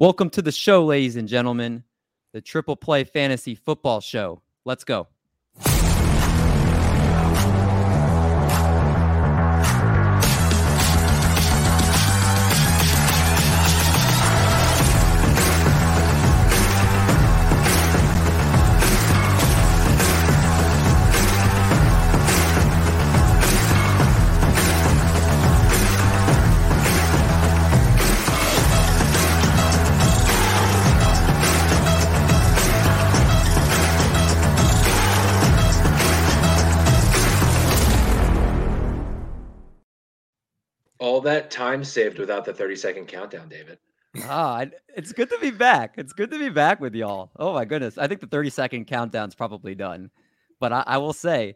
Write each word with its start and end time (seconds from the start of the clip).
Welcome 0.00 0.30
to 0.30 0.42
the 0.42 0.52
show, 0.52 0.84
ladies 0.84 1.16
and 1.16 1.26
gentlemen, 1.26 1.82
the 2.32 2.40
Triple 2.40 2.76
Play 2.76 3.02
Fantasy 3.02 3.56
Football 3.56 4.00
Show. 4.00 4.40
Let's 4.64 4.84
go. 4.84 5.08
All 41.48 41.66
time 41.66 41.82
saved 41.82 42.18
without 42.18 42.44
the 42.44 42.52
30 42.52 42.76
second 42.76 43.06
countdown, 43.06 43.48
David. 43.48 43.78
Ah, 44.24 44.66
it's 44.94 45.12
good 45.12 45.30
to 45.30 45.38
be 45.38 45.50
back. 45.50 45.94
It's 45.96 46.12
good 46.12 46.30
to 46.30 46.38
be 46.38 46.50
back 46.50 46.78
with 46.78 46.94
y'all. 46.94 47.30
Oh 47.36 47.54
my 47.54 47.64
goodness. 47.64 47.96
I 47.96 48.06
think 48.06 48.20
the 48.20 48.26
30 48.26 48.50
second 48.50 48.86
countdown's 48.86 49.34
probably 49.34 49.74
done. 49.74 50.10
But 50.60 50.72
I, 50.72 50.84
I 50.86 50.98
will 50.98 51.14
say, 51.14 51.54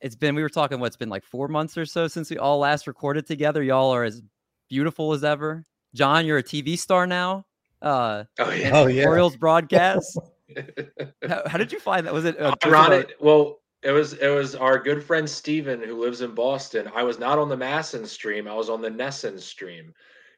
it's 0.00 0.14
been, 0.14 0.36
we 0.36 0.42
were 0.42 0.48
talking, 0.48 0.78
what's 0.78 0.96
been 0.96 1.08
like 1.08 1.24
four 1.24 1.48
months 1.48 1.76
or 1.76 1.84
so 1.84 2.06
since 2.06 2.30
we 2.30 2.38
all 2.38 2.58
last 2.58 2.86
recorded 2.86 3.26
together. 3.26 3.60
Y'all 3.62 3.90
are 3.92 4.04
as 4.04 4.22
beautiful 4.68 5.12
as 5.12 5.24
ever. 5.24 5.64
John, 5.94 6.24
you're 6.24 6.38
a 6.38 6.42
TV 6.42 6.78
star 6.78 7.06
now. 7.06 7.44
Uh, 7.82 8.24
oh, 8.38 8.50
yeah. 8.52 8.70
Oh, 8.72 8.86
yeah. 8.86 9.06
Orioles 9.06 9.36
broadcast. 9.36 10.16
how, 11.28 11.42
how, 11.46 11.58
did 11.58 11.72
you 11.72 11.80
find 11.80 12.06
that? 12.06 12.14
Was 12.14 12.24
it 12.24 12.40
uh, 12.40 12.54
ironic? 12.64 13.14
Well, 13.20 13.58
it 13.82 13.92
was 13.92 14.14
it 14.14 14.28
was 14.28 14.54
our 14.54 14.78
good 14.78 15.02
friend 15.02 15.28
Steven 15.28 15.82
who 15.82 16.00
lives 16.00 16.20
in 16.20 16.34
Boston. 16.34 16.90
I 16.94 17.02
was 17.02 17.18
not 17.18 17.38
on 17.38 17.48
the 17.48 17.56
MASN 17.56 18.06
stream. 18.06 18.48
I 18.48 18.54
was 18.54 18.68
on 18.68 18.82
the 18.82 18.90
NESN 18.90 19.40
stream. 19.40 19.92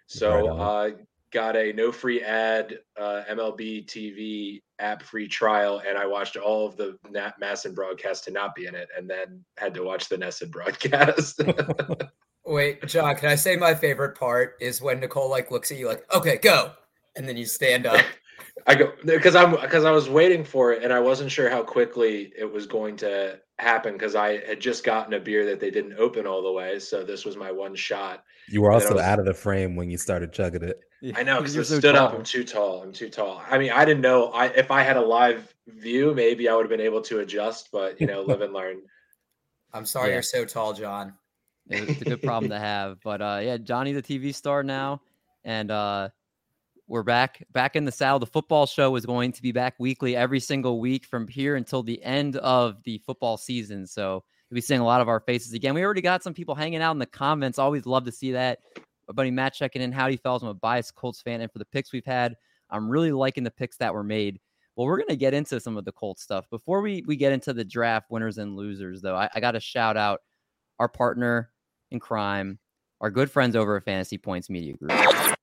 So 0.06 0.48
right 0.48 0.58
uh 0.58 0.96
got 1.32 1.56
a 1.56 1.72
no 1.72 1.92
free 1.92 2.22
ad 2.22 2.78
uh, 2.98 3.22
MLB 3.30 3.86
TV 3.86 4.60
app 4.80 5.02
free 5.02 5.28
trial 5.28 5.80
and 5.86 5.96
I 5.96 6.06
watched 6.06 6.36
all 6.36 6.66
of 6.66 6.76
the 6.76 6.98
Nat 7.08 7.34
MASN 7.40 7.74
broadcast 7.74 8.24
to 8.24 8.32
not 8.32 8.54
be 8.54 8.66
in 8.66 8.74
it 8.74 8.88
and 8.96 9.08
then 9.08 9.44
had 9.56 9.72
to 9.74 9.84
watch 9.84 10.08
the 10.08 10.16
NESN 10.16 10.50
broadcast. 10.52 11.40
Wait, 12.44 12.84
John, 12.86 13.14
can 13.14 13.28
I 13.28 13.36
say 13.36 13.56
my 13.56 13.74
favorite 13.74 14.18
part 14.18 14.56
is 14.60 14.82
when 14.82 14.98
Nicole 14.98 15.30
like 15.30 15.50
looks 15.50 15.70
at 15.70 15.78
you 15.78 15.86
like, 15.86 16.04
"Okay, 16.12 16.38
go." 16.38 16.72
And 17.16 17.28
then 17.28 17.36
you 17.36 17.44
stand 17.44 17.86
up. 17.86 18.04
I 18.66 18.74
go 18.74 18.92
because 19.04 19.34
I'm 19.34 19.52
because 19.52 19.84
I 19.84 19.90
was 19.90 20.08
waiting 20.08 20.44
for 20.44 20.72
it 20.72 20.82
and 20.82 20.92
I 20.92 21.00
wasn't 21.00 21.30
sure 21.30 21.48
how 21.48 21.62
quickly 21.62 22.32
it 22.36 22.50
was 22.50 22.66
going 22.66 22.96
to 22.98 23.38
happen 23.58 23.92
because 23.94 24.14
I 24.14 24.44
had 24.46 24.60
just 24.60 24.84
gotten 24.84 25.14
a 25.14 25.20
beer 25.20 25.46
that 25.46 25.60
they 25.60 25.70
didn't 25.70 25.94
open 25.98 26.26
all 26.26 26.42
the 26.42 26.52
way, 26.52 26.78
so 26.78 27.04
this 27.04 27.24
was 27.24 27.36
my 27.36 27.52
one 27.52 27.74
shot. 27.74 28.24
You 28.48 28.62
were 28.62 28.72
also 28.72 28.94
was, 28.94 29.02
out 29.02 29.18
of 29.18 29.26
the 29.26 29.34
frame 29.34 29.76
when 29.76 29.90
you 29.90 29.98
started 29.98 30.32
chugging 30.32 30.62
it. 30.62 30.80
I 31.14 31.22
know 31.22 31.38
because 31.38 31.56
I 31.56 31.62
so 31.62 31.78
stood 31.78 31.94
tall. 31.94 32.08
up. 32.08 32.14
I'm 32.14 32.24
too 32.24 32.44
tall. 32.44 32.82
I'm 32.82 32.92
too 32.92 33.08
tall. 33.08 33.42
I 33.48 33.58
mean, 33.58 33.70
I 33.70 33.84
didn't 33.84 34.02
know. 34.02 34.26
I 34.32 34.46
if 34.46 34.70
I 34.70 34.82
had 34.82 34.96
a 34.96 35.02
live 35.02 35.54
view, 35.66 36.14
maybe 36.14 36.48
I 36.48 36.54
would 36.54 36.62
have 36.62 36.70
been 36.70 36.80
able 36.80 37.02
to 37.02 37.20
adjust, 37.20 37.68
but 37.72 38.00
you 38.00 38.06
know, 38.06 38.22
live 38.22 38.40
and 38.40 38.52
learn. 38.52 38.82
I'm 39.72 39.86
sorry 39.86 40.08
yeah. 40.08 40.16
you're 40.16 40.22
so 40.22 40.44
tall, 40.44 40.72
John. 40.72 41.14
It's 41.68 42.02
a 42.02 42.04
good 42.04 42.22
problem 42.22 42.50
to 42.50 42.58
have, 42.58 42.98
but 43.04 43.22
uh, 43.22 43.40
yeah, 43.42 43.56
Johnny's 43.56 43.96
a 43.96 44.02
TV 44.02 44.34
star 44.34 44.64
now, 44.64 45.00
and 45.44 45.70
uh, 45.70 46.08
we're 46.90 47.04
back 47.04 47.46
back 47.52 47.76
in 47.76 47.84
the 47.84 47.92
saddle. 47.92 48.18
The 48.18 48.26
football 48.26 48.66
show 48.66 48.96
is 48.96 49.06
going 49.06 49.30
to 49.32 49.42
be 49.42 49.52
back 49.52 49.76
weekly 49.78 50.16
every 50.16 50.40
single 50.40 50.80
week 50.80 51.04
from 51.04 51.28
here 51.28 51.54
until 51.54 51.84
the 51.84 52.02
end 52.02 52.34
of 52.38 52.82
the 52.82 52.98
football 53.06 53.36
season. 53.36 53.86
So 53.86 54.24
you'll 54.50 54.56
be 54.56 54.60
seeing 54.60 54.80
a 54.80 54.84
lot 54.84 55.00
of 55.00 55.08
our 55.08 55.20
faces 55.20 55.52
again. 55.52 55.72
We 55.72 55.84
already 55.84 56.00
got 56.00 56.24
some 56.24 56.34
people 56.34 56.56
hanging 56.56 56.82
out 56.82 56.90
in 56.90 56.98
the 56.98 57.06
comments. 57.06 57.60
Always 57.60 57.86
love 57.86 58.04
to 58.06 58.12
see 58.12 58.32
that. 58.32 58.58
My 59.06 59.12
buddy 59.14 59.30
Matt 59.30 59.54
checking 59.54 59.82
in. 59.82 59.92
Howdy, 59.92 60.16
fellas. 60.16 60.42
I'm 60.42 60.48
a 60.48 60.54
biased 60.54 60.96
Colts 60.96 61.22
fan, 61.22 61.40
and 61.40 61.50
for 61.52 61.60
the 61.60 61.64
picks 61.64 61.92
we've 61.92 62.04
had, 62.04 62.34
I'm 62.70 62.88
really 62.88 63.12
liking 63.12 63.44
the 63.44 63.52
picks 63.52 63.76
that 63.76 63.94
were 63.94 64.04
made. 64.04 64.40
Well, 64.74 64.88
we're 64.88 64.98
gonna 64.98 65.14
get 65.14 65.32
into 65.32 65.60
some 65.60 65.76
of 65.76 65.84
the 65.84 65.92
Colts 65.92 66.22
stuff 66.24 66.50
before 66.50 66.80
we 66.80 67.04
we 67.06 67.14
get 67.14 67.32
into 67.32 67.52
the 67.52 67.64
draft 67.64 68.10
winners 68.10 68.38
and 68.38 68.56
losers. 68.56 69.00
Though 69.00 69.16
I, 69.16 69.28
I 69.32 69.38
got 69.38 69.52
to 69.52 69.60
shout 69.60 69.96
out 69.96 70.22
our 70.80 70.88
partner 70.88 71.52
in 71.92 72.00
crime, 72.00 72.58
our 73.00 73.10
good 73.12 73.30
friends 73.30 73.54
over 73.54 73.76
at 73.76 73.84
Fantasy 73.84 74.18
Points 74.18 74.50
Media 74.50 74.74
Group. 74.74 75.36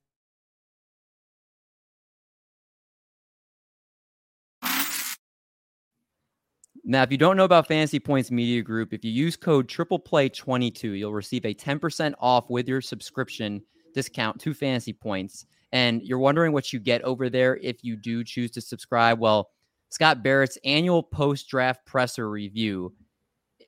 Now, 6.89 7.03
if 7.03 7.11
you 7.11 7.17
don't 7.17 7.35
know 7.35 7.43
about 7.43 7.67
Fantasy 7.67 7.99
Points 7.99 8.31
Media 8.31 8.61
Group, 8.61 8.93
if 8.93 9.03
you 9.03 9.11
use 9.11 9.35
code 9.35 9.67
Triple 9.67 9.99
Play 9.99 10.29
22 10.29 10.93
you'll 10.93 11.11
receive 11.11 11.45
a 11.45 11.53
10% 11.53 12.13
off 12.17 12.49
with 12.49 12.65
your 12.65 12.79
subscription 12.79 13.61
discount 13.93 14.39
to 14.39 14.53
Fantasy 14.53 14.93
Points. 14.93 15.45
And 15.73 16.01
you're 16.01 16.17
wondering 16.17 16.53
what 16.53 16.71
you 16.71 16.79
get 16.79 17.01
over 17.01 17.29
there 17.29 17.57
if 17.57 17.83
you 17.83 17.97
do 17.97 18.23
choose 18.23 18.51
to 18.51 18.61
subscribe. 18.61 19.19
Well, 19.19 19.49
Scott 19.89 20.23
Barrett's 20.23 20.57
annual 20.63 21.03
post 21.03 21.49
draft 21.49 21.85
presser 21.85 22.29
review, 22.29 22.93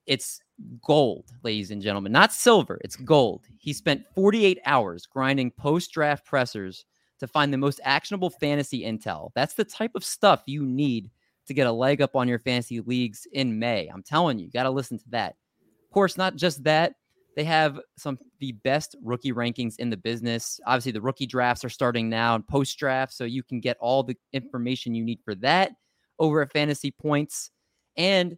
it's 0.05 0.39
gold, 0.81 1.25
ladies 1.43 1.71
and 1.71 1.81
gentlemen, 1.81 2.13
not 2.13 2.31
silver, 2.31 2.79
it's 2.85 2.95
gold. 2.95 3.47
He 3.57 3.73
spent 3.73 4.05
48 4.15 4.59
hours 4.65 5.05
grinding 5.05 5.51
post 5.51 5.91
draft 5.91 6.25
pressers 6.25 6.85
to 7.19 7.27
find 7.27 7.51
the 7.51 7.57
most 7.57 7.81
actionable 7.83 8.29
fantasy 8.29 8.83
intel. 8.83 9.31
That's 9.35 9.55
the 9.55 9.65
type 9.65 9.91
of 9.95 10.05
stuff 10.05 10.43
you 10.45 10.65
need 10.65 11.11
to 11.49 11.53
get 11.53 11.67
a 11.67 11.71
leg 11.71 12.01
up 12.01 12.15
on 12.15 12.27
your 12.27 12.39
fantasy 12.39 12.79
leagues 12.79 13.27
in 13.33 13.59
May. 13.59 13.87
I'm 13.87 14.03
telling 14.03 14.39
you, 14.39 14.45
you 14.45 14.51
got 14.51 14.63
to 14.63 14.71
listen 14.71 14.97
to 14.97 15.09
that. 15.09 15.35
Of 15.83 15.93
course, 15.93 16.17
not 16.17 16.35
just 16.35 16.63
that, 16.63 16.93
they 17.35 17.43
have 17.43 17.79
some 17.97 18.17
the 18.39 18.51
best 18.51 18.95
rookie 19.03 19.31
rankings 19.31 19.75
in 19.77 19.89
the 19.89 19.97
business. 19.97 20.59
Obviously, 20.65 20.91
the 20.91 21.01
rookie 21.01 21.25
drafts 21.25 21.63
are 21.63 21.69
starting 21.69 22.09
now 22.09 22.35
and 22.35 22.47
post 22.47 22.77
draft, 22.77 23.13
so 23.13 23.23
you 23.23 23.43
can 23.43 23.59
get 23.59 23.77
all 23.79 24.03
the 24.03 24.17
information 24.33 24.95
you 24.95 25.03
need 25.03 25.19
for 25.23 25.35
that 25.35 25.71
over 26.19 26.41
at 26.41 26.51
Fantasy 26.51 26.91
Points. 26.91 27.51
And 27.97 28.33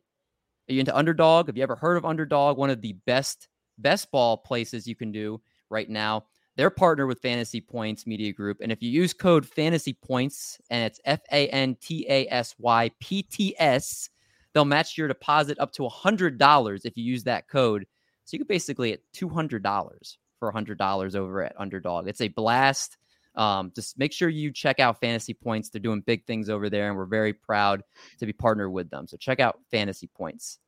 are 0.69 0.73
you 0.73 0.79
into 0.79 0.95
Underdog? 0.95 1.47
Have 1.47 1.57
you 1.57 1.63
ever 1.63 1.75
heard 1.75 1.97
of 1.97 2.05
Underdog? 2.05 2.57
One 2.57 2.69
of 2.69 2.81
the 2.81 2.93
best 3.05 3.47
best 3.77 4.11
ball 4.11 4.37
places 4.37 4.87
you 4.87 4.95
can 4.95 5.11
do 5.11 5.41
right 5.69 5.89
now. 5.89 6.25
They're 6.57 6.69
partnered 6.69 7.07
with 7.07 7.21
Fantasy 7.21 7.61
Points 7.61 8.05
Media 8.05 8.33
Group. 8.33 8.57
And 8.61 8.71
if 8.71 8.81
you 8.83 8.89
use 8.89 9.13
code 9.13 9.45
Fantasy 9.45 9.93
Points 9.93 10.59
and 10.69 10.83
it's 10.85 10.99
F 11.05 11.21
A 11.31 11.47
N 11.49 11.77
T 11.81 12.05
A 12.09 12.27
S 12.27 12.55
Y 12.59 12.91
P 12.99 13.23
T 13.23 13.55
S, 13.57 14.09
they'll 14.53 14.65
match 14.65 14.97
your 14.97 15.07
deposit 15.07 15.59
up 15.59 15.71
to 15.73 15.83
$100 15.83 16.85
if 16.85 16.97
you 16.97 17.03
use 17.03 17.23
that 17.23 17.47
code. 17.47 17.85
So 18.25 18.35
you 18.35 18.39
could 18.39 18.47
basically 18.47 18.91
get 18.91 19.03
$200 19.13 20.17
for 20.39 20.51
$100 20.51 21.15
over 21.15 21.43
at 21.43 21.55
Underdog. 21.57 22.07
It's 22.07 22.21
a 22.21 22.27
blast. 22.27 22.97
Um, 23.35 23.71
just 23.73 23.97
make 23.97 24.11
sure 24.11 24.27
you 24.27 24.51
check 24.51 24.79
out 24.79 24.99
Fantasy 24.99 25.33
Points. 25.33 25.69
They're 25.69 25.81
doing 25.81 26.01
big 26.01 26.25
things 26.25 26.49
over 26.49 26.69
there, 26.69 26.89
and 26.89 26.97
we're 26.97 27.05
very 27.05 27.33
proud 27.33 27.81
to 28.19 28.25
be 28.25 28.33
partnered 28.33 28.71
with 28.71 28.89
them. 28.89 29.07
So 29.07 29.15
check 29.15 29.39
out 29.39 29.59
Fantasy 29.71 30.07
Points. 30.07 30.59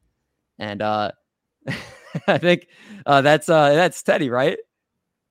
And 0.59 0.81
uh, 0.81 1.11
I 2.27 2.37
think 2.37 2.67
uh, 3.05 3.21
that's 3.21 3.49
uh, 3.49 3.73
that's 3.73 4.01
Teddy, 4.01 4.29
right? 4.29 4.57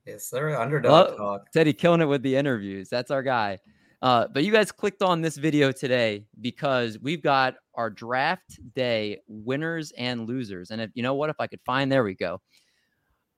Yes, 0.07 0.29
sir. 0.29 0.57
Underdog 0.57 0.91
well, 0.91 1.17
talk. 1.17 1.53
Teddy 1.53 1.73
killing 1.73 2.01
it 2.01 2.07
with 2.07 2.23
the 2.23 2.35
interviews. 2.35 2.89
That's 2.89 3.11
our 3.11 3.23
guy. 3.23 3.59
Uh, 4.03 4.27
but 4.27 4.43
you 4.43 4.51
guys 4.51 4.73
clicked 4.73 5.01
on 5.01 5.23
this 5.23 5.37
video 5.37 5.71
today 5.71 6.25
because 6.41 6.99
we've 6.99 7.23
got 7.23 7.55
our 7.77 7.89
draft 7.89 8.59
day 8.75 9.21
winners 9.29 9.93
and 9.97 10.27
losers. 10.27 10.73
And 10.73 10.81
if 10.81 10.91
you 10.95 11.05
know 11.05 11.15
what, 11.15 11.31
if 11.31 11.37
I 11.39 11.47
could 11.47 11.61
find, 11.65 11.91
there 11.91 12.03
we 12.03 12.15
go. 12.15 12.41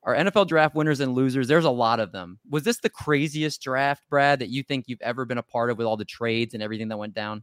Our 0.05 0.15
NFL 0.15 0.49
draft 0.49 0.75
winners 0.75 1.01
and 1.01 1.15
losers, 1.15 1.49
there's 1.49 1.67
a 1.67 1.71
lot 1.71 2.01
of 2.01 2.13
them. 2.13 2.39
Was 2.49 2.63
this 2.63 2.79
the 2.79 2.91
craziest 2.91 3.61
draft, 3.63 4.05
Brad, 4.09 4.39
that 4.39 4.49
you 4.49 4.63
think 4.63 4.85
you've 4.87 5.01
ever 5.03 5.27
been 5.27 5.39
a 5.39 5.43
part 5.43 5.71
of 5.71 5.79
with 5.79 5.87
all 5.87 5.97
the 5.97 6.05
trades 6.05 6.55
and 6.55 6.63
everything 6.63 6.89
that 6.89 6.97
went 6.97 7.15
down? 7.15 7.43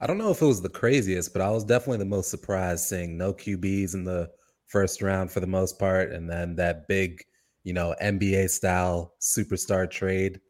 I 0.00 0.06
don't 0.08 0.18
know 0.18 0.30
if 0.30 0.42
it 0.42 0.46
was 0.46 0.62
the 0.62 0.68
craziest, 0.68 1.32
but 1.32 1.42
I 1.42 1.50
was 1.50 1.64
definitely 1.64 1.98
the 1.98 2.06
most 2.06 2.28
surprised 2.28 2.84
seeing 2.84 3.16
no 3.16 3.32
QBs 3.32 3.94
in 3.94 4.02
the 4.02 4.30
first 4.66 5.00
round 5.00 5.30
for 5.30 5.38
the 5.38 5.46
most 5.46 5.78
part. 5.78 6.12
And 6.12 6.28
then 6.28 6.56
that 6.56 6.88
big 6.88 7.22
you 7.64 7.72
know, 7.72 7.94
NBA 8.02 8.50
style 8.50 9.14
superstar 9.20 9.90
trade. 9.90 10.40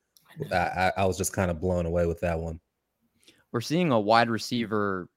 I, 0.50 0.56
I, 0.56 0.92
I 0.98 1.04
was 1.04 1.18
just 1.18 1.32
kind 1.32 1.50
of 1.50 1.60
blown 1.60 1.86
away 1.86 2.06
with 2.06 2.20
that 2.20 2.38
one. 2.38 2.60
We're 3.52 3.60
seeing 3.60 3.92
a 3.92 4.00
wide 4.00 4.30
receiver, 4.30 5.08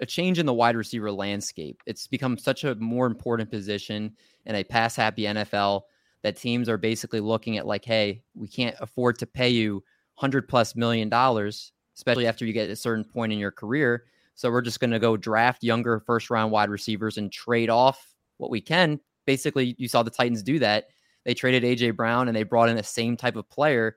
a 0.00 0.06
change 0.06 0.38
in 0.38 0.46
the 0.46 0.54
wide 0.54 0.76
receiver 0.76 1.12
landscape. 1.12 1.80
It's 1.86 2.06
become 2.06 2.36
such 2.36 2.64
a 2.64 2.74
more 2.74 3.06
important 3.06 3.50
position 3.50 4.16
in 4.46 4.56
a 4.56 4.64
pass 4.64 4.96
happy 4.96 5.22
NFL 5.22 5.82
that 6.22 6.36
teams 6.36 6.68
are 6.68 6.78
basically 6.78 7.20
looking 7.20 7.56
at 7.58 7.66
like, 7.66 7.84
hey, 7.84 8.22
we 8.34 8.48
can't 8.48 8.76
afford 8.80 9.18
to 9.18 9.26
pay 9.26 9.48
you 9.48 9.82
hundred 10.14 10.48
plus 10.48 10.74
million 10.74 11.08
dollars, 11.08 11.72
especially 11.96 12.26
after 12.26 12.44
you 12.44 12.52
get 12.52 12.70
a 12.70 12.76
certain 12.76 13.04
point 13.04 13.32
in 13.32 13.38
your 13.38 13.50
career. 13.50 14.04
So 14.34 14.50
we're 14.50 14.62
just 14.62 14.80
going 14.80 14.90
to 14.90 14.98
go 14.98 15.16
draft 15.16 15.62
younger 15.62 16.00
first 16.00 16.30
round 16.30 16.50
wide 16.50 16.70
receivers 16.70 17.18
and 17.18 17.30
trade 17.30 17.70
off 17.70 18.14
what 18.38 18.50
we 18.50 18.60
can. 18.60 18.98
Basically, 19.26 19.76
you 19.78 19.88
saw 19.88 20.02
the 20.02 20.10
Titans 20.10 20.42
do 20.42 20.58
that 20.58 20.86
they 21.24 21.34
traded 21.34 21.62
AJ 21.62 21.96
Brown 21.96 22.28
and 22.28 22.36
they 22.36 22.42
brought 22.42 22.68
in 22.68 22.76
the 22.76 22.82
same 22.82 23.16
type 23.16 23.36
of 23.36 23.48
player. 23.48 23.96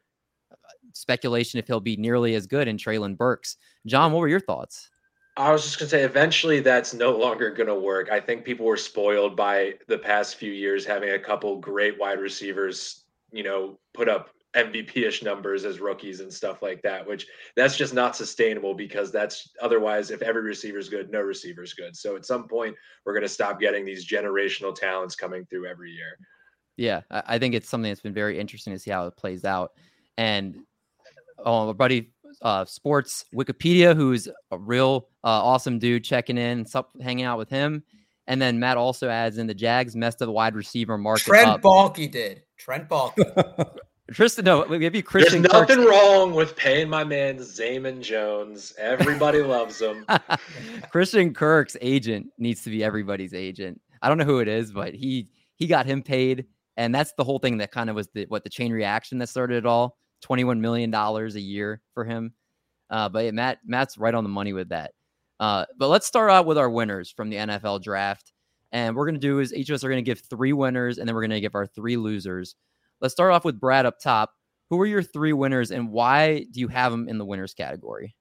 speculation 0.94 1.60
if 1.60 1.68
he'll 1.68 1.80
be 1.80 1.98
nearly 1.98 2.36
as 2.36 2.48
good 2.48 2.68
in 2.68 2.78
Treylon 2.78 3.18
Burks. 3.18 3.58
John, 3.86 4.12
what 4.12 4.20
were 4.20 4.28
your 4.28 4.40
thoughts? 4.40 4.90
I 5.38 5.52
was 5.52 5.64
just 5.64 5.78
going 5.78 5.88
to 5.88 5.92
say, 5.92 6.04
eventually 6.04 6.62
that's 6.62 6.94
no 6.94 7.12
longer 7.12 7.52
going 7.52 7.68
to 7.68 7.76
work. 7.76 8.10
I 8.10 8.22
think 8.22 8.46
people 8.46 8.66
were 8.66 8.78
spoiled 8.78 9.36
by 9.36 9.74
the 9.88 9.98
past 9.98 10.38
few 10.38 10.52
years 10.52 10.86
having 10.86 11.10
a 11.10 11.20
couple 11.20 11.58
great 11.58 12.00
wide 12.00 12.20
receivers, 12.20 13.04
you 13.32 13.44
know, 13.44 13.78
put 13.94 14.08
up 14.08 14.30
MVP-ish 14.56 15.22
numbers 15.24 15.66
as 15.66 15.82
rookies 15.82 16.22
and 16.22 16.34
stuff 16.34 16.62
like 16.62 16.82
that, 16.84 17.06
which 17.06 17.28
that's 17.58 17.76
just 17.76 17.94
not 17.94 18.16
sustainable 18.16 18.74
because 18.74 19.12
that's 19.12 19.50
otherwise 19.62 20.10
if 20.10 20.22
every 20.22 20.44
receiver 20.44 20.78
is 20.78 20.88
good, 20.88 21.12
no 21.12 21.20
receiver 21.20 21.64
is 21.64 21.74
good. 21.74 21.94
So 21.98 22.16
at 22.16 22.26
some 22.26 22.48
point 22.48 22.74
we're 23.06 23.12
going 23.12 23.24
to 23.24 23.30
stop 23.30 23.60
getting 23.60 23.84
these 23.84 24.08
generational 24.08 24.74
talents 24.74 25.18
coming 25.18 25.46
through 25.46 25.68
every 25.68 25.92
year. 25.92 26.18
Yeah, 26.78 27.02
I 27.10 27.40
think 27.40 27.56
it's 27.56 27.70
something 27.70 27.90
that's 27.90 28.02
been 28.02 28.14
very 28.14 28.40
interesting 28.40 28.74
to 28.74 28.80
see 28.80 28.92
how 28.92 29.08
it 29.08 29.16
plays 29.16 29.46
out. 29.46 29.72
And 30.18 30.58
oh, 31.40 31.68
my 31.68 31.74
buddy 31.74 32.12
uh, 32.42 32.66
Sports 32.66 33.26
Wikipedia, 33.34 33.96
who's 33.96 34.28
a 34.52 34.58
real 34.58 35.08
uh, 35.24 35.28
awesome 35.28 35.80
dude, 35.80 36.04
checking 36.04 36.38
in, 36.38 36.66
hanging 37.02 37.26
out 37.26 37.38
with 37.38 37.50
him. 37.50 37.84
And 38.28 38.42
then 38.42 38.60
Matt 38.60 38.78
also 38.78 39.08
adds 39.08 39.38
in 39.38 39.48
the 39.48 39.54
Jags 39.54 39.96
messed 39.96 40.22
up 40.22 40.28
the 40.28 40.32
wide 40.32 40.56
receiver 40.56 40.98
market. 40.98 41.26
Trent 41.26 41.48
up. 41.48 41.62
Baalke 41.62 42.12
did. 42.12 42.44
Trent 42.58 42.90
Baalke. 42.90 43.80
Tristan, 44.12 44.46
no, 44.46 44.66
maybe 44.66 45.02
Christian. 45.02 45.42
There's 45.42 45.54
nothing 45.54 45.78
Kirk's... 45.78 45.90
wrong 45.90 46.34
with 46.36 46.56
paying 46.56 46.90
my 46.90 47.04
man 47.04 47.38
Zayman 47.38 48.02
Jones. 48.02 48.74
Everybody 48.78 49.42
loves 49.42 49.82
him. 49.82 50.06
Christian 50.92 51.34
Kirk's 51.34 51.76
agent 51.82 52.28
needs 52.38 52.64
to 52.64 52.70
be 52.70 52.84
everybody's 52.84 53.34
agent. 53.34 53.82
I 54.04 54.10
don't 54.10 54.20
know 54.20 54.26
who 54.26 54.40
it 54.40 54.48
is, 54.48 54.72
but 54.72 54.94
he 54.94 55.30
he 55.56 55.66
got 55.66 55.88
him 55.88 56.04
paid, 56.04 56.46
and 56.78 56.94
that's 56.94 57.14
the 57.18 57.24
whole 57.24 57.40
thing 57.40 57.58
that 57.58 57.72
kind 57.72 57.90
of 57.90 57.96
was 57.96 58.08
the 58.14 58.26
what 58.28 58.44
the 58.44 58.50
chain 58.50 58.72
reaction 58.72 59.18
that 59.20 59.28
started 59.28 59.58
it 59.58 59.66
all. 59.66 59.98
Twenty 60.22 60.44
one 60.44 60.62
million 60.62 60.92
dollars 60.92 61.36
a 61.36 61.42
year 61.42 61.82
for 61.94 62.04
him. 62.04 62.34
Uh, 62.90 63.10
but 63.10 63.26
yeah, 63.26 63.32
Matt 63.32 63.60
Matt's 63.66 63.98
right 63.98 64.14
on 64.14 64.24
the 64.24 64.30
money 64.30 64.54
with 64.54 64.70
that. 64.70 64.92
Uh, 65.40 65.66
but 65.78 65.90
let's 65.90 66.08
start 66.08 66.32
out 66.32 66.46
with 66.46 66.58
our 66.58 66.70
winners 66.70 67.12
from 67.12 67.30
the 67.30 67.38
NFL 67.38 67.84
draft. 67.84 68.32
And 68.72 68.96
we're 68.96 69.06
gonna 69.06 69.20
do 69.20 69.40
is 69.40 69.54
each 69.54 69.70
of 69.70 69.76
us 69.76 69.84
are 69.84 69.90
gonna 69.90 70.02
give 70.02 70.20
three 70.20 70.54
winners, 70.54 70.98
and 70.98 71.08
then 71.08 71.16
we're 71.16 71.22
gonna 71.22 71.40
give 71.40 71.56
our 71.56 71.68
three 71.68 71.98
losers. 71.98 72.56
Let's 73.02 73.14
start 73.14 73.32
off 73.32 73.46
with 73.46 73.60
Brad 73.60 73.86
up 73.86 74.00
top. 74.00 74.32
Who 74.70 74.82
are 74.82 74.86
your 74.86 75.04
three 75.04 75.34
winners, 75.34 75.72
and 75.72 75.92
why 75.92 76.46
do 76.52 76.60
you 76.60 76.68
have 76.70 76.92
them 76.92 77.08
in 77.08 77.18
the 77.18 77.26
winners 77.26 77.54
category? 77.54 78.16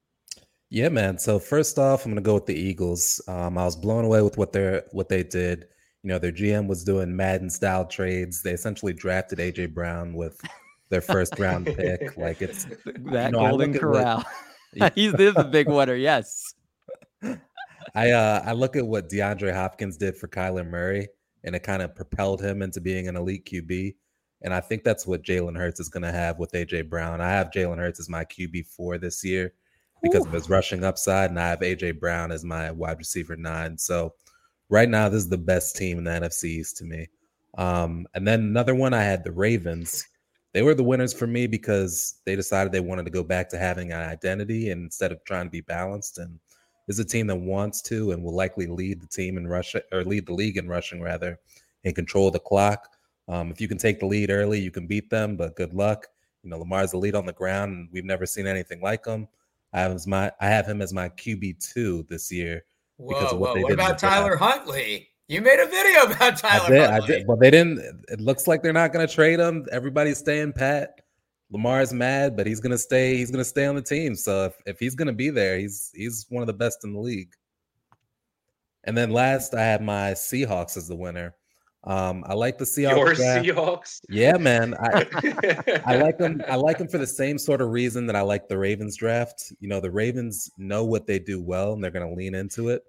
Yeah, 0.71 0.89
man. 0.89 1.19
So 1.19 1.39
first 1.39 1.79
off, 1.79 2.05
I'm 2.05 2.13
gonna 2.13 2.21
go 2.21 2.35
with 2.35 2.47
the 2.47 2.55
Eagles. 2.55 3.21
Um, 3.29 3.57
I 3.57 3.65
was 3.65 3.77
blown 3.77 4.05
away 4.05 4.23
with 4.23 4.37
what 4.37 4.53
they 4.53 4.81
what 4.93 5.09
they 5.09 5.23
did. 5.23 5.67
You 6.05 6.11
know, 6.11 6.19
their 6.19 6.33
GM 6.33 6.67
was 6.67 6.85
doing 6.85 7.17
Madden 7.17 7.49
style 7.49 7.87
trades. 7.87 8.43
They 8.43 8.53
essentially 8.53 8.93
drafted 8.93 9.39
AJ 9.39 9.73
Brown 9.73 10.13
with 10.13 10.39
their 10.91 11.01
first 11.01 11.39
round 11.39 11.65
pick. 11.65 12.17
Like 12.19 12.43
it's 12.43 12.67
that 12.85 13.27
you 13.27 13.33
know, 13.33 13.49
Golden 13.49 13.75
Corral. 13.75 14.25
What, 14.77 14.93
He's 14.97 15.13
this 15.13 15.35
a 15.37 15.45
big 15.45 15.69
winner. 15.69 15.95
Yes. 15.95 16.53
I 17.95 18.11
uh, 18.11 18.43
I 18.45 18.53
look 18.53 18.75
at 18.77 18.87
what 18.87 19.09
DeAndre 19.09 19.55
Hopkins 19.55 19.97
did 19.97 20.17
for 20.17 20.27
Kyler 20.27 20.69
Murray, 20.69 21.07
and 21.45 21.55
it 21.55 21.63
kind 21.63 21.81
of 21.81 21.95
propelled 21.95 22.43
him 22.43 22.61
into 22.61 22.81
being 22.81 23.07
an 23.07 23.17
elite 23.17 23.47
QB. 23.47 23.95
And 24.43 24.53
I 24.53 24.61
think 24.61 24.83
that's 24.83 25.07
what 25.07 25.23
Jalen 25.23 25.57
Hurts 25.57 25.79
is 25.79 25.89
going 25.89 26.03
to 26.03 26.11
have 26.11 26.39
with 26.39 26.53
AJ 26.53 26.91
Brown. 26.91 27.21
I 27.21 27.31
have 27.31 27.53
Jalen 27.53 27.79
Hurts 27.79 28.01
as 28.01 28.09
my 28.09 28.25
QB 28.25 28.67
four 28.67 28.99
this 28.99 29.25
year 29.25 29.55
because 30.03 30.25
Ooh. 30.25 30.27
of 30.27 30.33
his 30.33 30.51
rushing 30.51 30.83
upside, 30.83 31.31
and 31.31 31.39
I 31.39 31.49
have 31.49 31.61
AJ 31.61 32.01
Brown 32.01 32.33
as 32.33 32.45
my 32.45 32.73
wide 32.73 32.99
receiver 32.99 33.37
nine. 33.37 33.79
So 33.79 34.13
right 34.69 34.89
now, 34.89 35.09
this 35.09 35.23
is 35.25 35.29
the 35.29 35.39
best 35.39 35.77
team 35.77 35.99
in 35.99 36.05
the 36.05 36.11
NFC 36.11 36.45
East 36.45 36.77
to 36.79 36.85
me. 36.85 37.09
Um, 37.57 38.07
and 38.15 38.27
then 38.27 38.41
another 38.41 38.75
one, 38.75 38.95
I 38.95 39.03
had 39.03 39.25
the 39.25 39.33
Ravens. 39.33 40.07
They 40.53 40.63
were 40.63 40.75
the 40.75 40.85
winners 40.85 41.13
for 41.13 41.27
me 41.27 41.47
because 41.47 42.21
they 42.25 42.37
decided 42.37 42.73
they 42.73 42.81
wanted 42.81 43.05
to 43.05 43.11
go 43.11 43.25
back 43.25 43.49
to 43.51 43.59
having 43.59 43.93
an 43.93 44.01
identity 44.01 44.71
instead 44.71 45.13
of 45.13 45.25
trying 45.25 45.47
to 45.47 45.51
be 45.51 45.61
balanced. 45.61 46.19
And 46.19 46.39
is 46.89 46.99
a 46.99 47.05
team 47.05 47.27
that 47.29 47.37
wants 47.37 47.81
to 47.83 48.13
and 48.13 48.23
will 48.23 48.35
likely 48.35 48.67
lead 48.67 49.01
the 49.01 49.07
team 49.07 49.37
in 49.37 49.47
rushing 49.47 49.81
or 49.93 50.05
lead 50.05 50.27
the 50.27 50.35
league 50.35 50.57
in 50.57 50.69
rushing 50.69 51.01
rather 51.01 51.39
and 51.85 51.95
control 51.95 52.31
the 52.31 52.39
clock. 52.39 52.89
Um, 53.29 53.51
if 53.51 53.61
you 53.61 53.69
can 53.69 53.79
take 53.79 54.01
the 54.01 54.07
lead 54.07 54.31
early, 54.31 54.61
you 54.61 54.71
can 54.71 54.87
beat 54.87 55.09
them, 55.09 55.37
but 55.37 55.57
good 55.57 55.73
luck. 55.73 56.07
You 56.43 56.51
know, 56.51 56.59
Lamar's 56.59 56.91
the 56.91 56.99
lead 56.99 57.15
on 57.15 57.25
the 57.25 57.33
ground, 57.33 57.73
and 57.73 57.89
we've 57.91 58.05
never 58.05 58.27
seen 58.27 58.47
anything 58.47 58.83
like 58.83 59.07
him. 59.07 59.29
I 59.73 59.81
have 59.81 60.07
my 60.07 60.31
I 60.41 60.47
have 60.47 60.67
him 60.67 60.83
as 60.83 60.93
my 60.93 61.09
QB 61.09 61.73
two 61.73 62.05
this 62.09 62.31
year 62.31 62.65
because 63.09 63.33
whoa, 63.33 63.35
of 63.35 63.39
what 63.39 63.49
whoa. 63.51 63.55
they 63.55 63.63
what 63.63 63.69
did. 63.71 63.79
What 63.79 63.87
about 63.87 63.99
Tyler 63.99 64.37
Huntley? 64.37 65.09
You 65.29 65.41
made 65.41 65.59
a 65.59 65.67
video 65.67 66.03
about 66.15 66.37
Tyler. 66.37 66.65
I 66.65 66.69
did, 66.69 66.91
Huntley. 66.91 67.15
I 67.15 67.19
did. 67.19 67.27
Well, 67.27 67.37
they 67.37 67.51
didn't. 67.51 68.05
It 68.09 68.21
looks 68.21 68.47
like 68.47 68.63
they're 68.63 68.73
not 68.73 68.93
going 68.93 69.07
to 69.07 69.13
trade 69.13 69.41
him. 69.41 69.67
Everybody's 69.73 70.19
staying 70.19 70.53
pat. 70.53 71.01
Lamar's 71.51 71.93
mad, 71.93 72.37
but 72.37 72.47
he's 72.47 72.61
going 72.61 72.73
to 72.73 72.79
stay. 72.79 73.17
He's 73.17 73.31
going 73.31 73.43
to 73.43 73.49
stay 73.49 73.67
on 73.67 73.75
the 73.75 73.83
team. 73.83 74.17
So 74.17 74.47
if, 74.47 74.55
if 74.67 74.79
he's 74.79 74.95
going 74.95 75.07
to 75.07 75.15
be 75.15 75.31
there, 75.31 75.59
he's 75.59 75.91
he's 75.95 76.27
one 76.29 76.43
of 76.43 76.47
the 76.47 76.55
best 76.55 76.85
in 76.85 76.93
the 76.93 77.01
league. 77.01 77.33
And 78.85 78.97
then 78.97 79.11
last, 79.11 79.55
I 79.55 79.63
had 79.63 79.83
my 79.83 80.13
Seahawks 80.13 80.77
as 80.77 80.89
the 80.89 80.97
winner. 80.97 81.35
Um, 81.85 82.25
I 82.27 82.35
like 82.35 82.59
the 82.59 82.65
Seahawks. 82.65 82.97
Your 82.97 83.15
draft. 83.15 83.47
Seahawks. 83.47 84.01
Yeah, 84.09 84.37
man. 84.37 84.75
I, 84.81 85.83
I 85.87 85.97
like 85.97 86.19
them. 86.19 86.43
I 86.49 86.57
like 86.57 86.79
them 86.79 86.89
for 86.89 86.99
the 86.99 87.07
same 87.07 87.39
sort 87.39 87.61
of 87.61 87.71
reason 87.71 88.07
that 88.07 88.17
I 88.17 88.23
like 88.23 88.49
the 88.49 88.59
Ravens 88.59 88.97
draft. 88.97 89.53
You 89.61 89.69
know, 89.69 89.81
the 89.81 89.91
Ravens 89.91 90.51
know 90.57 90.85
what 90.85 91.07
they 91.07 91.19
do 91.19 91.43
well, 91.43 91.75
and 91.75 91.85
they're 91.85 91.91
going 91.91 92.09
to 92.09 92.15
lean 92.15 92.35
into 92.35 92.69
it. 92.69 92.83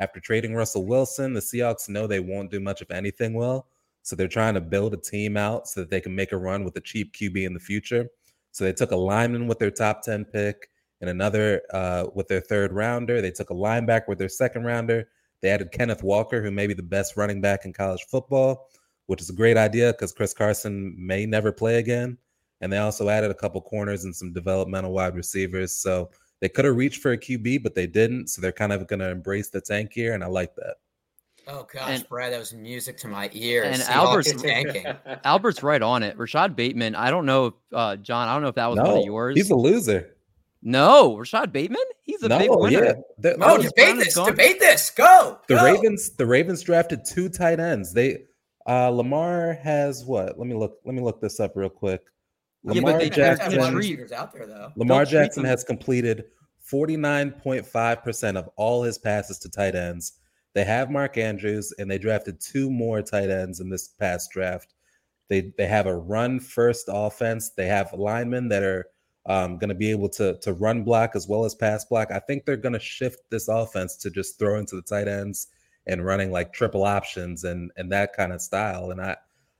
After 0.00 0.20
trading 0.20 0.54
Russell 0.54 0.86
Wilson, 0.86 1.34
the 1.34 1.40
Seahawks 1.40 1.88
know 1.88 2.06
they 2.06 2.20
won't 2.20 2.50
do 2.50 2.60
much 2.60 2.80
of 2.80 2.90
anything 2.90 3.34
well, 3.34 3.66
so 4.02 4.14
they're 4.14 4.28
trying 4.28 4.54
to 4.54 4.60
build 4.60 4.94
a 4.94 4.98
team 4.98 5.36
out 5.36 5.68
so 5.68 5.80
that 5.80 5.90
they 5.90 6.00
can 6.00 6.14
make 6.14 6.32
a 6.32 6.36
run 6.36 6.64
with 6.64 6.76
a 6.76 6.80
cheap 6.80 7.14
QB 7.14 7.44
in 7.44 7.54
the 7.54 7.60
future. 7.60 8.06
So 8.52 8.64
they 8.64 8.72
took 8.72 8.92
a 8.92 8.96
lineman 8.96 9.46
with 9.46 9.58
their 9.58 9.70
top 9.70 10.02
ten 10.02 10.24
pick, 10.24 10.70
and 11.00 11.10
another 11.10 11.62
uh, 11.72 12.06
with 12.14 12.28
their 12.28 12.40
third 12.40 12.72
rounder. 12.72 13.20
They 13.20 13.30
took 13.30 13.50
a 13.50 13.54
linebacker 13.54 14.08
with 14.08 14.18
their 14.18 14.28
second 14.28 14.64
rounder 14.64 15.08
they 15.40 15.50
added 15.50 15.72
Kenneth 15.72 16.02
Walker, 16.02 16.42
who 16.42 16.50
may 16.50 16.66
be 16.66 16.74
the 16.74 16.82
best 16.82 17.16
running 17.16 17.40
back 17.40 17.64
in 17.64 17.72
college 17.72 18.04
football, 18.08 18.68
which 19.06 19.20
is 19.20 19.30
a 19.30 19.34
great 19.34 19.56
idea 19.56 19.92
because 19.92 20.12
Chris 20.12 20.34
Carson 20.34 20.94
may 20.98 21.26
never 21.26 21.52
play 21.52 21.78
again. 21.78 22.18
And 22.60 22.72
they 22.72 22.78
also 22.78 23.08
added 23.08 23.30
a 23.30 23.34
couple 23.34 23.60
corners 23.60 24.04
and 24.04 24.14
some 24.14 24.32
developmental 24.32 24.92
wide 24.92 25.14
receivers. 25.14 25.76
So 25.76 26.10
they 26.40 26.48
could 26.48 26.64
have 26.64 26.76
reached 26.76 27.02
for 27.02 27.12
a 27.12 27.18
QB, 27.18 27.62
but 27.62 27.74
they 27.74 27.86
didn't. 27.86 28.28
So 28.28 28.40
they're 28.40 28.52
kind 28.52 28.72
of 28.72 28.86
going 28.86 29.00
to 29.00 29.10
embrace 29.10 29.50
the 29.50 29.60
tank 29.60 29.92
here, 29.92 30.14
and 30.14 30.22
I 30.22 30.28
like 30.28 30.54
that. 30.56 30.76
Oh 31.50 31.66
gosh, 31.72 31.88
and, 31.88 32.08
Brad, 32.08 32.32
that 32.34 32.38
was 32.38 32.52
music 32.52 32.98
to 32.98 33.08
my 33.08 33.30
ears. 33.32 33.80
And 33.80 33.88
Albert's 33.88 34.32
tanking. 34.40 34.84
Albert's 35.24 35.62
right 35.62 35.80
on 35.80 36.02
it. 36.02 36.18
Rashod 36.18 36.54
Bateman. 36.54 36.94
I 36.94 37.10
don't 37.10 37.24
know, 37.24 37.46
if, 37.46 37.54
uh, 37.72 37.96
John. 37.96 38.28
I 38.28 38.34
don't 38.34 38.42
know 38.42 38.48
if 38.48 38.54
that 38.56 38.66
was 38.66 38.76
no, 38.76 38.84
one 38.84 38.98
of 38.98 39.04
yours. 39.04 39.34
He's 39.34 39.50
a 39.50 39.56
loser. 39.56 40.14
No, 40.62 41.16
Rashod 41.16 41.50
Bateman. 41.50 41.80
He's 42.02 42.22
a 42.22 42.28
no, 42.28 42.38
big 42.38 42.50
winner. 42.50 42.84
Yeah. 42.84 42.92
The, 43.18 43.36
no, 43.38 43.56
debate 43.56 43.96
this. 43.96 44.14
Debate 44.14 44.60
this. 44.60 44.90
Go. 44.90 45.38
The 45.48 45.54
go. 45.54 45.64
Ravens. 45.64 46.10
The 46.10 46.26
Ravens 46.26 46.62
drafted 46.62 47.00
two 47.06 47.30
tight 47.30 47.60
ends. 47.60 47.94
They 47.94 48.24
uh 48.66 48.90
Lamar 48.90 49.54
has 49.62 50.04
what? 50.04 50.38
Let 50.38 50.46
me 50.46 50.54
look. 50.54 50.78
Let 50.84 50.94
me 50.94 51.00
look 51.00 51.20
this 51.20 51.40
up 51.40 51.52
real 51.54 51.70
quick. 51.70 52.02
Lamar 52.64 53.00
yeah, 53.00 53.08
Jackson. 53.08 53.58
Out 54.12 54.32
there, 54.34 54.46
though. 54.46 54.72
Lamar 54.76 55.04
Don't 55.04 55.12
Jackson 55.12 55.44
has 55.44 55.64
completed 55.64 56.24
49.5% 56.72 58.36
of 58.36 58.48
all 58.56 58.82
his 58.82 58.98
passes 58.98 59.38
to 59.40 59.48
tight 59.48 59.74
ends. 59.74 60.18
They 60.54 60.64
have 60.64 60.90
Mark 60.90 61.16
Andrews 61.16 61.72
and 61.78 61.90
they 61.90 61.98
drafted 61.98 62.40
two 62.40 62.70
more 62.70 63.02
tight 63.02 63.30
ends 63.30 63.60
in 63.60 63.70
this 63.70 63.88
past 63.88 64.30
draft. 64.30 64.74
They 65.28 65.52
they 65.56 65.66
have 65.66 65.86
a 65.86 65.96
run 65.96 66.40
first 66.40 66.88
offense. 66.88 67.50
They 67.50 67.66
have 67.66 67.92
linemen 67.92 68.48
that 68.48 68.62
are 68.62 68.86
um, 69.26 69.58
going 69.58 69.68
to 69.68 69.74
be 69.74 69.90
able 69.90 70.08
to 70.10 70.38
to 70.40 70.54
run 70.54 70.84
block 70.84 71.14
as 71.14 71.28
well 71.28 71.44
as 71.44 71.54
pass 71.54 71.84
block. 71.84 72.10
I 72.10 72.18
think 72.18 72.44
they're 72.44 72.56
going 72.56 72.72
to 72.72 72.80
shift 72.80 73.20
this 73.30 73.48
offense 73.48 73.96
to 73.98 74.10
just 74.10 74.38
throw 74.38 74.58
into 74.58 74.76
the 74.76 74.82
tight 74.82 75.06
ends 75.06 75.48
and 75.86 76.04
running 76.04 76.32
like 76.32 76.52
triple 76.52 76.84
options 76.84 77.44
and 77.44 77.70
and 77.76 77.92
that 77.92 78.14
kind 78.14 78.32
of 78.32 78.40
style. 78.40 78.90
And 78.90 79.00
I 79.00 79.16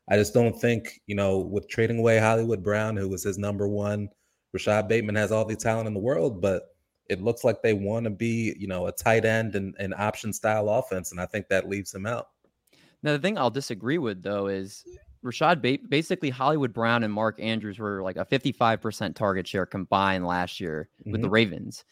I 0.09 0.17
just 0.17 0.35
don't 0.35 0.59
think 0.59 1.01
you 1.07 1.15
know 1.15 1.39
with 1.39 1.69
trading 1.69 1.99
away 1.99 2.19
Hollywood 2.19 2.63
Brown, 2.63 2.97
who 2.97 3.09
was 3.09 3.23
his 3.23 3.39
number 3.39 3.69
one, 3.69 4.09
Rashod 4.53 4.89
Bateman 4.89 5.17
has 5.17 5.31
all 5.31 5.45
the 5.45 5.55
talent 5.55 5.87
in 5.87 5.95
the 5.95 6.01
world, 6.01 6.41
but 6.41 6.63
it 7.09 7.23
looks 7.23 7.45
like 7.45 7.63
they 7.63 7.73
want 7.73 8.05
to 8.05 8.11
be 8.11 8.55
you 8.59 8.67
know 8.67 8.87
a 8.87 8.93
tight 8.93 9.25
end 9.25 9.55
and 9.55 9.75
an 9.79 9.95
option 9.97 10.33
style 10.33 10.69
offense, 10.69 11.13
and 11.13 11.21
I 11.21 11.27
think 11.27 11.49
that 11.49 11.69
leaves 11.69 11.95
him 11.95 12.07
out. 12.07 12.29
Now 13.03 13.13
the 13.13 13.19
thing 13.19 13.39
I'll 13.39 13.51
disagree 13.51 13.99
with 13.99 14.23
though 14.23 14.49
is 14.49 14.85
Rashod 15.23 15.63
ba- 15.63 15.79
basically 15.89 16.31
Hollywood 16.31 16.73
Brown 16.73 17.05
and 17.05 17.13
Mark 17.13 17.41
Andrews 17.41 17.79
were 17.79 18.03
like 18.03 18.17
a 18.17 18.25
55% 18.25 19.15
target 19.15 19.47
share 19.47 19.67
combined 19.67 20.27
last 20.27 20.61
year 20.61 20.89
mm-hmm. 21.01 21.13
with 21.13 21.23
the 21.23 21.27
mm-hmm. 21.27 21.35
Ravens. 21.35 21.85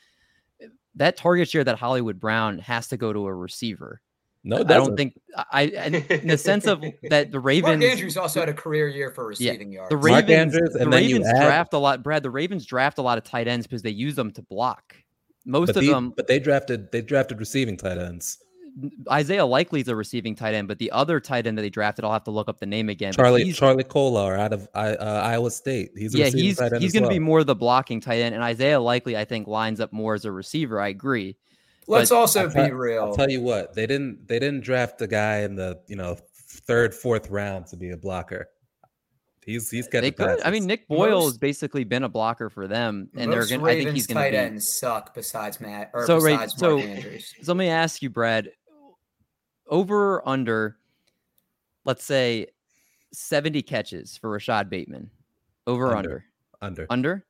That 0.94 1.16
target 1.16 1.48
share 1.48 1.64
that 1.64 1.78
Hollywood 1.78 2.18
Brown 2.18 2.58
has 2.58 2.88
to 2.88 2.96
go 2.96 3.12
to 3.12 3.26
a 3.26 3.34
receiver. 3.34 4.00
No, 4.44 4.58
I 4.58 4.62
don't 4.62 4.96
think 4.96 5.20
I 5.50 5.62
in 5.62 6.28
the 6.28 6.38
sense 6.38 6.66
of 6.66 6.80
that 7.10 7.32
the 7.32 7.40
Ravens 7.40 7.80
Mark 7.80 7.90
Andrews 7.90 8.16
also 8.16 8.38
had 8.38 8.48
a 8.48 8.54
career 8.54 8.86
year 8.86 9.10
for 9.10 9.26
receiving 9.26 9.72
yeah, 9.72 9.78
yards. 9.78 9.90
The 9.90 9.96
Ravens, 9.96 10.30
Andrews, 10.30 10.72
the 10.72 10.88
Ravens 10.88 11.26
add, 11.26 11.42
draft 11.42 11.72
a 11.72 11.78
lot, 11.78 12.04
Brad. 12.04 12.22
The 12.22 12.30
Ravens 12.30 12.64
draft 12.64 12.98
a 12.98 13.02
lot 13.02 13.18
of 13.18 13.24
tight 13.24 13.48
ends 13.48 13.66
because 13.66 13.82
they 13.82 13.90
use 13.90 14.14
them 14.14 14.30
to 14.32 14.42
block. 14.42 14.94
Most 15.46 15.70
of 15.70 15.76
the, 15.76 15.88
them, 15.88 16.12
but 16.16 16.26
they 16.26 16.38
drafted 16.38 16.90
they 16.92 17.00
drafted 17.00 17.38
receiving 17.38 17.76
tight 17.76 17.98
ends. 17.98 18.38
Isaiah 19.10 19.46
Likely 19.46 19.80
is 19.80 19.88
a 19.88 19.96
receiving 19.96 20.34
tight 20.34 20.54
end, 20.54 20.68
but 20.68 20.78
the 20.78 20.90
other 20.90 21.18
tight 21.18 21.46
end 21.46 21.56
that 21.56 21.62
they 21.62 21.70
drafted, 21.70 22.04
I'll 22.04 22.12
have 22.12 22.24
to 22.24 22.30
look 22.30 22.46
up 22.48 22.58
the 22.58 22.66
name 22.66 22.90
again. 22.90 23.12
Charlie 23.14 23.52
Charlie 23.52 23.84
Kolar 23.84 24.36
out 24.36 24.52
of 24.52 24.68
uh, 24.74 24.96
Iowa 25.00 25.50
State. 25.50 25.92
He's 25.96 26.14
yeah, 26.14 26.26
he's 26.26 26.58
he's 26.58 26.58
going 26.58 26.82
to 26.82 27.00
well. 27.02 27.08
be 27.08 27.18
more 27.18 27.44
the 27.44 27.54
blocking 27.54 28.00
tight 28.00 28.18
end, 28.18 28.34
and 28.34 28.44
Isaiah 28.44 28.80
Likely 28.80 29.16
I 29.16 29.24
think 29.24 29.46
lines 29.46 29.80
up 29.80 29.92
more 29.92 30.14
as 30.14 30.24
a 30.24 30.32
receiver. 30.32 30.80
I 30.80 30.88
agree. 30.88 31.36
Let's 31.86 32.10
But 32.10 32.16
also 32.16 32.42
I'll 32.42 32.50
tell- 32.50 32.66
be 32.66 32.72
real. 32.72 33.04
I'll 33.04 33.14
tell 33.14 33.30
you 33.30 33.40
what, 33.40 33.74
they 33.74 33.86
didn't 33.86 34.26
they 34.28 34.38
didn't 34.38 34.62
draft 34.62 35.00
a 35.00 35.06
guy 35.06 35.38
in 35.38 35.54
the 35.54 35.80
you 35.86 35.96
know 35.96 36.18
third 36.34 36.92
fourth 36.92 37.30
round 37.30 37.66
to 37.68 37.76
be 37.76 37.90
a 37.90 37.96
blocker. 37.96 38.48
He's 39.46 39.70
he's 39.70 39.86
They 39.88 40.10
catching 40.10 40.14
could. 40.14 40.42
I 40.44 40.50
mean, 40.50 40.66
Nick 40.66 40.88
Boyle 40.88 41.20
Most- 41.20 41.24
has 41.26 41.38
basically 41.38 41.84
been 41.84 42.02
a 42.02 42.08
blocker 42.08 42.50
for 42.50 42.66
them, 42.66 43.08
and 43.14 43.30
Most 43.30 43.48
they're 43.48 43.58
going. 43.58 43.64
to 43.76 43.80
I 43.80 43.84
think 43.84 43.94
he's 43.94 44.06
going 44.08 44.16
to 44.16 44.22
tight 44.22 44.30
be. 44.32 44.36
ends 44.36 44.68
suck 44.68 45.14
besides 45.14 45.60
Matt 45.60 45.90
or 45.94 46.04
So, 46.04 46.18
Ray- 46.18 46.32
besides 46.32 46.54
so- 46.58 46.76
Mark 46.78 46.88
Andrews. 46.90 47.34
So 47.42 47.52
let 47.52 47.56
me 47.58 47.68
ask 47.68 48.02
you, 48.02 48.10
Brad, 48.10 48.50
over 49.68 50.16
or 50.16 50.28
under, 50.28 50.78
let's 51.84 52.04
say, 52.04 52.48
seventy 53.12 53.62
catches 53.62 54.16
for 54.16 54.30
Rashod 54.30 54.68
Bateman. 54.68 55.10
Over 55.68 55.86
or 55.92 55.96
Under. 55.96 56.24
under? 56.60 56.82
under. 56.82 56.86
Under. 56.90 57.26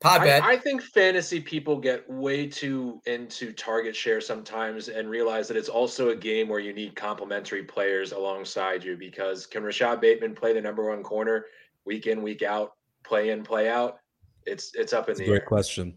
Pod 0.00 0.22
bet. 0.22 0.44
I, 0.44 0.52
I 0.52 0.56
think 0.56 0.80
fantasy 0.80 1.40
people 1.40 1.76
get 1.76 2.08
way 2.08 2.46
too 2.46 3.00
into 3.06 3.52
target 3.52 3.96
share 3.96 4.20
sometimes 4.20 4.88
and 4.88 5.10
realize 5.10 5.48
that 5.48 5.56
it's 5.56 5.68
also 5.68 6.10
a 6.10 6.16
game 6.16 6.48
where 6.48 6.60
you 6.60 6.72
need 6.72 6.94
complementary 6.94 7.64
players 7.64 8.12
alongside 8.12 8.84
you 8.84 8.96
because 8.96 9.44
can 9.44 9.64
Rashod 9.64 10.00
Bateman 10.00 10.36
play 10.36 10.52
the 10.52 10.60
number 10.60 10.88
one 10.88 11.02
corner 11.02 11.46
week 11.84 12.06
in, 12.06 12.22
week 12.22 12.42
out, 12.42 12.74
play 13.04 13.30
in, 13.30 13.42
play 13.42 13.68
out? 13.68 13.98
It's 14.46 14.72
it's 14.74 14.92
up 14.92 15.08
in 15.08 15.14
That's 15.14 15.20
a 15.20 15.22
the 15.24 15.28
great 15.30 15.42
air. 15.42 15.46
question. 15.48 15.94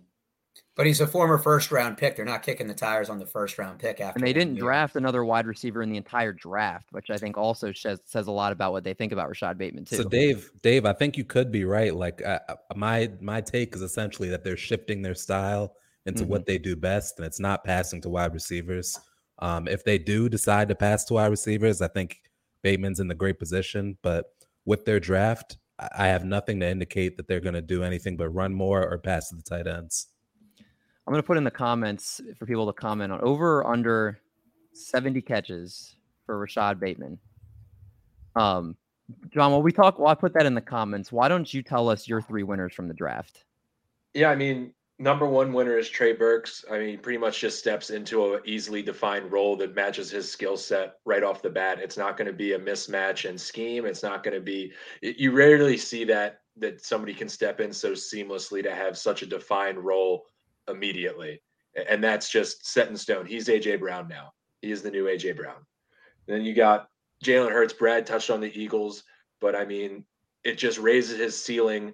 But 0.75 0.85
he's 0.85 1.01
a 1.01 1.07
former 1.07 1.37
first 1.37 1.69
round 1.71 1.97
pick. 1.97 2.15
They're 2.15 2.25
not 2.25 2.43
kicking 2.43 2.67
the 2.67 2.73
tires 2.73 3.09
on 3.09 3.19
the 3.19 3.25
first 3.25 3.57
round 3.57 3.79
pick 3.79 3.99
after. 3.99 4.17
And 4.17 4.25
they 4.25 4.33
didn't 4.33 4.55
year. 4.55 4.63
draft 4.63 4.95
another 4.95 5.23
wide 5.25 5.45
receiver 5.45 5.81
in 5.81 5.89
the 5.89 5.97
entire 5.97 6.31
draft, 6.31 6.87
which 6.91 7.09
I 7.09 7.17
think 7.17 7.37
also 7.37 7.73
says 7.73 7.99
says 8.05 8.27
a 8.27 8.31
lot 8.31 8.51
about 8.51 8.71
what 8.71 8.83
they 8.83 8.93
think 8.93 9.11
about 9.11 9.27
Rashod 9.27 9.57
Bateman 9.57 9.85
too. 9.85 9.97
So 9.97 10.03
Dave, 10.03 10.49
Dave, 10.61 10.85
I 10.85 10.93
think 10.93 11.17
you 11.17 11.25
could 11.25 11.51
be 11.51 11.65
right. 11.65 11.93
Like 11.93 12.21
uh, 12.25 12.39
uh, 12.47 12.55
my 12.75 13.11
my 13.19 13.41
take 13.41 13.75
is 13.75 13.81
essentially 13.81 14.29
that 14.29 14.43
they're 14.43 14.57
shifting 14.57 15.01
their 15.01 15.15
style 15.15 15.75
into 16.05 16.23
Mm-hmm. 16.23 16.31
what 16.31 16.45
they 16.45 16.57
do 16.57 16.75
best, 16.75 17.17
and 17.17 17.25
it's 17.27 17.39
not 17.39 17.63
passing 17.63 18.01
to 18.01 18.09
wide 18.09 18.33
receivers. 18.33 18.97
Um, 19.39 19.67
if 19.67 19.83
they 19.83 19.97
do 19.97 20.29
decide 20.29 20.69
to 20.69 20.75
pass 20.75 21.03
to 21.05 21.15
wide 21.15 21.27
receivers, 21.27 21.81
I 21.81 21.89
think 21.89 22.21
Bateman's 22.63 22.99
in 22.99 23.07
the 23.07 23.13
great 23.13 23.39
position. 23.39 23.97
But 24.01 24.25
with 24.65 24.85
their 24.85 24.99
draft, 24.99 25.57
I 25.77 25.89
I 25.95 26.07
have 26.07 26.23
nothing 26.23 26.59
to 26.61 26.67
indicate 26.69 27.17
that 27.17 27.27
they're 27.27 27.39
going 27.39 27.55
to 27.55 27.61
do 27.61 27.83
anything 27.83 28.15
but 28.17 28.29
run 28.29 28.53
more 28.53 28.87
or 28.89 28.97
pass 28.97 29.29
to 29.29 29.35
the 29.35 29.43
tight 29.43 29.67
ends. 29.67 30.07
I'm 31.11 31.15
going 31.15 31.23
to 31.23 31.27
put 31.27 31.35
in 31.35 31.43
the 31.43 31.51
comments 31.51 32.21
for 32.39 32.45
people 32.45 32.65
to 32.67 32.71
comment 32.71 33.11
on 33.11 33.19
over 33.19 33.57
or 33.57 33.67
under 33.67 34.21
70 34.71 35.21
catches 35.23 35.97
for 36.25 36.39
Rashod 36.39 36.79
Bateman. 36.79 37.19
Um, 38.37 38.77
John, 39.29 39.51
while 39.51 39.61
we 39.61 39.73
talk, 39.73 39.99
while 39.99 40.07
I 40.07 40.15
put 40.15 40.33
that 40.35 40.45
in 40.45 40.55
the 40.55 40.61
comments, 40.61 41.11
why 41.11 41.27
don't 41.27 41.53
you 41.53 41.63
tell 41.63 41.89
us 41.89 42.07
your 42.07 42.21
three 42.21 42.43
winners 42.43 42.73
from 42.73 42.87
the 42.87 42.93
draft? 42.93 43.43
Yeah, 44.13 44.29
I 44.29 44.37
mean, 44.37 44.73
number 44.99 45.25
one 45.25 45.51
winner 45.51 45.77
is 45.77 45.89
Trey 45.89 46.13
Burks. 46.13 46.63
I 46.71 46.79
mean, 46.79 46.97
pretty 46.99 47.17
much 47.17 47.41
just 47.41 47.59
steps 47.59 47.89
into 47.89 48.35
an 48.35 48.41
easily 48.45 48.81
defined 48.81 49.33
role 49.33 49.57
that 49.57 49.75
matches 49.75 50.11
his 50.11 50.31
skill 50.31 50.55
set 50.55 50.93
right 51.03 51.23
off 51.23 51.41
the 51.41 51.49
bat. 51.49 51.79
It's 51.79 51.97
not 51.97 52.15
going 52.15 52.27
to 52.27 52.33
be 52.33 52.53
a 52.53 52.59
mismatch 52.59 53.29
in 53.29 53.37
scheme. 53.37 53.85
It's 53.85 54.01
not 54.01 54.23
going 54.23 54.35
to 54.35 54.39
be. 54.39 54.71
You 55.01 55.33
rarely 55.33 55.75
see 55.75 56.05
that 56.05 56.39
that 56.55 56.85
somebody 56.85 57.13
can 57.13 57.27
step 57.27 57.59
in 57.59 57.73
so 57.73 57.91
seamlessly 57.91 58.63
to 58.63 58.73
have 58.73 58.97
such 58.97 59.23
a 59.23 59.25
defined 59.25 59.77
role 59.77 60.23
immediately, 60.71 61.41
and 61.89 62.03
that's 62.03 62.29
just 62.29 62.65
set 62.65 62.89
in 62.89 62.97
stone. 62.97 63.25
He's 63.25 63.47
AJ 63.47 63.79
Brown 63.79 64.07
now. 64.07 64.31
He 64.61 64.71
is 64.71 64.81
the 64.81 64.91
new 64.91 65.05
AJ 65.05 65.37
Brown. 65.37 65.65
then 66.27 66.41
you 66.41 66.53
got 66.53 66.87
Jalen 67.23 67.51
Hurts. 67.51 67.73
Brad 67.73 68.05
touched 68.05 68.29
on 68.29 68.41
the 68.41 68.59
Eagles, 68.59 69.03
but 69.39 69.55
I 69.55 69.65
mean, 69.65 70.05
it 70.43 70.57
just 70.57 70.79
raises 70.79 71.19
his 71.19 71.39
ceiling 71.39 71.93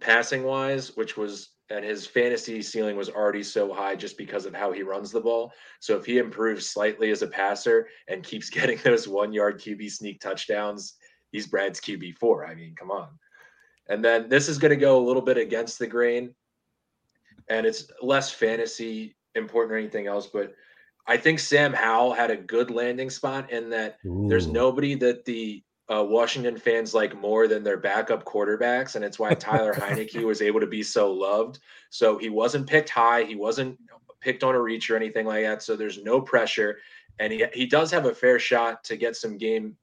passing 0.00 0.42
wise, 0.42 0.96
which 0.96 1.16
was 1.16 1.50
and 1.70 1.84
his 1.84 2.06
fantasy 2.06 2.60
ceiling 2.60 2.96
was 2.96 3.08
already 3.08 3.42
so 3.42 3.72
high 3.72 3.96
just 3.96 4.18
because 4.18 4.44
of 4.44 4.54
how 4.54 4.70
he 4.70 4.82
runs 4.82 5.10
the 5.10 5.20
ball. 5.20 5.52
So 5.80 5.96
if 5.96 6.04
he 6.04 6.18
improves 6.18 6.68
slightly 6.68 7.10
as 7.10 7.22
a 7.22 7.26
passer 7.26 7.88
and 8.08 8.22
keeps 8.22 8.50
getting 8.58 8.78
those 8.84 9.08
one 9.08 9.32
yard 9.32 9.60
QB 9.60 9.90
sneak 9.90 10.20
touchdowns, 10.20 10.94
he's 11.32 11.46
Brad's 11.46 11.80
QB 11.80 12.18
four. 12.18 12.46
I 12.46 12.54
mean, 12.54 12.74
come 12.74 12.90
on. 12.90 13.08
And 13.88 14.04
then 14.04 14.28
this 14.28 14.48
is 14.48 14.58
going 14.58 14.70
to 14.70 14.76
go 14.76 14.98
a 14.98 15.06
little 15.06 15.22
bit 15.22 15.36
against 15.36 15.78
the 15.78 15.86
grain, 15.86 16.34
and 17.48 17.66
it's 17.66 17.86
less 18.02 18.30
fantasy 18.30 19.16
important 19.34 19.72
or 19.72 19.78
anything 19.78 20.06
else, 20.06 20.26
but 20.26 20.54
I 21.06 21.16
think 21.16 21.38
Sam 21.38 21.72
Howell 21.72 22.14
had 22.14 22.30
a 22.30 22.36
good 22.36 22.70
landing 22.70 23.10
spot 23.10 23.50
in 23.50 23.68
that 23.70 23.98
there's 24.28 24.46
nobody 24.46 24.94
that 24.96 25.24
the 25.24 25.62
uh, 25.92 26.02
Washington 26.02 26.56
fans 26.56 26.94
like 26.94 27.20
more 27.20 27.46
than 27.46 27.62
their 27.62 27.76
backup 27.76 28.24
quarterbacks, 28.24 28.96
and 28.96 29.04
it's 29.04 29.18
why 29.18 29.34
Taylor 29.34 29.74
Heinicke 29.74 30.24
was 30.24 30.40
able 30.40 30.60
to 30.60 30.66
be 30.66 30.82
so 30.82 31.12
loved. 31.12 31.58
So 31.90 32.16
he 32.16 32.30
wasn't 32.30 32.66
picked 32.66 32.88
high, 32.88 33.24
he 33.24 33.34
wasn't 33.34 33.78
picked 34.20 34.42
on 34.42 34.54
a 34.54 34.60
reach 34.60 34.88
or 34.88 34.96
anything 34.96 35.26
like 35.26 35.44
that. 35.44 35.62
So 35.62 35.76
there's 35.76 36.02
no 36.02 36.20
pressure, 36.20 36.78
and 37.18 37.32
he 37.32 37.44
he 37.52 37.66
does 37.66 37.90
have 37.90 38.06
a 38.06 38.14
fair 38.14 38.38
shot 38.38 38.82
to 38.84 38.96
get 38.96 39.16
some 39.16 39.36
game 39.36 39.76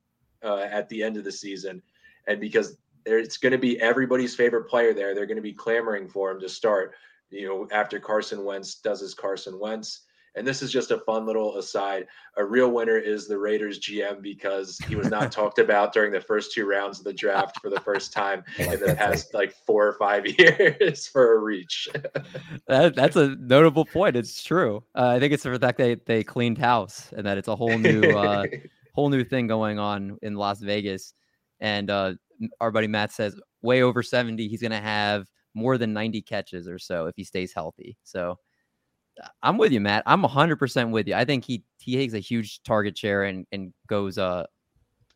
uh, 0.44 0.62
at 0.62 0.90
the 0.90 1.04
end 1.04 1.18
of 1.18 1.24
the 1.24 1.32
season, 1.32 1.84
and 2.28 2.42
because 2.42 2.78
there, 3.06 3.20
it's 3.20 3.38
going 3.38 3.52
to 3.52 3.60
be 3.60 3.80
everybody's 3.80 4.36
favorite 4.36 4.68
player 4.68 4.94
there, 4.94 5.14
they're 5.14 5.28
going 5.28 5.36
to 5.36 5.42
be 5.42 5.54
clamoring 5.54 6.08
for 6.08 6.32
him 6.32 6.40
to 6.40 6.50
start. 6.50 6.96
You 7.32 7.48
know, 7.48 7.68
after 7.72 8.00
Carson 8.00 8.44
Wentz 8.44 8.76
does 8.76 9.02
his 9.02 9.14
Carson 9.14 9.60
Wentz. 9.60 10.02
And 10.34 10.48
this 10.48 10.62
is 10.62 10.72
just 10.72 10.92
a 10.92 11.00
fun 11.00 11.26
little 11.26 11.58
aside. 11.58 12.08
A 12.38 12.46
real 12.46 12.72
winner 12.72 12.98
is 12.98 13.28
the 13.28 13.38
Raiders 13.38 13.80
GM 13.80 14.22
because 14.22 14.78
he 14.88 14.96
was 14.96 15.10
not 15.10 15.30
talked 15.32 15.60
about 15.60 15.92
during 15.92 16.12
the 16.14 16.22
first 16.22 16.54
two 16.54 16.66
rounds 16.66 17.00
of 17.00 17.04
the 17.04 17.14
draft 17.14 17.60
for 17.62 17.70
the 17.70 17.82
first 17.82 18.14
time 18.14 18.42
in 18.58 18.80
the 18.80 18.96
past 18.96 19.34
like 19.34 19.54
four 19.66 19.86
or 19.86 19.94
five 19.94 20.26
years 20.40 21.06
for 21.06 21.36
a 21.36 21.40
reach. 21.40 21.90
That, 22.68 22.96
that's 22.96 23.18
a 23.18 23.36
notable 23.42 23.84
point. 23.84 24.16
It's 24.16 24.42
true. 24.42 24.86
Uh, 24.96 25.10
I 25.10 25.20
think 25.20 25.34
it's 25.34 25.44
the 25.44 25.60
fact 25.60 25.78
that 25.80 26.06
they 26.06 26.24
cleaned 26.24 26.58
house 26.58 27.12
and 27.12 27.26
that 27.26 27.38
it's 27.38 27.50
a 27.50 27.56
whole 27.56 27.78
new 27.78 28.02
uh, 28.02 28.46
whole 28.94 29.10
new 29.10 29.26
thing 29.26 29.48
going 29.48 29.80
on 29.80 30.18
in 30.22 30.36
Las 30.36 30.62
Vegas. 30.62 31.14
And 31.60 31.90
uh, 31.90 32.14
our 32.60 32.72
buddy 32.72 32.88
Matt 32.88 33.12
says 33.12 33.40
way 33.62 33.84
over 33.84 34.02
70, 34.02 34.48
he's 34.48 34.62
going 34.62 34.72
to 34.72 34.78
have 34.78 35.28
more 35.54 35.78
than 35.78 35.94
90 35.94 36.22
catches 36.22 36.68
or 36.68 36.80
so 36.80 37.08
if 37.08 37.16
he 37.16 37.24
stays 37.24 37.54
healthy. 37.54 37.98
So 38.04 38.38
uh, 39.22 39.28
I'm 39.44 39.58
with 39.58 39.72
you, 39.72 39.82
Matt. 39.82 40.04
I'm 40.06 40.24
100% 40.24 40.92
with 40.92 41.08
you. 41.08 41.16
I 41.16 41.26
think 41.26 41.44
he 41.46 41.64
he 41.80 41.96
takes 41.96 42.14
a 42.14 42.20
huge 42.20 42.62
target 42.64 42.98
share 42.98 43.24
and 43.24 43.46
and 43.52 43.74
goes 43.88 44.18
uh 44.18 44.46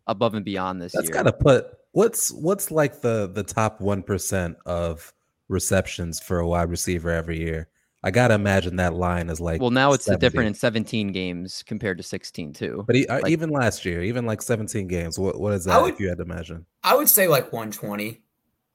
above 0.07 0.33
and 0.35 0.45
beyond 0.45 0.81
this 0.81 0.93
That's 0.93 1.05
year. 1.07 1.13
got 1.13 1.23
to 1.23 1.33
put 1.33 1.67
what's 1.93 2.31
what's 2.31 2.69
like 2.71 3.01
the 3.01 3.27
the 3.33 3.43
top 3.43 3.81
one 3.81 4.03
percent 4.03 4.57
of 4.65 5.13
receptions 5.47 6.19
for 6.19 6.39
a 6.39 6.47
wide 6.47 6.69
receiver 6.69 7.09
every 7.09 7.39
year. 7.39 7.69
I 8.03 8.11
gotta 8.11 8.35
imagine 8.35 8.75
that 8.75 8.93
line 8.93 9.29
is 9.29 9.41
like 9.41 9.59
well, 9.61 9.71
now 9.71 9.93
it's 9.93 10.05
70. 10.05 10.19
different 10.19 10.47
in 10.49 10.53
17 10.53 11.11
games 11.11 11.63
compared 11.65 11.97
to 11.97 12.03
16 12.03 12.53
too. 12.53 12.83
But 12.85 12.95
he, 12.95 13.07
uh, 13.07 13.21
like- 13.21 13.31
even 13.31 13.49
last 13.49 13.83
year, 13.83 14.03
even 14.03 14.27
like 14.27 14.43
17 14.43 14.87
games, 14.87 15.17
what 15.17 15.39
what 15.39 15.53
is 15.53 15.65
I 15.65 15.73
that? 15.73 15.81
would- 15.83 15.93
if 15.95 15.99
you 15.99 16.09
had 16.09 16.17
to 16.19 16.23
imagine, 16.23 16.67
I 16.83 16.95
would 16.95 17.09
say 17.09 17.27
like 17.27 17.51
120. 17.51 18.21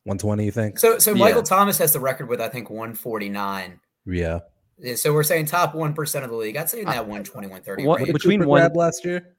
120, 0.04 0.44
you 0.44 0.50
think? 0.50 0.78
So 0.78 0.98
so 0.98 1.12
Yeah. 1.12 1.18
Michael 1.24 1.42
Thomas 1.42 1.78
has 1.78 1.92
the 1.92 2.00
record 2.00 2.28
with 2.28 2.40
I 2.40 2.48
think 2.48 2.70
149. 2.70 3.80
yeah. 4.06 4.40
Yeah, 4.82 4.94
So 4.94 5.12
we're 5.12 5.24
saying 5.24 5.44
top 5.44 5.74
one 5.74 5.92
percent 5.92 6.24
of 6.24 6.30
the 6.30 6.36
league. 6.38 6.56
I'd 6.56 6.70
say 6.70 6.78
in 6.80 6.86
that 6.86 7.06
120, 7.06 7.48
130 7.48 7.84
What- 7.84 7.88
What 7.88 7.98
did 7.98 8.04
range. 8.08 8.12
between 8.14 8.40
Cooper 8.40 8.48
one- 8.48 8.60
grab 8.62 8.76
last 8.76 9.04
year? 9.04 9.36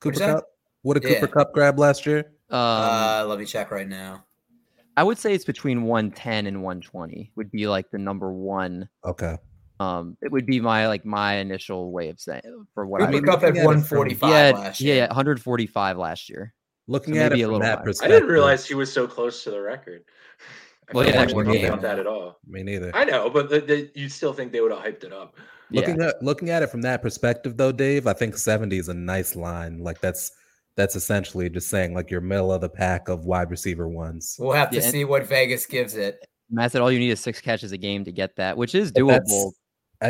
Cooper 0.00 0.14
What's? 0.14 0.18
Kupp. 0.20 0.44
What 0.82 0.96
a 0.96 1.00
Cooper 1.00 1.12
Yeah. 1.14 1.26
Kupp 1.26 1.52
grab 1.52 1.78
last 1.80 2.06
year? 2.06 2.18
Um, 2.50 2.58
uh, 2.60 3.24
let 3.26 3.38
me 3.40 3.44
check 3.44 3.72
right 3.72 3.88
now. 3.88 4.24
I 4.96 5.02
would 5.02 5.18
say 5.18 5.34
it's 5.34 5.44
between 5.44 5.82
110 5.82 6.46
and 6.46 6.62
120 6.62 7.32
would 7.34 7.50
be 7.50 7.66
like 7.66 7.90
the 7.90 7.98
number 7.98 8.32
one. 8.32 8.88
Okay. 9.04 9.36
Um, 9.80 10.16
it 10.22 10.30
would 10.30 10.46
be 10.46 10.60
my 10.60 10.86
like 10.86 11.04
my 11.04 11.34
initial 11.38 11.90
way 11.90 12.08
of 12.10 12.20
saying 12.20 12.42
for 12.74 12.86
what 12.86 13.00
Cooper 13.00 13.08
I 13.08 13.12
mean, 13.12 13.24
Kupp 13.24 13.42
at 13.42 13.48
it 13.48 13.54
from- 13.56 13.64
145 13.64 14.30
yeah, 14.30 14.50
last 14.60 14.80
year. 14.80 14.96
yeah, 14.96 15.06
145 15.08 15.98
last 15.98 16.28
year. 16.30 16.54
Looking 16.86 17.14
So 17.14 17.20
at 17.20 17.32
maybe 17.32 17.42
it 17.42 17.44
a 17.44 17.46
from 17.46 17.52
little 17.54 17.60
that 17.66 17.74
higher. 17.78 17.80
I 17.80 17.84
perspective, 17.84 18.14
I 18.16 18.18
didn't 18.18 18.32
realize 18.32 18.66
he 18.66 18.74
was 18.74 18.92
so 18.92 19.06
close 19.06 19.42
to 19.44 19.50
the 19.50 19.60
record. 19.60 20.04
I 20.88 20.92
Well, 20.92 21.04
felt 21.04 21.14
yeah, 21.14 21.20
like 21.20 21.28
actually, 21.28 21.34
we 21.44 21.48
weren't 21.48 21.60
neither. 21.62 21.68
about 21.68 21.82
that 21.82 21.98
at 21.98 22.06
all. 22.06 22.38
Me 22.46 22.62
neither. 22.62 22.90
I 22.94 23.04
know, 23.04 23.30
but 23.30 23.48
the, 23.48 23.60
the, 23.60 23.90
you'd 23.94 24.12
still 24.12 24.32
think 24.34 24.52
they 24.52 24.60
would 24.60 24.70
have 24.72 24.80
hyped 24.82 25.04
it 25.04 25.12
up. 25.12 25.34
Looking 25.70 25.98
yeah. 26.00 26.08
at 26.08 26.22
looking 26.22 26.50
at 26.50 26.62
it 26.62 26.68
from 26.70 26.82
that 26.82 27.00
perspective, 27.00 27.56
though, 27.56 27.72
Dave, 27.72 28.06
I 28.06 28.12
think 28.12 28.36
70 28.36 28.76
is 28.76 28.88
a 28.88 28.94
nice 28.94 29.34
line. 29.34 29.78
Like 29.82 30.00
that's 30.02 30.30
that's 30.76 30.94
essentially 30.94 31.48
just 31.48 31.68
saying 31.70 31.94
like 31.94 32.10
your 32.10 32.20
middle 32.20 32.52
of 32.52 32.60
the 32.60 32.68
pack 32.68 33.08
of 33.08 33.24
wide 33.24 33.50
receiver 33.50 33.88
ones. 33.88 34.36
We'll 34.38 34.52
have 34.52 34.70
to 34.70 34.76
Yeah, 34.76 34.82
see 34.90 35.04
what 35.06 35.26
Vegas 35.26 35.64
gives 35.64 35.94
it. 35.96 36.18
Matt 36.50 36.72
said 36.72 36.82
all 36.82 36.92
you 36.92 36.98
need 36.98 37.10
is 37.10 37.20
six 37.20 37.40
catches 37.40 37.72
a 37.72 37.78
game 37.78 38.04
to 38.04 38.12
get 38.12 38.36
that, 38.36 38.56
which 38.58 38.74
is 38.74 38.92
But 38.92 39.06
that's- 39.06 39.32
doable. 39.32 39.48
I- 39.48 39.52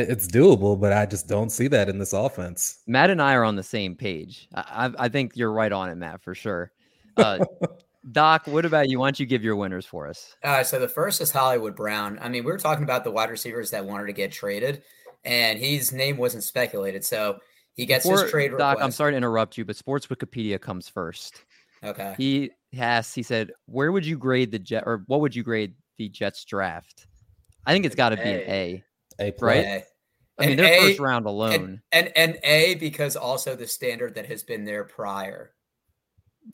It's 0.00 0.26
doable, 0.26 0.80
but 0.80 0.92
I 0.92 1.06
just 1.06 1.28
don't 1.28 1.50
see 1.50 1.68
that 1.68 1.88
in 1.88 1.98
this 1.98 2.12
offense. 2.12 2.80
Matt 2.86 3.10
and 3.10 3.20
I 3.22 3.34
are 3.34 3.44
on 3.44 3.56
the 3.56 3.62
same 3.62 3.94
page. 3.94 4.48
I, 4.54 4.86
I, 4.86 5.04
I 5.04 5.08
think 5.08 5.36
you're 5.36 5.52
right 5.52 5.72
on 5.72 5.88
it, 5.88 5.96
Matt, 5.96 6.22
for 6.22 6.34
sure. 6.34 6.72
Uh, 7.16 7.44
Doc, 8.12 8.46
what 8.46 8.64
about 8.64 8.88
you? 8.90 8.98
Why 9.00 9.06
don't 9.06 9.18
you 9.20 9.26
give 9.26 9.42
your 9.42 9.56
winners 9.56 9.86
for 9.86 10.06
us? 10.06 10.36
Uh, 10.42 10.62
so 10.62 10.78
the 10.78 10.88
first 10.88 11.20
is 11.20 11.30
Hollywood 11.30 11.74
Brown. 11.74 12.18
I 12.20 12.28
mean, 12.28 12.44
we 12.44 12.52
were 12.52 12.58
talking 12.58 12.84
about 12.84 13.02
the 13.04 13.10
wide 13.10 13.30
receivers 13.30 13.70
that 13.70 13.84
wanted 13.84 14.06
to 14.06 14.12
get 14.12 14.30
traded, 14.30 14.82
and 15.24 15.58
his 15.58 15.92
name 15.92 16.16
wasn't 16.18 16.44
speculated. 16.44 17.04
So 17.04 17.38
He 17.74 17.86
gets 17.86 18.04
Before- 18.04 18.22
his 18.22 18.30
trade 18.30 18.50
Doc, 18.50 18.74
request. 18.74 18.80
I'm 18.84 18.90
sorry 18.92 19.12
to 19.12 19.16
interrupt 19.16 19.56
you, 19.58 19.64
but 19.64 19.74
Sports 19.76 20.06
Wikipedia 20.06 20.60
comes 20.60 20.88
first. 20.88 21.44
Okay. 21.82 22.14
He 22.16 22.50
has. 22.72 23.12
He 23.12 23.22
said, 23.22 23.50
"Where 23.66 23.90
would 23.90 24.06
you 24.06 24.16
grade 24.16 24.50
the 24.52 24.58
Jet, 24.58 24.84
or 24.86 25.02
what 25.06 25.20
would 25.20 25.34
you 25.34 25.42
grade 25.42 25.74
the 25.98 26.08
Jets 26.08 26.44
draft?" 26.44 27.06
I 27.66 27.72
think 27.72 27.84
it's 27.84 27.94
got 27.94 28.10
to 28.10 28.16
be 28.16 28.22
an 28.22 28.40
A. 28.50 28.84
A 29.18 29.30
plus. 29.32 29.42
Right? 29.42 29.64
A. 29.64 29.84
I 30.36 30.46
mean, 30.46 30.50
An 30.52 30.56
their 30.64 30.72
A- 30.74 30.80
first 30.88 30.98
round 31.00 31.26
alone. 31.26 31.80
And, 31.92 32.08
and 32.16 32.16
and 32.16 32.38
A 32.44 32.74
because 32.76 33.14
also 33.16 33.54
the 33.54 33.66
standard 33.66 34.14
that 34.16 34.26
has 34.26 34.42
been 34.42 34.64
there 34.64 34.84
prior. 34.84 35.52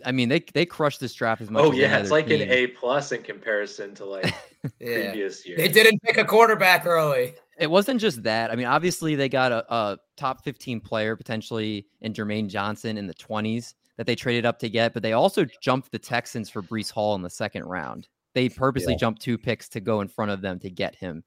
I 0.05 0.13
mean, 0.13 0.29
they 0.29 0.41
they 0.55 0.67
crushed 0.67 1.01
this 1.01 1.15
draft 1.15 1.41
as 1.41 1.51
much. 1.51 1.65
Oh 1.65 1.73
as 1.73 1.79
yeah, 1.79 1.99
it's 1.99 2.11
other 2.11 2.21
like 2.21 2.31
an. 2.31 2.43
A 2.43 2.67
plus 2.69 3.13
in 3.13 3.23
comparison 3.23 3.95
to 3.97 4.05
like 4.05 4.25
Yeah. 4.79 5.11
previous 5.11 5.47
years. 5.47 5.59
They 5.59 5.69
didn't 5.69 6.01
pick 6.03 6.17
a 6.19 6.25
quarterback 6.25 6.87
early. 6.87 7.35
It 7.59 7.71
wasn't 7.71 8.01
just 8.01 8.23
that. 8.23 8.51
I 8.51 8.57
mean, 8.57 8.67
obviously 8.67 9.15
they 9.17 9.29
got 9.29 9.53
a, 9.53 9.75
a 9.75 9.99
top 10.17 10.45
15 10.45 10.81
player 10.81 11.17
potentially 11.17 11.87
in 12.03 12.13
Jermaine 12.15 12.49
Johnson 12.49 12.97
in 12.97 13.07
the 13.07 13.15
20s 13.15 13.75
that 13.99 14.07
they 14.07 14.15
traded 14.15 14.47
up 14.47 14.59
to 14.61 14.69
get, 14.71 14.95
but 14.95 15.03
they 15.03 15.13
also 15.13 15.45
jumped 15.61 15.91
the 15.93 15.99
Texans 15.99 16.49
for 16.49 16.63
Breece 16.63 16.91
Hall 16.91 17.15
in 17.17 17.23
the 17.23 17.29
second 17.29 17.65
round. 17.65 18.09
They 18.35 18.49
purposely 18.49 18.95
Yeah. 18.95 18.99
jumped 18.99 19.21
two 19.21 19.37
picks 19.37 19.69
to 19.71 19.81
go 19.81 20.01
in 20.01 20.09
front 20.09 20.31
of 20.31 20.41
them 20.41 20.59
to 20.61 20.71
get 20.71 20.95
him. 20.95 21.23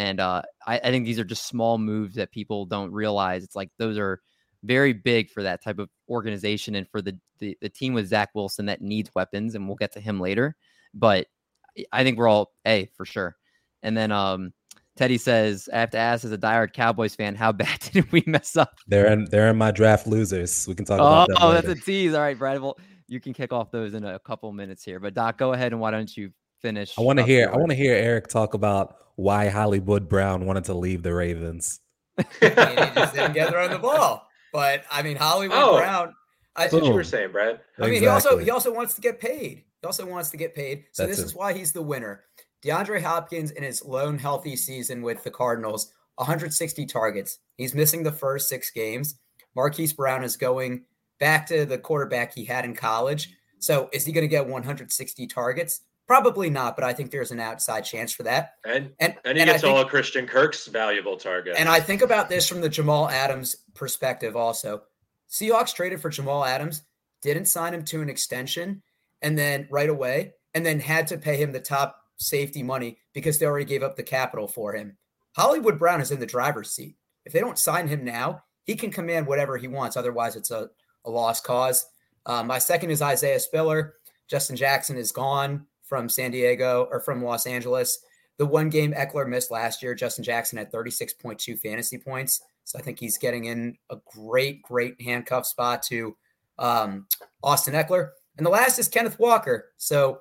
And 0.00 0.18
uh, 0.18 0.40
I, 0.66 0.78
I 0.78 0.90
think 0.90 1.04
these 1.04 1.18
are 1.18 1.24
just 1.24 1.46
small 1.46 1.76
moves 1.76 2.14
that 2.14 2.32
people 2.32 2.64
don't 2.64 2.90
realize. 2.90 3.44
It's 3.44 3.54
like 3.54 3.68
those 3.76 3.98
are 3.98 4.22
very 4.64 4.94
big 4.94 5.28
for 5.28 5.42
that 5.42 5.62
type 5.62 5.78
of 5.78 5.90
organization 6.08 6.74
and 6.74 6.88
for 6.88 7.02
the, 7.02 7.18
the, 7.38 7.54
the 7.60 7.68
team 7.68 7.92
with 7.92 8.08
Zach 8.08 8.30
Wilson 8.34 8.64
that 8.66 8.80
needs 8.80 9.10
weapons, 9.14 9.54
and 9.54 9.66
we'll 9.66 9.76
get 9.76 9.92
to 9.92 10.00
him 10.00 10.18
later. 10.18 10.56
But 10.94 11.26
I 11.92 12.02
think 12.02 12.16
we're 12.16 12.28
all 12.28 12.50
A 12.66 12.88
for 12.96 13.04
sure. 13.04 13.36
And 13.82 13.94
then 13.94 14.10
um, 14.10 14.54
Teddy 14.96 15.18
says, 15.18 15.68
I 15.70 15.80
have 15.80 15.90
to 15.90 15.98
ask 15.98 16.24
as 16.24 16.32
a 16.32 16.38
diehard 16.38 16.72
Cowboys 16.72 17.14
fan, 17.14 17.34
how 17.34 17.52
bad 17.64 17.80
did 17.92 18.10
we 18.10 18.24
mess 18.26 18.56
up? 18.56 18.78
They're 18.88 19.12
in 19.12 19.26
they're 19.26 19.50
in 19.50 19.58
my 19.58 19.70
draft 19.70 20.06
losers. 20.06 20.66
We 20.66 20.74
can 20.74 20.86
talk 20.86 20.98
Oh, 20.98 21.04
about 21.04 21.28
that. 21.28 21.38
oh, 21.42 21.52
that's 21.52 21.68
a 21.68 21.74
tease. 21.74 22.14
All 22.14 22.22
right, 22.22 22.38
Brad. 22.38 22.62
Well, 22.62 22.78
you 23.06 23.20
can 23.20 23.34
kick 23.34 23.52
off 23.52 23.70
those 23.70 23.92
in 23.92 24.06
a 24.06 24.18
couple 24.18 24.50
minutes 24.50 24.82
here. 24.82 24.98
But 24.98 25.12
Doc, 25.12 25.36
go 25.36 25.52
ahead 25.52 25.72
and 25.72 25.80
why 25.80 25.90
don't 25.90 26.16
you 26.16 26.32
finish? 26.60 26.98
I 26.98 27.02
want 27.02 27.18
to 27.18 27.22
up 27.22 27.28
hear 27.28 27.50
I 27.52 27.56
want 27.56 27.70
to 27.70 27.76
hear 27.76 27.94
Eric 27.94 28.28
talk 28.28 28.54
about 28.54 28.96
why 29.16 29.48
Hollywood 29.48 30.08
Brown 30.08 30.46
wanted 30.46 30.64
to 30.64 30.74
leave 30.74 31.02
the 31.02 31.12
Ravens. 31.14 31.80
I 32.18 32.24
mean, 32.42 32.88
he 32.88 32.94
just 32.94 33.14
didn't 33.14 33.32
get 33.34 33.50
throwing 33.50 33.70
the 33.70 33.78
ball. 33.78 34.26
But 34.52 34.84
I 34.90 35.02
mean, 35.02 35.16
Hollywood 35.16 35.58
Oh. 35.60 35.78
Brown. 35.78 36.14
I, 36.56 36.62
That's 36.64 36.74
what 36.74 36.84
you 36.84 36.92
were 36.92 37.04
saying, 37.04 37.30
Brad. 37.32 37.60
I 37.78 37.86
mean, 37.88 38.00
he 38.00 38.06
also 38.08 38.36
he 38.38 38.50
also 38.50 38.72
wants 38.74 38.94
to 38.94 39.00
get 39.00 39.20
paid. 39.20 39.64
He 39.80 39.86
also 39.86 40.04
wants 40.06 40.30
to 40.30 40.36
get 40.36 40.54
paid. 40.54 40.84
So 40.92 41.04
That's 41.06 41.16
this 41.16 41.24
it. 41.24 41.28
is 41.28 41.34
why 41.34 41.52
he's 41.52 41.72
the 41.72 41.82
winner. 41.82 42.24
DeAndre 42.64 43.00
Hopkins 43.00 43.52
in 43.52 43.62
his 43.62 43.84
lone 43.84 44.18
healthy 44.18 44.56
season 44.56 45.00
with 45.02 45.22
the 45.24 45.30
Cardinals, 45.30 45.92
160 46.16 46.84
targets. 46.86 47.38
He's 47.56 47.74
missing 47.74 48.02
the 48.02 48.12
first 48.12 48.48
six 48.48 48.70
games. 48.70 49.14
Marquise 49.56 49.92
Brown 49.94 50.22
is 50.24 50.36
going 50.36 50.84
back 51.18 51.46
to 51.46 51.64
the 51.64 51.78
quarterback 51.78 52.34
he 52.34 52.44
had 52.44 52.64
in 52.64 52.74
college. 52.74 53.34
So 53.60 53.88
is 53.92 54.04
he 54.04 54.12
going 54.12 54.24
to 54.24 54.28
get 54.28 54.46
160 54.46 55.26
targets? 55.28 55.80
Probably 56.10 56.50
not, 56.50 56.74
but 56.74 56.82
I 56.84 56.92
think 56.92 57.12
there's 57.12 57.30
an 57.30 57.38
outside 57.38 57.82
chance 57.82 58.10
for 58.12 58.24
that. 58.24 58.54
And 58.66 58.90
And 58.98 59.14
and 59.24 59.36
he 59.36 59.42
and 59.42 59.48
gets 59.48 59.62
think- 59.62 59.72
all 59.72 59.80
of 59.80 59.86
Christian 59.86 60.26
Kirk's 60.26 60.66
valuable 60.66 61.16
target. 61.16 61.54
and 61.56 61.68
I 61.68 61.78
think 61.78 62.02
about 62.02 62.28
this 62.28 62.48
from 62.48 62.60
the 62.60 62.68
Jamal 62.68 63.08
Adams 63.08 63.54
perspective 63.74 64.34
also. 64.34 64.82
Seahawks 65.30 65.72
traded 65.72 66.00
for 66.02 66.08
Jamal 66.10 66.44
Adams, 66.44 66.82
didn't 67.22 67.44
sign 67.44 67.72
him 67.72 67.84
to 67.84 68.02
an 68.02 68.08
extension, 68.10 68.82
and 69.22 69.38
then 69.38 69.68
right 69.70 69.88
away, 69.88 70.34
and 70.52 70.66
then 70.66 70.80
had 70.80 71.06
to 71.06 71.16
pay 71.16 71.36
him 71.36 71.52
the 71.52 71.60
top 71.60 71.96
safety 72.16 72.64
money 72.64 72.98
because 73.14 73.38
they 73.38 73.46
already 73.46 73.64
gave 73.64 73.84
up 73.84 73.94
the 73.94 74.02
capital 74.02 74.48
for 74.48 74.72
him. 74.72 74.96
Hollywood 75.36 75.78
Brown 75.78 76.00
is 76.00 76.10
in 76.10 76.18
the 76.18 76.26
driver's 76.26 76.72
seat. 76.72 76.96
If 77.24 77.32
they 77.32 77.38
don't 77.38 77.56
sign 77.56 77.86
him 77.86 78.04
now, 78.04 78.42
he 78.64 78.74
can 78.74 78.90
command 78.90 79.28
whatever 79.28 79.56
he 79.56 79.68
wants. 79.68 79.96
Otherwise, 79.96 80.34
it's 80.34 80.50
a, 80.50 80.70
a 81.04 81.10
lost 81.10 81.44
cause. 81.44 81.86
Uh, 82.26 82.42
my 82.42 82.58
second 82.58 82.90
is 82.90 83.00
Isaiah 83.00 83.38
Spiller. 83.38 83.94
Justin 84.28 84.56
Jackson 84.56 84.96
is 84.96 85.12
gone 85.12 85.66
from 85.90 86.08
San 86.08 86.30
Diego 86.30 86.88
or 86.90 87.00
from 87.00 87.22
Los 87.22 87.46
Angeles. 87.46 87.98
The 88.38 88.46
one 88.46 88.70
game 88.70 88.94
Ekeler 88.94 89.28
missed 89.28 89.50
last 89.50 89.82
year, 89.82 89.94
Justin 89.94 90.24
Jackson 90.24 90.56
had 90.56 90.72
36.2 90.72 91.58
fantasy 91.58 91.98
points. 91.98 92.40
So 92.64 92.78
I 92.78 92.82
think 92.82 93.00
he's 93.00 93.18
getting 93.18 93.46
in 93.46 93.76
a 93.90 93.96
great, 94.16 94.62
great 94.62 94.98
handcuff 95.02 95.46
spot 95.46 95.82
to 95.84 96.16
um, 96.58 97.06
Austin 97.42 97.74
Ekeler. 97.74 98.10
And 98.38 98.46
the 98.46 98.50
last 98.50 98.78
is 98.78 98.88
Kenneth 98.88 99.18
Walker. 99.18 99.72
So 99.76 100.20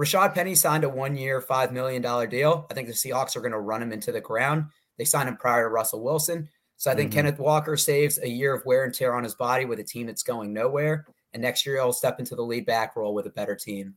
Rashaad 0.00 0.34
Penny 0.34 0.54
signed 0.54 0.84
a 0.84 0.88
one 0.88 1.14
year, 1.14 1.40
$5 1.42 1.70
million 1.72 2.02
deal. 2.30 2.66
I 2.70 2.74
think 2.74 2.88
the 2.88 2.94
Seahawks 2.94 3.36
are 3.36 3.40
going 3.42 3.52
to 3.52 3.60
run 3.60 3.82
him 3.82 3.92
into 3.92 4.10
the 4.12 4.20
ground. 4.20 4.64
They 4.96 5.04
signed 5.04 5.28
him 5.28 5.36
prior 5.36 5.64
to 5.64 5.68
Russell 5.68 6.02
Wilson. 6.02 6.48
So 6.78 6.90
I 6.90 6.94
think 6.94 7.10
Mhm. 7.10 7.14
Kenneth 7.14 7.38
Walker 7.38 7.76
saves 7.76 8.18
a 8.18 8.28
year 8.28 8.54
of 8.54 8.64
wear 8.64 8.82
and 8.84 8.92
tear 8.94 9.14
on 9.14 9.22
his 9.22 9.34
body 9.34 9.66
with 9.66 9.78
a 9.78 9.84
team 9.84 10.06
that's 10.06 10.22
going 10.24 10.52
nowhere. 10.52 11.06
And 11.32 11.42
next 11.42 11.64
year 11.64 11.76
he'll 11.76 11.92
step 11.92 12.18
into 12.18 12.34
the 12.34 12.42
lead 12.42 12.66
back 12.66 12.96
role 12.96 13.14
with 13.14 13.26
a 13.26 13.30
better 13.30 13.54
team. 13.54 13.94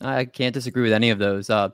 I 0.00 0.24
can't 0.24 0.54
disagree 0.54 0.82
with 0.82 0.92
any 0.92 1.10
of 1.10 1.18
those. 1.18 1.50
Uh, 1.50 1.70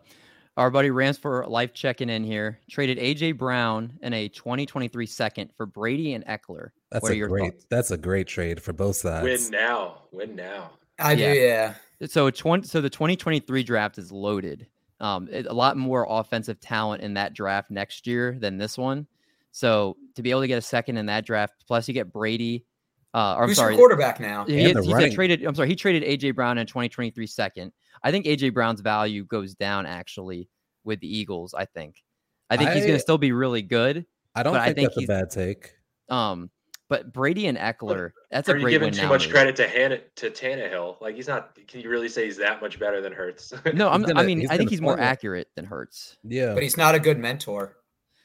our 0.57 0.71
buddy 0.71 0.91
Rams 0.91 1.17
for 1.17 1.47
life 1.47 1.73
checking 1.73 2.11
in 2.11 2.23
here 2.25 2.59
traded 2.71 2.99
AJ 2.99 3.39
Brown 3.39 3.93
and 4.03 4.13
a 4.15 4.29
2023 4.29 5.07
second 5.07 5.51
for 5.57 5.65
Brady 5.65 6.13
and 6.15 6.25
Ekeler. 6.27 6.71
That's 6.91 7.03
What 7.03 7.13
a 7.13 7.19
great 7.27 7.53
thoughts? 7.55 7.67
that's 7.71 7.91
a 7.93 7.97
great 7.97 8.27
trade 8.27 8.61
for 8.63 8.73
both 8.73 8.97
sides. 8.97 9.25
win 9.25 9.51
now. 9.51 10.03
Win 10.13 10.37
now. 10.37 10.73
I 10.99 11.13
Yeah. 11.13 11.33
do, 11.33 11.39
yeah. 11.41 11.75
So 12.09 12.31
20, 12.31 12.67
so 12.67 12.81
the 12.81 12.91
2023 12.91 13.63
draft 13.63 13.97
is 13.97 14.11
loaded. 14.13 14.67
Um, 15.01 15.29
it- 15.33 15.47
a 15.47 15.53
lot 15.53 15.77
more 15.79 16.07
offensive 16.09 16.61
talent 16.61 17.03
in 17.03 17.15
that 17.15 17.33
draft 17.33 17.71
next 17.71 18.07
year 18.07 18.37
than 18.39 18.59
this 18.59 18.77
one. 18.77 19.07
So 19.53 19.97
to 20.15 20.23
be 20.23 20.31
able 20.31 20.43
to 20.43 20.47
get 20.47 20.59
a 20.59 20.63
second 20.63 20.99
in 20.99 21.07
that 21.07 21.25
draft, 21.25 21.55
plus 21.67 21.89
you 21.89 21.95
get 21.95 22.13
Brady. 22.13 22.67
Uh, 23.15 23.35
or 23.37 23.43
I'm 23.43 23.49
Who's 23.49 23.57
sorry, 23.57 23.75
your 23.75 23.79
quarterback 23.81 24.21
now? 24.21 24.45
he, 24.45 24.71
And 24.71 24.85
he 24.85 25.11
traded. 25.15 25.45
I'm 25.45 25.55
sorry, 25.55 25.69
he 25.69 25.75
traded 25.75 26.03
AJ 26.05 26.35
Brown 26.35 26.59
in 26.59 26.67
2023 26.67 27.27
second. 27.27 27.73
I 28.03 28.11
think 28.11 28.27
AJ 28.27 28.55
Brown's 28.55 28.81
value 28.81 29.25
goes 29.25 29.55
down 29.55 29.87
actually 29.87 30.49
with 30.85 31.01
the 31.01 31.19
Eagles. 31.19 31.55
I 31.55 31.65
think. 31.65 32.03
I 32.49 32.57
think 32.57 32.71
he's 32.71 32.83
going 32.85 32.97
to 32.97 33.01
still 33.01 33.19
be 33.19 33.33
really 33.33 33.63
good. 33.63 34.05
I 34.35 34.43
don't 34.43 34.55
but 34.55 34.63
I 34.63 34.73
think, 34.73 34.77
think 34.77 34.89
that's 34.89 34.97
a 34.97 35.01
he's- 35.01 35.09
bad 35.09 35.31
take. 35.31 35.73
Um, 36.09 36.51
but 36.89 37.13
Brady 37.13 37.47
and 37.47 37.57
Ekeler, 37.57 38.11
that's 38.33 38.49
a 38.49 38.53
Are 38.53 38.57
you 38.57 38.63
great 38.65 38.73
giving 38.73 38.93
too 38.93 39.03
now 39.03 39.09
much 39.11 39.27
move. 39.27 39.33
credit 39.33 39.55
to 39.57 39.69
Han- 39.69 40.01
to 40.17 40.31
Tannehill? 40.31 41.01
Like 41.01 41.15
he's 41.15 41.29
not. 41.29 41.57
Can 41.69 41.81
you 41.81 41.89
really 41.89 42.09
say 42.09 42.25
he's 42.25 42.37
that 42.39 42.61
much 42.61 42.81
better 42.81 43.01
than 43.01 43.13
Hurts? 43.13 43.53
No, 43.75 43.89
I'm, 43.89 44.05
I 44.05 44.09
gonna- 44.09 44.25
mean, 44.25 44.49
I 44.51 44.57
think 44.57 44.71
he's 44.71 44.81
more 44.81 44.95
play 44.97 45.03
well. 45.03 45.11
accurate 45.13 45.49
than 45.55 45.65
Hurts. 45.67 46.17
Yeah. 46.25 46.53
But 46.55 46.65
he's 46.65 46.77
not 46.77 46.97
a 46.97 46.99
good 46.99 47.19
mentor. 47.19 47.77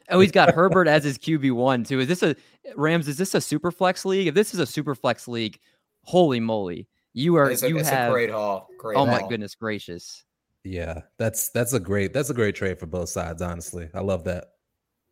Oh, 0.10 0.20
he's 0.20 0.32
got 0.32 0.54
Herbert 0.56 0.88
as 0.88 1.04
his 1.04 1.18
QB 1.20 1.52
one 1.52 1.84
too. 1.84 2.00
Is 2.00 2.08
this 2.08 2.24
a 2.24 2.36
Rams? 2.76 3.08
Is 3.08 3.18
this 3.18 3.36
a 3.36 3.42
super 3.42 3.70
flex 3.72 4.04
league? 4.06 4.26
If 4.28 4.34
this 4.34 4.54
is 4.56 4.60
a 4.60 4.66
super 4.66 4.96
flex 4.96 5.28
league, 5.28 5.60
holy 6.04 6.40
moly, 6.40 6.88
you 7.16 7.36
are 7.38 7.50
It's, 7.50 7.64
a, 7.64 7.70
you 7.70 7.80
it's 7.80 7.90
have. 7.90 8.10
a 8.10 8.14
great 8.14 8.30
haul. 8.30 8.68
Great 8.78 8.98
oh 8.98 9.06
my 9.06 9.26
goodness 9.28 9.56
gracious! 9.56 10.24
Yeah. 10.66 11.02
That's 11.18 11.50
that's 11.50 11.74
a 11.74 11.80
great 11.80 12.14
that's 12.14 12.30
a 12.30 12.34
great 12.34 12.56
trade 12.56 12.80
for 12.80 12.88
both 12.88 13.10
sides, 13.10 13.42
honestly. 13.42 13.90
I 13.94 14.02
love 14.02 14.26
that. 14.26 14.48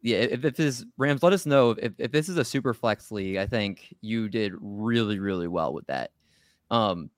Yeah, 0.02 0.18
if, 0.18 0.44
if 0.44 0.56
this 0.58 0.84
Rams, 0.98 1.24
let 1.24 1.32
us 1.32 1.46
know 1.46 1.72
if, 1.72 1.94
if 1.98 2.12
this 2.12 2.28
is 2.28 2.38
a 2.38 2.44
super 2.44 2.74
flex 2.74 3.10
league. 3.10 3.38
I 3.38 3.48
think 3.48 3.96
you 4.02 4.28
did 4.28 4.52
really 4.60 5.20
really 5.20 5.48
well 5.48 5.74
with 5.74 5.88
that. 5.88 6.12
Um, 6.70 7.10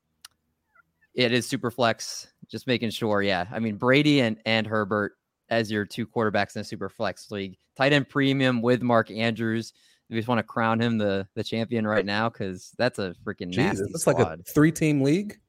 it 1.15 1.31
is 1.31 1.47
super 1.47 1.71
flex. 1.71 2.27
Just 2.47 2.67
making 2.67 2.91
sure. 2.91 3.23
Yeah, 3.23 3.45
I 3.51 3.59
mean 3.59 3.77
Brady 3.77 4.21
and 4.21 4.37
and 4.45 4.67
Herbert 4.67 5.13
as 5.49 5.71
your 5.71 5.85
two 5.85 6.05
quarterbacks 6.05 6.55
in 6.55 6.61
a 6.61 6.65
super 6.65 6.89
flex 6.89 7.31
league. 7.31 7.57
Tight 7.75 7.91
end 7.91 8.07
premium 8.07 8.61
with 8.61 8.83
Mark 8.83 9.09
Andrews. 9.09 9.73
You 10.09 10.17
just 10.17 10.27
want 10.27 10.39
to 10.39 10.43
crown 10.43 10.79
him 10.79 10.97
the 10.97 11.27
the 11.33 11.43
champion 11.43 11.87
right 11.87 12.05
now 12.05 12.29
because 12.29 12.71
that's 12.77 12.99
a 12.99 13.15
freaking 13.25 13.49
Jesus, 13.49 13.79
nasty 13.79 13.91
it's 13.93 14.07
like 14.07 14.19
a 14.19 14.37
three 14.47 14.71
team 14.71 15.01
league. 15.01 15.39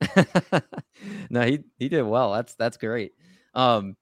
no, 1.30 1.42
he 1.42 1.60
he 1.78 1.88
did 1.88 2.02
well. 2.02 2.32
That's 2.32 2.54
that's 2.54 2.76
great. 2.76 3.12
Um, 3.54 3.96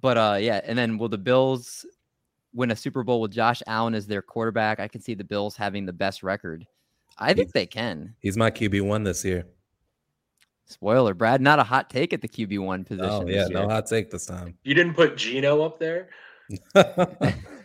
but 0.00 0.16
uh, 0.16 0.38
yeah, 0.40 0.60
and 0.64 0.78
then 0.78 0.98
will 0.98 1.08
the 1.08 1.18
Bills 1.18 1.84
win 2.54 2.70
a 2.70 2.76
Super 2.76 3.02
Bowl 3.02 3.20
with 3.20 3.32
Josh 3.32 3.62
Allen 3.66 3.94
as 3.94 4.06
their 4.06 4.22
quarterback? 4.22 4.80
I 4.80 4.88
can 4.88 5.00
see 5.00 5.14
the 5.14 5.24
Bills 5.24 5.56
having 5.56 5.84
the 5.86 5.92
best 5.92 6.22
record. 6.22 6.66
I 7.18 7.28
think 7.28 7.48
He's- 7.48 7.52
they 7.52 7.66
can. 7.66 8.14
He's 8.20 8.36
my 8.36 8.50
QB 8.50 8.82
one 8.82 9.02
this 9.02 9.24
year. 9.24 9.46
Spoiler, 10.68 11.14
Brad, 11.14 11.40
not 11.40 11.60
a 11.60 11.62
hot 11.62 11.88
take 11.90 12.12
at 12.12 12.20
the 12.20 12.28
QB 12.28 12.58
one 12.58 12.84
position. 12.84 13.08
Oh 13.08 13.24
this 13.24 13.34
yeah, 13.36 13.46
year. 13.46 13.60
no 13.60 13.68
hot 13.68 13.86
take 13.86 14.10
this 14.10 14.26
time. 14.26 14.58
you 14.64 14.74
didn't 14.74 14.94
put 14.94 15.16
Geno 15.16 15.62
up 15.62 15.78
there. 15.78 16.08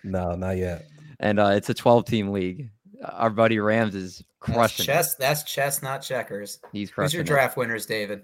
no, 0.04 0.36
not 0.36 0.58
yet. 0.58 0.88
and 1.20 1.40
uh, 1.40 1.48
it's 1.54 1.70
a 1.70 1.74
12 1.74 2.06
team 2.06 2.30
league. 2.32 2.70
Our 3.04 3.30
buddy 3.30 3.60
Rams 3.60 3.96
is 3.96 4.18
That's 4.18 4.28
crushing. 4.56 4.84
it. 4.84 4.88
chess. 4.88 5.16
That's 5.16 5.44
chess, 5.44 5.82
not 5.82 6.02
checkers. 6.02 6.60
He's 6.72 6.90
crushing. 6.92 6.92
Who's 6.92 6.92
crushing. 6.92 7.18
your 7.18 7.24
it. 7.24 7.28
draft 7.28 7.58
winners, 7.58 7.86
David? 7.86 8.24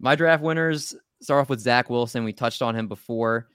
My 0.00 0.14
draft 0.14 0.42
winners 0.42 0.94
start 1.20 1.40
off 1.42 1.50
with 1.50 1.60
Zach 1.60 1.90
Wilson. 1.90 2.24
We 2.24 2.32
touched 2.32 2.62
on 2.62 2.74
him 2.74 2.88
before. 2.88 3.48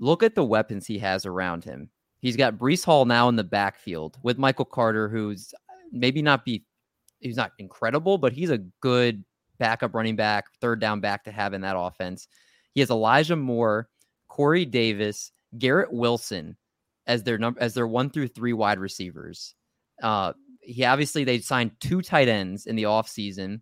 Look 0.00 0.22
at 0.22 0.34
the 0.34 0.44
weapons 0.44 0.86
he 0.86 0.98
has 0.98 1.26
around 1.26 1.62
him. 1.64 1.90
He's 2.20 2.36
got 2.36 2.58
Breece 2.58 2.84
Hall 2.84 3.04
now 3.04 3.28
in 3.28 3.36
the 3.36 3.44
backfield 3.44 4.18
with 4.22 4.38
Michael 4.38 4.64
Carter, 4.64 5.08
who's 5.08 5.52
maybe 5.92 6.22
not 6.22 6.44
be 6.44 6.64
he's 7.20 7.36
not 7.36 7.52
incredible, 7.58 8.18
but 8.18 8.32
he's 8.32 8.50
a 8.50 8.58
good 8.80 9.22
backup 9.58 9.94
running 9.94 10.16
back, 10.16 10.46
third 10.60 10.80
down 10.80 11.00
back 11.00 11.24
to 11.24 11.32
have 11.32 11.52
in 11.54 11.60
that 11.60 11.76
offense. 11.78 12.28
He 12.72 12.80
has 12.80 12.90
Elijah 12.90 13.36
Moore, 13.36 13.88
Corey 14.28 14.64
Davis, 14.64 15.32
Garrett 15.58 15.92
Wilson, 15.92 16.56
as 17.06 17.22
their 17.22 17.38
number 17.38 17.60
as 17.60 17.74
their 17.74 17.86
one 17.86 18.10
through 18.10 18.28
three 18.28 18.52
wide 18.52 18.78
receivers. 18.78 19.54
Uh, 20.02 20.32
he 20.60 20.84
obviously 20.84 21.24
they 21.24 21.38
signed 21.38 21.72
two 21.80 22.02
tight 22.02 22.28
ends 22.28 22.66
in 22.66 22.76
the 22.76 22.84
offseason 22.84 23.60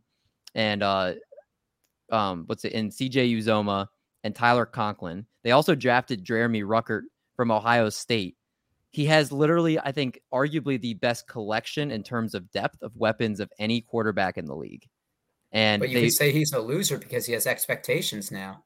and 0.55 0.83
uh, 0.83 1.15
um, 2.11 2.45
what's 2.47 2.65
it 2.65 2.73
in 2.73 2.91
CJ 2.91 3.37
Uzomah 3.39 3.87
and 4.25 4.35
Tyler 4.35 4.67
Conklin. 4.67 5.27
They 5.45 5.53
also 5.53 5.75
drafted 5.75 6.25
Jeremy 6.25 6.63
Ruckert 6.63 7.03
from 7.37 7.51
Ohio 7.51 7.89
State. 7.89 8.37
He 8.91 9.07
has 9.07 9.31
literally, 9.31 9.79
I 9.79 9.93
think, 9.93 10.21
arguably 10.33 10.81
the 10.81 10.95
best 10.95 11.29
collection 11.29 11.91
in 11.91 12.03
terms 12.03 12.35
of 12.35 12.51
depth 12.51 12.83
of 12.83 12.97
weapons 12.97 13.39
of 13.39 13.53
any 13.59 13.81
quarterback 13.83 14.39
in 14.39 14.47
the 14.47 14.57
league. 14.57 14.87
And 15.53 15.81
but 15.81 15.91
you 15.91 15.97
they, 15.97 16.03
can 16.03 16.11
say 16.11 16.33
he's 16.33 16.53
a 16.53 16.61
loser 16.61 16.99
because 16.99 17.27
he 17.27 17.33
has 17.35 17.47
expectations 17.47 18.31
now. 18.31 18.65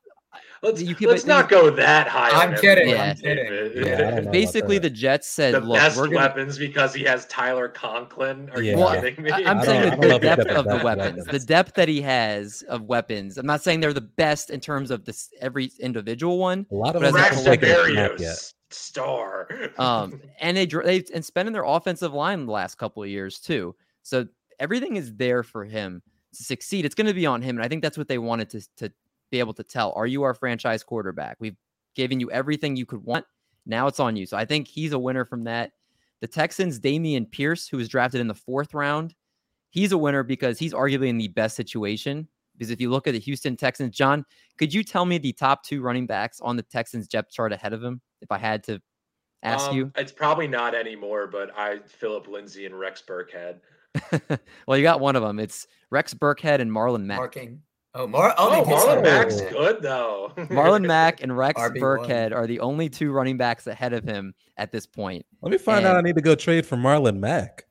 Let's, 0.62 0.80
let's 1.00 1.26
not 1.26 1.48
go 1.48 1.70
that 1.70 2.06
high. 2.06 2.30
I'm 2.30 2.56
kidding. 2.56 2.90
Yeah. 2.90 3.02
I'm 3.10 3.16
kidding. 3.16 3.84
Yeah, 3.84 4.20
Basically, 4.20 4.78
the 4.78 4.88
Jets 4.90 5.26
said, 5.26 5.54
the 5.54 5.60
"Look, 5.60 5.76
best 5.76 5.96
we're 5.96 6.04
gonna, 6.04 6.16
weapons 6.18 6.56
because 6.56 6.94
he 6.94 7.02
has 7.02 7.26
Tyler 7.26 7.68
Conklin. 7.68 8.48
Are 8.50 8.62
Yeah. 8.62 8.72
you 8.72 8.78
Well, 8.78 9.00
kidding 9.00 9.24
me? 9.24 9.30
I, 9.32 9.38
am 9.40 9.60
saying 9.64 9.80
the, 9.82 9.86
I 9.88 9.90
don't 9.90 10.00
know 10.00 10.08
the 10.08 10.14
if 10.14 10.22
he's 10.22 10.36
depth 10.36 10.50
of 10.50 10.64
the 10.66 10.84
weapons, 10.84 11.24
the 11.26 11.38
depth 11.40 11.74
that 11.74 11.88
he 11.88 12.00
has 12.02 12.62
of 12.68 12.82
weapons. 12.82 13.38
I'm 13.38 13.46
not 13.46 13.62
saying 13.62 13.80
they're 13.80 13.92
the 13.92 14.00
best 14.02 14.50
in 14.50 14.60
terms 14.60 14.92
of 14.92 15.04
this 15.04 15.30
every 15.40 15.72
individual 15.80 16.38
one. 16.38 16.64
A 16.70 16.74
lot 16.76 16.94
of 16.94 17.02
But 17.02 17.12
us 17.16 17.16
as 17.16 17.16
a 17.16 17.18
haven't 17.40 17.44
Braxton 17.44 17.60
taken 17.60 17.68
a 17.68 17.92
snap 17.92 18.10
Berrios, 18.12 18.20
yet. 18.20 18.52
star. 18.70 19.48
Um, 19.78 20.20
and 20.40 20.56
they 20.56 20.66
dr- 20.66 20.84
they've 20.86 21.08
and 21.12 21.24
spending 21.24 21.52
their 21.52 21.64
offensive 21.64 22.12
line 22.14 22.46
the 22.46 22.52
last 22.52 22.76
couple 22.76 23.02
of 23.02 23.08
years 23.08 23.40
too. 23.40 23.74
So 24.04 24.28
everything 24.60 24.94
is 24.94 25.12
there 25.16 25.42
for 25.42 25.64
him 25.64 26.02
to 26.36 26.44
succeed. 26.44 26.84
It's 26.84 26.94
going 26.94 27.08
to 27.08 27.14
be 27.14 27.26
on 27.26 27.42
him, 27.42 27.56
and 27.56 27.64
I 27.64 27.68
think 27.68 27.82
that's 27.82 27.98
what 27.98 28.06
they 28.06 28.18
wanted 28.18 28.48
to 28.50 28.60
to 28.76 28.92
be 29.32 29.40
able 29.40 29.54
to 29.54 29.64
tell. 29.64 29.92
Are 29.96 30.06
you 30.06 30.22
our 30.22 30.34
franchise 30.34 30.84
quarterback? 30.84 31.38
We've 31.40 31.56
given 31.96 32.20
you 32.20 32.30
everything 32.30 32.76
you 32.76 32.86
could 32.86 33.02
want. 33.02 33.24
Now 33.66 33.88
it's 33.88 33.98
on 33.98 34.14
you. 34.14 34.26
So 34.26 34.36
I 34.36 34.44
think 34.44 34.68
he's 34.68 34.92
a 34.92 34.98
winner 34.98 35.24
from 35.24 35.44
that. 35.44 35.72
The 36.20 36.28
Texans, 36.28 36.78
Dameon 36.78 37.28
Pierce, 37.32 37.66
who 37.66 37.78
was 37.78 37.88
drafted 37.88 38.20
in 38.20 38.28
the 38.28 38.34
fourth 38.34 38.74
round, 38.74 39.14
he's 39.70 39.90
a 39.90 39.98
winner 39.98 40.22
because 40.22 40.58
he's 40.58 40.72
arguably 40.72 41.08
in 41.08 41.18
the 41.18 41.28
best 41.28 41.56
situation. 41.56 42.28
Because 42.56 42.70
if 42.70 42.80
you 42.80 42.90
look 42.90 43.08
at 43.08 43.12
the 43.12 43.18
Houston 43.20 43.56
Texans, 43.56 43.96
John, 43.96 44.24
could 44.58 44.72
you 44.72 44.84
tell 44.84 45.04
me 45.04 45.18
the 45.18 45.32
top 45.32 45.64
two 45.64 45.80
running 45.80 46.06
backs 46.06 46.40
on 46.40 46.54
the 46.56 46.62
Texans 46.62 47.08
depth 47.08 47.32
chart 47.32 47.52
ahead 47.52 47.72
of 47.72 47.82
him? 47.82 48.00
If 48.20 48.30
I 48.30 48.38
had 48.38 48.62
to 48.64 48.80
ask 49.42 49.70
Um, 49.70 49.76
you. 49.76 49.92
It's 49.96 50.12
probably 50.12 50.46
not 50.46 50.74
anymore, 50.74 51.26
but 51.26 51.50
I 51.56 51.78
Phillip 51.86 52.28
Lindsay 52.28 52.66
and 52.66 52.78
Rex 52.78 53.02
Burkhead. 53.06 53.60
well, 54.66 54.76
you 54.76 54.82
got 54.82 55.00
one 55.00 55.16
of 55.16 55.22
them. 55.22 55.40
It's 55.40 55.66
Rex 55.90 56.14
Burkhead 56.14 56.60
and 56.60 56.70
Marlon 56.70 57.04
Mack. 57.04 57.18
Marking. 57.18 57.62
Oh, 57.94 58.06
Mar- 58.06 58.34
oh, 58.38 58.62
Oh, 58.62 58.64
Marlon 58.64 59.02
Mack's 59.02 59.40
good 59.42 59.82
though. 59.82 60.32
Marlon 60.36 60.86
Mack 60.86 61.22
and 61.22 61.36
Rex 61.36 61.60
RB1. 61.60 61.76
Burkhead 61.78 62.32
are 62.34 62.46
the 62.46 62.60
only 62.60 62.88
two 62.88 63.12
running 63.12 63.36
backs 63.36 63.66
ahead 63.66 63.92
of 63.92 64.02
him 64.04 64.34
at 64.56 64.72
this 64.72 64.86
point. 64.86 65.26
Let 65.42 65.52
me 65.52 65.58
find 65.58 65.84
out. 65.84 65.96
I 65.96 66.00
need 66.00 66.14
to 66.14 66.22
go 66.22 66.34
trade 66.34 66.64
for 66.64 66.76
Marlon 66.76 67.18
Mack. 67.18 67.64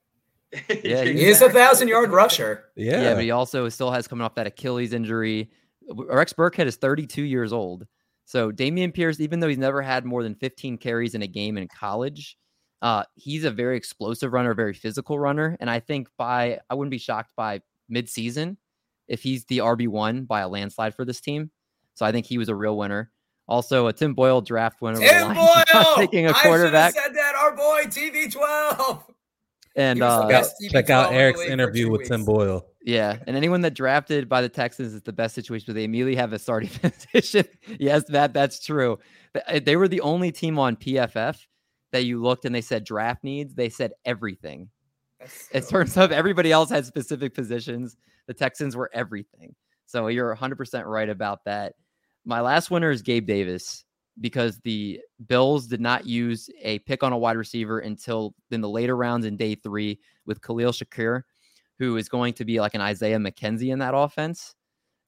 Yeah, 0.84 1.04
He 1.06 1.26
is 1.26 1.42
a 1.42 1.50
thousand 1.50 1.88
yard 1.88 2.12
rusher. 2.12 2.66
Yeah, 2.76 3.02
Yeah. 3.02 3.14
but 3.16 3.24
he 3.24 3.32
also 3.32 3.68
still 3.70 3.90
has 3.90 4.08
coming 4.08 4.24
off 4.24 4.36
that 4.36 4.48
Achilles 4.48 4.94
injury. 4.94 5.50
Rex 5.90 6.34
Burkhead 6.34 6.68
is 6.68 6.76
32 6.76 7.24
years 7.24 7.52
old. 7.54 7.88
So 8.26 8.52
Dameon 8.52 8.94
Pierce, 8.94 9.20
even 9.20 9.40
though 9.40 9.48
he's 9.48 9.58
never 9.58 9.82
had 9.82 10.06
more 10.06 10.24
than 10.24 10.36
15 10.36 10.78
carries 10.78 11.16
in 11.16 11.22
a 11.22 11.28
game 11.28 11.58
in 11.58 11.68
college, 11.68 12.38
uh, 12.82 13.04
he's 13.16 13.44
a 13.46 13.52
very 13.52 13.76
explosive 13.78 14.34
runner, 14.34 14.54
very 14.54 14.74
physical 14.74 15.18
runner. 15.18 15.58
And 15.60 15.70
I 15.70 15.80
think 15.80 16.10
by 16.18 16.60
I 16.70 16.76
wouldn't 16.76 16.92
be 16.92 16.98
shocked 16.98 17.32
by 17.36 17.62
midseason 17.92 18.58
if 19.12 19.22
he's 19.22 19.46
the 19.46 19.60
RB1 19.60 20.26
by 20.28 20.40
a 20.42 20.48
landslide 20.48 20.96
for 20.96 21.06
this 21.06 21.20
team. 21.22 21.52
So 21.94 22.06
I 22.06 22.12
think 22.12 22.26
he 22.26 22.38
was 22.38 22.50
a 22.50 22.56
real 22.56 22.78
winner. 22.78 23.12
Also, 23.48 23.88
a 23.88 23.94
Tim 23.94 24.14
Boyle 24.14 24.42
draft 24.42 24.82
winner. 24.82 25.00
Tim 25.00 25.28
Lions 25.36 25.36
not 25.74 25.86
Boyle. 25.86 25.96
taking 25.98 26.26
a 26.26 26.30
I 26.30 26.34
should 26.34 26.38
have 26.38 26.44
quarterback. 26.50 26.94
said 26.94 27.14
that. 27.16 27.36
Our 27.36 27.56
boy 27.56 27.84
TV12. 27.84 29.04
And 29.76 29.98
He 29.98 30.04
was 30.04 30.20
the 30.20 30.26
uh, 30.26 30.28
best. 30.28 30.56
check 30.72 30.86
TV12 30.86 30.90
out 30.90 31.14
Eric's 31.14 31.42
interview 31.42 31.86
two 31.86 31.92
with 31.92 32.08
Tim. 32.08 32.26
Boyle. 32.26 32.66
Yeah, 32.84 33.18
and 33.28 33.36
anyone 33.38 33.62
that 33.62 33.74
drafted 33.76 34.28
by 34.28 34.42
the 34.42 34.50
Texans 34.50 34.94
is 34.94 35.02
the 35.04 35.14
best 35.14 35.36
situation, 35.36 35.66
but 35.68 35.76
they 35.76 35.84
immediately 35.84 36.16
have 36.16 36.34
a 36.34 36.40
starting 36.40 36.70
position. 37.14 37.46
yes, 37.80 38.04
that 38.10 38.34
that's 38.34 38.60
true. 38.64 38.98
Uh, 39.48 39.60
They 39.64 39.76
were 39.76 39.88
the 39.88 40.02
only 40.02 40.32
team 40.32 40.58
on 40.58 40.76
PFF 40.78 41.38
that 41.92 42.06
you 42.06 42.22
looked 42.22 42.46
and 42.46 42.56
they 42.56 42.62
said 42.62 42.84
draft 42.84 43.24
needs. 43.24 43.54
They 43.54 43.70
said 43.70 43.92
everything. 44.04 44.70
That's 45.22 45.48
In 45.50 45.62
so- 45.62 45.70
terms 45.70 45.98
of 45.98 46.12
everybody 46.12 46.52
else 46.52 46.70
had 46.70 46.86
specific 46.86 47.34
positions, 47.34 47.96
the 48.28 48.34
Texans 48.34 48.76
were 48.76 48.90
everything. 48.94 49.56
So 49.86 50.08
you're 50.08 50.36
100% 50.36 50.86
right 50.86 51.10
about 51.10 51.46
that. 51.46 51.74
My 52.26 52.42
last 52.42 52.72
winner 52.72 52.92
is 52.92 53.02
Gabe 53.02 53.26
Davis 53.28 53.84
because 54.20 54.60
the 54.60 55.00
Bills 55.28 55.68
did 55.68 55.82
not 55.82 56.06
use 56.06 56.50
a 56.62 56.80
pick 56.80 57.04
on 57.04 57.14
a 57.14 57.18
wide 57.18 57.38
receiver 57.38 57.80
until 57.80 58.34
in 58.52 58.62
the 58.62 58.70
later 58.70 58.96
rounds 58.96 59.26
in 59.26 59.38
day 59.38 59.56
three 59.56 60.00
with 60.26 60.42
Khalil 60.42 60.72
Shakir, 60.72 61.24
who 61.80 61.98
is 61.98 62.10
going 62.10 62.34
to 62.36 62.46
be 62.46 62.60
like 62.60 62.74
an 62.74 62.82
Isaiah 62.82 63.18
McKenzie 63.18 63.72
in 63.72 63.80
that 63.80 63.96
offense. 63.96 64.54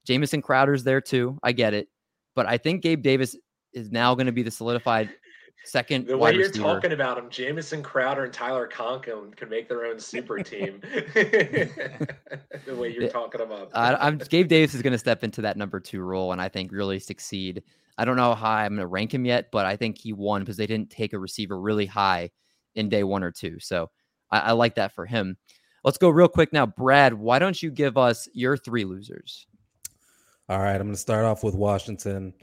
Jamison 0.05 0.41
Crowder's 0.41 0.83
there 0.83 1.01
too. 1.01 1.37
I 1.43 1.51
get 1.51 1.73
it. 1.73 1.87
But 2.35 2.45
I 2.47 2.57
think 2.57 2.81
Gabe 2.81 3.01
Davis 3.03 3.35
is 3.73 3.91
now 3.91 4.15
going 4.15 4.25
to 4.25 4.31
be 4.31 4.43
the 4.43 4.51
solidified 4.51 5.09
second 5.65 6.07
The 6.07 6.17
way 6.17 6.31
wide 6.31 6.35
you're 6.35 6.47
receiver. 6.47 6.63
talking 6.63 6.91
about 6.91 7.17
him, 7.17 7.29
Jamison 7.29 7.81
Crowder 7.81 8.25
and 8.25 8.33
Tyler 8.33 8.67
Conklin 8.67 9.33
could 9.33 9.49
make 9.49 9.69
their 9.69 9.85
own 9.85 9.99
super 9.99 10.39
team. 10.39 10.81
the 10.83 12.75
way 12.75 12.91
you're 12.91 13.03
Yeah. 13.03 13.09
talking 13.09 13.41
about. 13.41 13.69
I, 13.73 13.95
I'm 13.95 14.17
Gabe 14.17 14.47
Davis 14.47 14.73
is 14.73 14.81
going 14.81 14.93
to 14.93 14.97
step 14.99 15.23
into 15.23 15.41
that 15.41 15.57
number 15.57 15.79
two 15.79 16.01
role 16.01 16.31
and 16.31 16.41
I 16.41 16.49
think 16.49 16.71
really 16.71 16.99
succeed. 16.99 17.63
I 17.97 18.05
don't 18.05 18.17
know 18.17 18.33
how 18.33 18.49
I'm 18.51 18.71
going 18.71 18.79
to 18.79 18.87
rank 18.87 19.13
him 19.13 19.25
yet, 19.25 19.49
but 19.51 19.65
I 19.65 19.75
think 19.75 19.97
he 19.97 20.13
won 20.13 20.41
because 20.41 20.57
they 20.57 20.67
didn't 20.67 20.89
take 20.89 21.13
a 21.13 21.19
receiver 21.19 21.59
really 21.59 21.85
high 21.85 22.31
in 22.75 22.89
day 22.89 23.03
one 23.03 23.23
or 23.23 23.31
two. 23.31 23.59
So 23.59 23.89
I, 24.31 24.39
I 24.39 24.51
like 24.53 24.75
that 24.75 24.93
for 24.93 25.05
him. 25.05 25.37
Let's 25.83 25.97
go 25.97 26.09
real 26.09 26.27
quick 26.27 26.53
now, 26.53 26.65
Brad. 26.65 27.13
Why 27.13 27.39
don't 27.39 27.61
you 27.61 27.69
give 27.69 27.97
us 27.97 28.27
your 28.33 28.57
three 28.57 28.85
losers? 28.85 29.45
All 30.49 30.59
right, 30.59 30.75
I'm 30.75 30.83
going 30.83 30.93
to 30.93 30.97
start 30.97 31.25
off 31.25 31.43
with 31.43 31.55
Washington. 31.55 32.33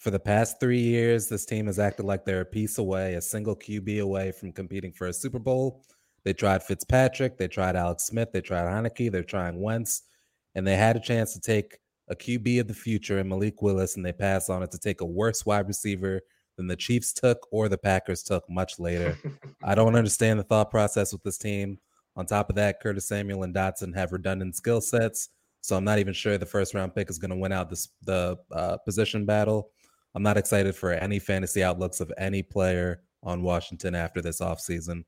For 0.00 0.10
the 0.10 0.18
past 0.18 0.58
three 0.58 0.80
years, 0.80 1.28
this 1.28 1.44
team 1.44 1.66
has 1.66 1.78
acted 1.78 2.06
like 2.06 2.24
they're 2.24 2.40
a 2.40 2.46
piece 2.46 2.78
away, 2.78 3.14
a 3.14 3.20
single 3.20 3.54
QB 3.54 4.00
away 4.00 4.32
from 4.32 4.50
competing 4.50 4.92
for 4.92 5.08
a 5.08 5.12
Super 5.12 5.38
Bowl. 5.38 5.84
They 6.24 6.32
tried 6.32 6.62
Fitzpatrick, 6.62 7.36
they 7.36 7.48
tried 7.48 7.76
Alex 7.76 8.04
Smith, 8.04 8.32
they 8.32 8.40
tried 8.40 8.64
Heinicke, 8.64 9.12
they're 9.12 9.22
trying 9.22 9.60
Wentz, 9.60 10.04
and 10.54 10.66
they 10.66 10.74
had 10.74 10.96
a 10.96 11.00
chance 11.00 11.34
to 11.34 11.40
take 11.40 11.80
a 12.08 12.16
QB 12.16 12.60
of 12.60 12.68
the 12.68 12.72
future 12.72 13.18
in 13.18 13.28
Malik 13.28 13.60
Willis, 13.60 13.96
and 13.96 14.04
they 14.04 14.12
passed 14.14 14.48
on 14.48 14.62
it 14.62 14.70
to 14.70 14.78
take 14.78 15.02
a 15.02 15.04
worse 15.04 15.44
wide 15.44 15.68
receiver 15.68 16.22
than 16.56 16.66
the 16.66 16.76
Chiefs 16.76 17.12
took 17.12 17.46
or 17.52 17.68
the 17.68 17.76
Packers 17.76 18.22
took 18.22 18.48
much 18.48 18.78
later. 18.78 19.18
I 19.62 19.74
don't 19.74 19.96
understand 19.96 20.38
the 20.38 20.44
thought 20.44 20.70
process 20.70 21.12
with 21.12 21.22
this 21.24 21.36
team. 21.36 21.78
On 22.16 22.24
top 22.24 22.48
of 22.48 22.56
that, 22.56 22.80
Curtis 22.80 23.06
Samuel 23.06 23.42
and 23.42 23.54
Dotson 23.54 23.94
have 23.94 24.12
redundant 24.12 24.56
skill 24.56 24.80
sets. 24.80 25.28
So 25.60 25.76
I'm 25.76 25.84
not 25.84 25.98
even 25.98 26.14
sure 26.14 26.38
the 26.38 26.46
first 26.46 26.72
round 26.72 26.94
pick 26.94 27.10
is 27.10 27.18
going 27.18 27.32
to 27.32 27.36
win 27.36 27.52
out 27.52 27.68
this 27.68 27.88
the 28.04 28.38
uh, 28.50 28.78
position 28.78 29.26
battle. 29.26 29.72
I'm 30.14 30.22
not 30.22 30.36
excited 30.36 30.74
for 30.74 30.92
any 30.92 31.18
fantasy 31.18 31.62
outlooks 31.62 32.00
of 32.00 32.12
any 32.18 32.42
player 32.42 33.02
on 33.22 33.42
Washington 33.42 33.94
after 33.94 34.20
this 34.20 34.40
offseason. 34.40 35.04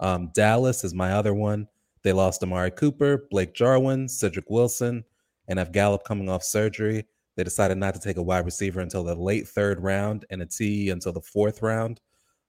Um, 0.00 0.30
Dallas 0.34 0.84
is 0.84 0.94
my 0.94 1.12
other 1.12 1.34
one. 1.34 1.68
They 2.02 2.12
lost 2.12 2.42
Amari 2.42 2.72
Cooper, 2.72 3.26
Blake 3.30 3.54
Jarwin, 3.54 4.08
Cedric 4.08 4.50
Wilson, 4.50 5.04
and 5.48 5.58
have 5.58 5.72
Gallup 5.72 6.04
coming 6.04 6.28
off 6.28 6.42
surgery. 6.42 7.04
They 7.36 7.44
decided 7.44 7.78
not 7.78 7.94
to 7.94 8.00
take 8.00 8.16
a 8.16 8.22
wide 8.22 8.44
receiver 8.44 8.80
until 8.80 9.04
the 9.04 9.14
late 9.14 9.48
third 9.48 9.80
round 9.80 10.26
and 10.30 10.42
a 10.42 10.46
T 10.46 10.90
until 10.90 11.12
the 11.12 11.20
fourth 11.20 11.62
round. 11.62 12.00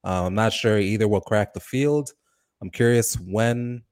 Uh, 0.04 0.26
I'm 0.26 0.36
not 0.36 0.52
sure 0.52 0.78
either 0.78 1.08
will 1.08 1.22
crack 1.22 1.54
the 1.54 1.60
field. 1.60 2.12
I'm 2.62 2.70
curious 2.70 3.16
when 3.16 3.84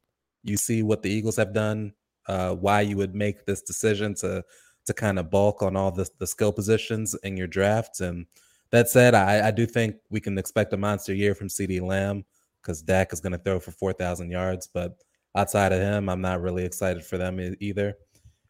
you 0.43 0.57
see 0.57 0.83
what 0.83 1.01
the 1.01 1.09
Eagles 1.09 1.37
have 1.37 1.53
done, 1.53 1.93
uh, 2.27 2.55
why 2.55 2.81
you 2.81 2.97
would 2.97 3.15
make 3.15 3.45
this 3.45 3.61
decision 3.61 4.15
to 4.15 4.43
to 4.85 4.93
kind 4.93 5.19
of 5.19 5.29
bulk 5.29 5.61
on 5.61 5.75
all 5.75 5.91
the, 5.91 6.09
the 6.19 6.27
skill 6.27 6.51
positions 6.51 7.15
in 7.23 7.37
your 7.37 7.47
drafts. 7.47 8.01
And 8.01 8.25
that 8.71 8.89
said, 8.89 9.13
I, 9.13 9.47
I 9.47 9.51
do 9.51 9.65
think 9.65 9.95
we 10.09 10.19
can 10.19 10.37
expect 10.37 10.73
a 10.73 10.77
monster 10.77 11.13
year 11.13 11.35
from 11.35 11.47
CeeDee 11.47 11.81
Lamb 11.81 12.25
because 12.61 12.81
Dak 12.81 13.13
is 13.13 13.19
going 13.19 13.33
to 13.33 13.37
throw 13.37 13.59
for 13.59 13.71
4,000 13.71 14.31
yards. 14.31 14.67
But 14.73 14.95
outside 15.35 15.71
of 15.71 15.79
him, 15.79 16.09
I'm 16.09 16.21
not 16.21 16.41
really 16.41 16.65
excited 16.65 17.03
for 17.03 17.17
them 17.17 17.55
either. 17.59 17.95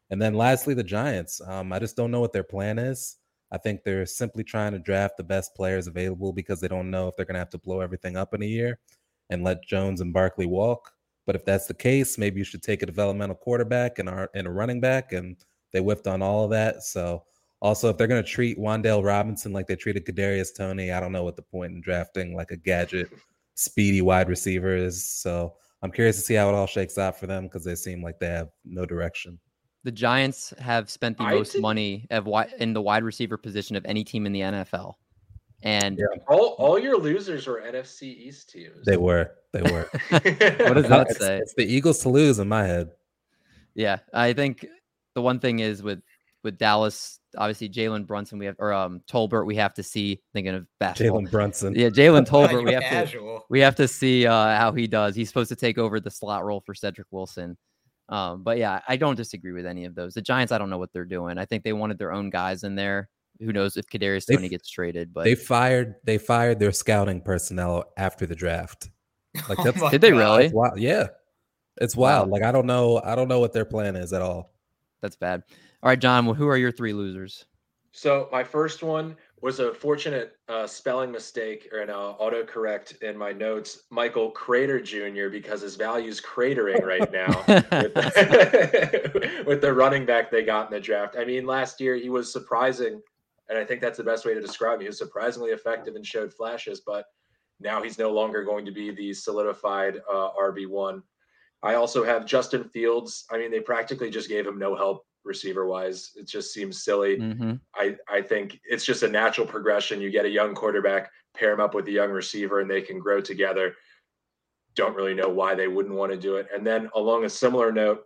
And 0.09 0.21
then 0.21 0.33
lastly, 0.33 0.73
the 0.73 0.83
Giants. 0.83 1.41
Um, 1.45 1.71
I 1.71 1.79
just 1.79 1.95
don't 1.95 2.11
know 2.11 2.19
what 2.19 2.33
their 2.33 2.43
plan 2.43 2.77
is. 2.77 3.17
I 3.51 3.57
think 3.57 3.83
they're 3.83 4.05
simply 4.05 4.43
trying 4.43 4.71
to 4.73 4.79
draft 4.79 5.17
the 5.17 5.23
best 5.23 5.55
players 5.55 5.87
available 5.87 6.31
because 6.31 6.61
they 6.61 6.67
don't 6.67 6.89
know 6.89 7.07
if 7.07 7.15
they're 7.15 7.25
going 7.25 7.35
to 7.35 7.39
have 7.39 7.49
to 7.49 7.57
blow 7.57 7.81
everything 7.81 8.15
up 8.15 8.33
in 8.33 8.41
a 8.41 8.45
year 8.45 8.79
and 9.29 9.43
let 9.43 9.65
Jones 9.65 10.01
and 10.01 10.13
Barkley 10.13 10.45
walk. 10.45 10.91
But 11.25 11.35
if 11.35 11.45
that's 11.45 11.67
the 11.67 11.73
case, 11.73 12.17
maybe 12.17 12.39
you 12.39 12.43
should 12.43 12.63
take 12.63 12.81
a 12.81 12.85
developmental 12.85 13.35
quarterback 13.35 13.99
and, 13.99 14.09
our, 14.09 14.29
and 14.33 14.47
a 14.47 14.49
running 14.49 14.81
back. 14.81 15.11
And 15.11 15.37
they 15.71 15.79
whiffed 15.79 16.07
on 16.07 16.21
all 16.21 16.43
of 16.43 16.51
that. 16.51 16.83
So 16.83 17.23
also, 17.61 17.89
if 17.89 17.97
they're 17.97 18.07
going 18.07 18.23
to 18.23 18.29
treat 18.29 18.57
Wan'Dale 18.57 19.03
Robinson 19.03 19.53
like 19.53 19.67
they 19.67 19.75
treated 19.75 20.05
Kadarius 20.05 20.55
Toney, 20.55 20.91
I 20.91 20.99
don't 20.99 21.11
know 21.11 21.23
what 21.23 21.35
the 21.35 21.43
point 21.43 21.73
in 21.73 21.81
drafting 21.81 22.35
like 22.35 22.51
a 22.51 22.57
gadget, 22.57 23.09
speedy 23.53 24.01
wide 24.01 24.29
receiver 24.29 24.75
is. 24.75 25.07
So 25.07 25.53
I'm 25.83 25.91
curious 25.91 26.15
to 26.17 26.21
see 26.23 26.33
how 26.33 26.49
it 26.49 26.55
all 26.55 26.67
shakes 26.67 26.97
out 26.97 27.19
for 27.19 27.27
them 27.27 27.43
because 27.43 27.63
they 27.63 27.75
seem 27.75 28.01
like 28.01 28.19
they 28.19 28.27
have 28.27 28.49
no 28.65 28.85
direction. 28.85 29.39
The 29.83 29.91
Giants 29.91 30.53
have 30.59 30.89
spent 30.89 31.17
the 31.17 31.23
I 31.23 31.35
most 31.35 31.53
did- 31.53 31.61
money 31.61 32.07
of 32.11 32.25
wi- 32.25 32.49
in 32.59 32.73
the 32.73 32.81
wide 32.81 33.03
receiver 33.03 33.37
position 33.37 33.75
of 33.75 33.85
any 33.85 34.03
team 34.03 34.25
in 34.25 34.31
the 34.31 34.41
NFL. 34.41 34.95
And 35.63 35.99
yeah. 35.99 36.19
all 36.27 36.55
all 36.57 36.79
your 36.79 36.97
losers 36.97 37.45
were 37.45 37.61
NFC 37.61 38.03
East 38.03 38.49
teams. 38.49 38.83
They 38.83 38.97
were. 38.97 39.31
They 39.53 39.61
were. 39.61 39.87
what 40.09 40.23
does 40.23 40.87
that 40.87 41.07
it's, 41.09 41.19
say? 41.19 41.37
It's 41.37 41.53
the 41.53 41.71
Eagles 41.71 41.99
to 41.99 42.09
lose 42.09 42.39
in 42.39 42.47
my 42.47 42.65
head. 42.65 42.89
Yeah, 43.75 43.99
I 44.11 44.33
think 44.33 44.65
the 45.15 45.21
one 45.21 45.39
thing 45.39 45.59
is 45.59 45.83
with 45.83 46.01
with 46.43 46.57
Dallas, 46.57 47.19
obviously 47.37 47.69
Jalen 47.69 48.07
Brunson, 48.07 48.39
we 48.39 48.45
have 48.45 48.55
or 48.59 48.73
um 48.73 49.01
Tolbert, 49.09 49.45
we 49.45 49.55
have 49.55 49.73
to 49.75 49.83
see. 49.83 50.21
Thinking 50.33 50.55
of 50.55 50.67
basketball, 50.79 51.21
Jalen 51.21 51.31
Brunson. 51.31 51.73
Yeah, 51.75 51.89
Jalen 51.89 52.25
Tolbert, 52.27 52.65
we 52.65 52.73
have 52.73 52.83
casual. 52.83 53.39
to 53.39 53.45
we 53.49 53.59
have 53.59 53.75
to 53.75 53.87
see 53.87 54.25
uh, 54.25 54.55
how 54.55 54.71
he 54.71 54.87
does. 54.87 55.15
He's 55.15 55.27
supposed 55.27 55.49
to 55.49 55.55
take 55.55 55.77
over 55.77 55.99
the 55.99 56.11
slot 56.11 56.43
role 56.43 56.61
for 56.65 56.73
Cedric 56.73 57.07
Wilson. 57.11 57.57
Um, 58.09 58.43
but 58.43 58.57
yeah, 58.57 58.81
I 58.87 58.97
don't 58.97 59.15
disagree 59.15 59.53
with 59.53 59.65
any 59.65 59.85
of 59.85 59.95
those. 59.95 60.13
The 60.15 60.21
Giants, 60.21 60.51
I 60.51 60.57
don't 60.57 60.69
know 60.69 60.77
what 60.77 60.91
they're 60.91 61.05
doing. 61.05 61.37
I 61.37 61.45
think 61.45 61.63
they 61.63 61.73
wanted 61.73 61.97
their 61.97 62.11
own 62.11 62.29
guys 62.29 62.63
in 62.63 62.75
there. 62.75 63.09
Who 63.39 63.53
knows 63.53 63.77
if 63.77 63.87
Kadarius 63.87 64.27
Toney 64.27 64.49
gets 64.49 64.69
traded? 64.69 65.13
But 65.13 65.23
they 65.23 65.35
fired 65.35 65.95
they 66.03 66.17
fired 66.17 66.59
their 66.59 66.71
scouting 66.71 67.21
personnel 67.21 67.85
after 67.97 68.25
the 68.25 68.35
draft. 68.35 68.89
Like 69.47 69.59
oh 69.59 69.63
that's 69.63 69.81
oh 69.81 69.89
did 69.89 70.01
they 70.01 70.11
really? 70.11 70.51
Yeah, 70.75 71.07
it's 71.77 71.95
wild. 71.95 72.29
Wow. 72.29 72.33
Like 72.33 72.43
I 72.43 72.51
don't 72.51 72.67
know. 72.67 73.01
I 73.03 73.15
don't 73.15 73.27
know 73.27 73.39
what 73.39 73.53
their 73.53 73.65
plan 73.65 73.95
is 73.95 74.13
at 74.13 74.21
all. 74.21 74.50
That's 75.01 75.15
bad. 75.15 75.43
All 75.83 75.89
right, 75.89 75.99
John. 75.99 76.25
Well, 76.25 76.35
who 76.35 76.47
are 76.47 76.57
your 76.57 76.71
three 76.71 76.93
losers? 76.93 77.45
So 77.91 78.29
my 78.31 78.43
first 78.43 78.83
one 78.83 79.17
was 79.41 79.59
a 79.59 79.73
fortunate 79.73 80.37
uh, 80.47 80.65
spelling 80.65 81.11
mistake 81.11 81.67
or 81.73 81.79
an 81.79 81.89
uh, 81.89 82.13
autocorrect 82.21 83.01
in 83.01 83.17
my 83.17 83.33
notes. 83.33 83.83
Michael 83.89 84.31
Crater 84.31 84.79
Jr. 84.79 85.29
because 85.29 85.61
his 85.61 85.75
value 85.75 86.09
is 86.09 86.21
cratering 86.21 86.83
right 86.83 87.11
now 87.11 87.43
with, 87.47 87.69
the, 87.93 89.43
with 89.47 89.61
the 89.61 89.73
running 89.73 90.05
back 90.05 90.31
they 90.31 90.43
got 90.43 90.67
in 90.67 90.73
the 90.73 90.79
draft. 90.79 91.15
I 91.17 91.25
mean, 91.25 91.45
last 91.45 91.81
year 91.81 91.95
he 91.95 92.09
was 92.09 92.31
surprising, 92.31 93.01
and 93.49 93.57
I 93.57 93.65
think 93.65 93.81
that's 93.81 93.97
the 93.97 94.03
best 94.03 94.25
way 94.25 94.35
to 94.35 94.41
describe 94.41 94.75
him. 94.75 94.81
He 94.81 94.87
was 94.87 94.99
surprisingly 94.99 95.49
effective 95.51 95.95
and 95.95 96.05
showed 96.05 96.33
flashes, 96.33 96.81
but 96.85 97.05
now 97.59 97.81
he's 97.81 97.97
no 97.99 98.11
longer 98.11 98.43
going 98.43 98.63
to 98.65 98.71
be 98.71 98.91
the 98.91 99.13
solidified 99.13 99.97
uh, 100.09 100.29
RB 100.39 100.67
one. 100.67 101.03
I 101.63 101.75
also 101.75 102.03
have 102.03 102.25
Justin 102.25 102.63
Fields. 102.63 103.25
I 103.31 103.37
mean, 103.37 103.51
they 103.51 103.59
practically 103.59 104.09
just 104.09 104.29
gave 104.29 104.47
him 104.47 104.57
no 104.57 104.75
help 104.75 105.05
receiver 105.23 105.67
wise. 105.67 106.11
It 106.15 106.27
just 106.27 106.53
seems 106.53 106.83
silly. 106.83 107.17
Mm-hmm. 107.17 107.53
I, 107.75 107.95
I 108.09 108.21
think 108.21 108.59
it's 108.63 108.85
just 108.85 109.03
a 109.03 109.07
natural 109.07 109.45
progression. 109.45 110.01
You 110.01 110.09
get 110.09 110.25
a 110.25 110.29
young 110.29 110.55
quarterback, 110.55 111.11
pair 111.35 111.53
him 111.53 111.59
up 111.59 111.75
with 111.75 111.87
a 111.87 111.91
young 111.91 112.09
receiver, 112.09 112.59
and 112.59 112.69
they 112.69 112.81
can 112.81 112.99
grow 112.99 113.21
together. 113.21 113.75
Don't 114.75 114.95
really 114.95 115.13
know 115.13 115.29
why 115.29 115.53
they 115.53 115.67
wouldn't 115.67 115.95
want 115.95 116.11
to 116.11 116.17
do 116.17 116.37
it. 116.37 116.47
And 116.53 116.65
then 116.65 116.89
along 116.95 117.25
a 117.25 117.29
similar 117.29 117.71
note, 117.71 118.03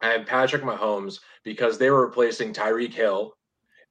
I 0.00 0.10
have 0.10 0.26
Patrick 0.26 0.62
Mahomes 0.62 1.20
because 1.44 1.76
they 1.76 1.90
were 1.90 2.06
replacing 2.06 2.52
Tyreek 2.52 2.94
Hill, 2.94 3.34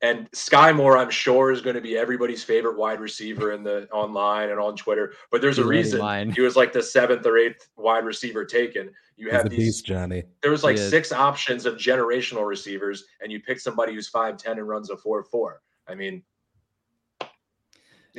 and 0.01 0.29
Skyy 0.31 0.75
Moore, 0.75 0.97
I'm 0.97 1.09
sure, 1.09 1.51
is 1.51 1.61
going 1.61 1.75
to 1.75 1.81
be 1.81 1.97
everybody's 1.97 2.43
favorite 2.43 2.77
wide 2.77 2.99
receiver 2.99 3.51
in 3.51 3.63
the 3.63 3.87
online 3.89 4.49
and 4.49 4.59
on 4.59 4.75
Twitter. 4.75 5.13
But 5.31 5.41
there's 5.41 5.57
a 5.57 5.65
reason 5.65 6.31
he 6.31 6.41
was 6.41 6.55
like 6.55 6.71
the 6.71 6.83
seventh 6.83 7.25
or 7.25 7.37
eighth 7.37 7.67
wide 7.77 8.05
receiver 8.05 8.45
taken. 8.45 8.91
You 9.15 9.31
have 9.31 9.49
these 9.49 9.57
beast, 9.57 9.85
Johnny. 9.85 10.23
There 10.43 10.51
was 10.51 10.63
like 10.63 10.77
six 10.77 11.11
options 11.11 11.65
of 11.65 11.75
generational 11.75 12.45
receivers, 12.47 13.05
and 13.21 13.31
you 13.31 13.39
pick 13.39 13.59
somebody 13.59 13.95
who's 13.95 14.07
five 14.07 14.37
ten 14.37 14.59
and 14.59 14.67
runs 14.67 14.91
a 14.91 14.97
four 14.97 15.23
four. 15.23 15.61
I 15.87 15.95
mean, 15.95 16.21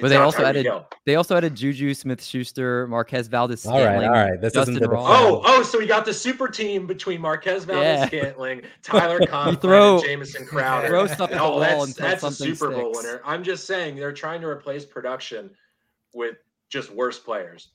but 0.00 0.08
they 0.08 0.16
also 0.16 0.44
added 0.44 0.66
they 1.04 1.16
also 1.16 1.36
added 1.36 1.54
Juju 1.54 1.94
Smith 1.94 2.22
Schuster, 2.22 2.86
Marquez 2.88 3.28
Valdes 3.28 3.66
All 3.66 3.84
right, 3.84 4.04
all 4.04 4.10
right. 4.10 4.40
This 4.40 4.52
Justin 4.52 4.76
isn't 4.76 4.92
Oh, 4.92 5.42
oh, 5.44 5.62
so 5.62 5.78
we 5.78 5.86
got 5.86 6.04
the 6.04 6.14
super 6.14 6.48
team 6.48 6.86
between 6.86 7.20
Marquez 7.20 7.64
Valdes 7.64 7.82
yeah. 7.82 8.06
Scantling, 8.06 8.62
Tyler 8.82 9.20
Conklin, 9.26 9.56
throw, 9.56 9.94
and 9.96 10.04
Jamison 10.04 10.46
Crowder. 10.46 10.88
Throw 10.88 11.06
stuff 11.06 11.30
at 11.30 11.36
the 11.36 11.42
oh, 11.42 11.50
wall 11.50 11.60
that's, 11.60 11.86
until 11.86 12.08
that's 12.08 12.22
a 12.24 12.32
Super 12.32 12.70
Bowl 12.70 12.94
sticks. 12.94 13.06
winner. 13.06 13.22
I'm 13.24 13.42
just 13.42 13.66
saying 13.66 13.96
they're 13.96 14.12
trying 14.12 14.40
to 14.42 14.46
replace 14.48 14.84
production 14.84 15.50
with 16.14 16.36
just 16.68 16.90
worse 16.90 17.18
players. 17.18 17.68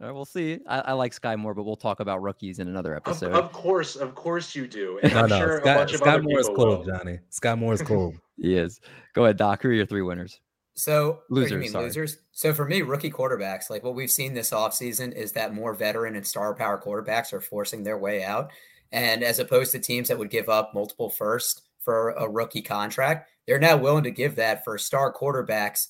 Right, 0.00 0.12
we'll 0.12 0.24
see. 0.24 0.60
I, 0.66 0.80
I, 0.80 0.92
like 0.94 1.12
Skyy 1.12 1.38
Moore, 1.38 1.52
but 1.52 1.64
we'll 1.64 1.76
talk 1.76 2.00
about 2.00 2.22
rookies 2.22 2.58
in 2.58 2.68
another 2.68 2.96
episode. 2.96 3.32
Of, 3.32 3.44
of 3.44 3.52
course, 3.52 3.96
of 3.96 4.14
course 4.14 4.56
you 4.56 4.66
do. 4.66 4.98
And 5.02 5.12
no, 5.12 5.20
I'm 5.20 5.28
no, 5.28 5.38
sure 5.38 5.60
Sky, 5.60 5.84
Skyy 5.84 6.22
Moore 6.22 6.40
is 6.40 6.46
cool, 6.46 6.78
will. 6.78 6.84
Johnny. 6.84 7.18
Skyy 7.30 7.58
Moore 7.58 7.74
is 7.74 7.82
cool. 7.82 8.14
he 8.40 8.54
is. 8.54 8.80
Go 9.12 9.24
ahead, 9.24 9.36
Doc. 9.36 9.62
Who 9.62 9.68
are 9.68 9.72
your 9.72 9.84
three 9.84 10.00
winners? 10.00 10.40
So 10.74 11.20
losers, 11.28 11.60
mean 11.60 11.70
sorry. 11.70 11.84
losers. 11.86 12.18
So 12.32 12.54
for 12.54 12.64
me, 12.64 12.82
rookie 12.82 13.10
quarterbacks, 13.10 13.70
like 13.70 13.82
what 13.82 13.94
we've 13.94 14.10
seen 14.10 14.34
this 14.34 14.50
offseason 14.50 15.12
is 15.12 15.32
that 15.32 15.54
more 15.54 15.74
veteran 15.74 16.16
and 16.16 16.26
star 16.26 16.54
power 16.54 16.80
quarterbacks 16.80 17.32
are 17.32 17.40
forcing 17.40 17.82
their 17.82 17.98
way 17.98 18.24
out. 18.24 18.50
And 18.92 19.22
as 19.22 19.38
opposed 19.38 19.72
to 19.72 19.78
teams 19.78 20.08
that 20.08 20.18
would 20.18 20.30
give 20.30 20.48
up 20.48 20.72
multiple 20.74 21.10
first 21.10 21.62
for 21.80 22.10
a 22.10 22.28
rookie 22.28 22.62
contract, 22.62 23.30
they're 23.46 23.58
now 23.58 23.76
willing 23.76 24.04
to 24.04 24.10
give 24.10 24.36
that 24.36 24.64
for 24.64 24.78
star 24.78 25.12
quarterbacks 25.12 25.88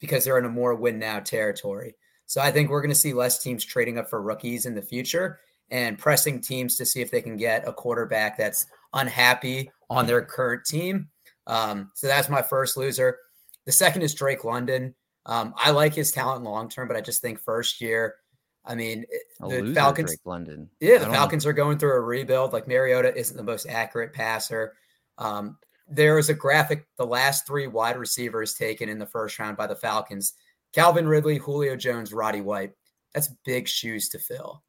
because 0.00 0.24
they're 0.24 0.38
in 0.38 0.44
a 0.44 0.50
more 0.50 0.74
win 0.74 0.98
now 0.98 1.20
territory. 1.20 1.94
So 2.26 2.40
I 2.40 2.50
think 2.50 2.70
we're 2.70 2.80
going 2.80 2.90
to 2.90 2.94
see 2.94 3.12
less 3.12 3.42
teams 3.42 3.64
trading 3.64 3.98
up 3.98 4.08
for 4.08 4.20
rookies 4.22 4.66
in 4.66 4.74
the 4.74 4.82
future 4.82 5.40
and 5.70 5.98
pressing 5.98 6.40
teams 6.40 6.76
to 6.76 6.86
see 6.86 7.00
if 7.00 7.10
they 7.10 7.22
can 7.22 7.36
get 7.36 7.66
a 7.66 7.72
quarterback 7.72 8.36
that's 8.36 8.66
unhappy 8.92 9.70
on 9.90 10.06
their 10.06 10.22
current 10.22 10.64
team. 10.64 11.08
Um, 11.46 11.90
so 11.94 12.06
that's 12.06 12.28
my 12.28 12.42
first 12.42 12.76
loser. 12.76 13.18
The 13.66 13.72
second 13.72 14.02
is 14.02 14.14
Drake 14.14 14.44
London. 14.44 14.94
Um, 15.26 15.54
I 15.56 15.70
like 15.70 15.94
his 15.94 16.12
talent 16.12 16.44
long 16.44 16.68
term, 16.68 16.88
but 16.88 16.96
I 16.96 17.00
just 17.00 17.22
think 17.22 17.40
first 17.40 17.80
year, 17.80 18.16
I 18.64 18.74
mean, 18.74 19.04
the 19.40 19.72
Falcons. 19.74 20.10
Drake 20.10 20.20
London. 20.24 20.70
Yeah, 20.80 20.98
the 20.98 21.06
Falcons 21.06 21.44
know. 21.44 21.50
are 21.50 21.54
going 21.54 21.78
through 21.78 21.94
a 21.94 22.00
rebuild. 22.00 22.52
Like 22.52 22.68
Mariota 22.68 23.14
isn't 23.14 23.36
the 23.36 23.42
most 23.42 23.66
accurate 23.66 24.12
passer. 24.12 24.74
Um, 25.18 25.58
there 25.88 26.18
is 26.18 26.28
a 26.30 26.34
graphic. 26.34 26.86
The 26.96 27.06
last 27.06 27.46
three 27.46 27.66
wide 27.66 27.96
receivers 27.96 28.54
taken 28.54 28.88
in 28.88 28.98
the 28.98 29.06
first 29.06 29.38
round 29.38 29.56
by 29.56 29.66
the 29.66 29.76
Falcons: 29.76 30.34
Calvin 30.72 31.08
Ridley, 31.08 31.38
Julio 31.38 31.76
Jones, 31.76 32.12
Roddy 32.12 32.40
White. 32.40 32.72
That's 33.12 33.28
big 33.44 33.68
shoes 33.68 34.08
to 34.10 34.18
fill. 34.18 34.62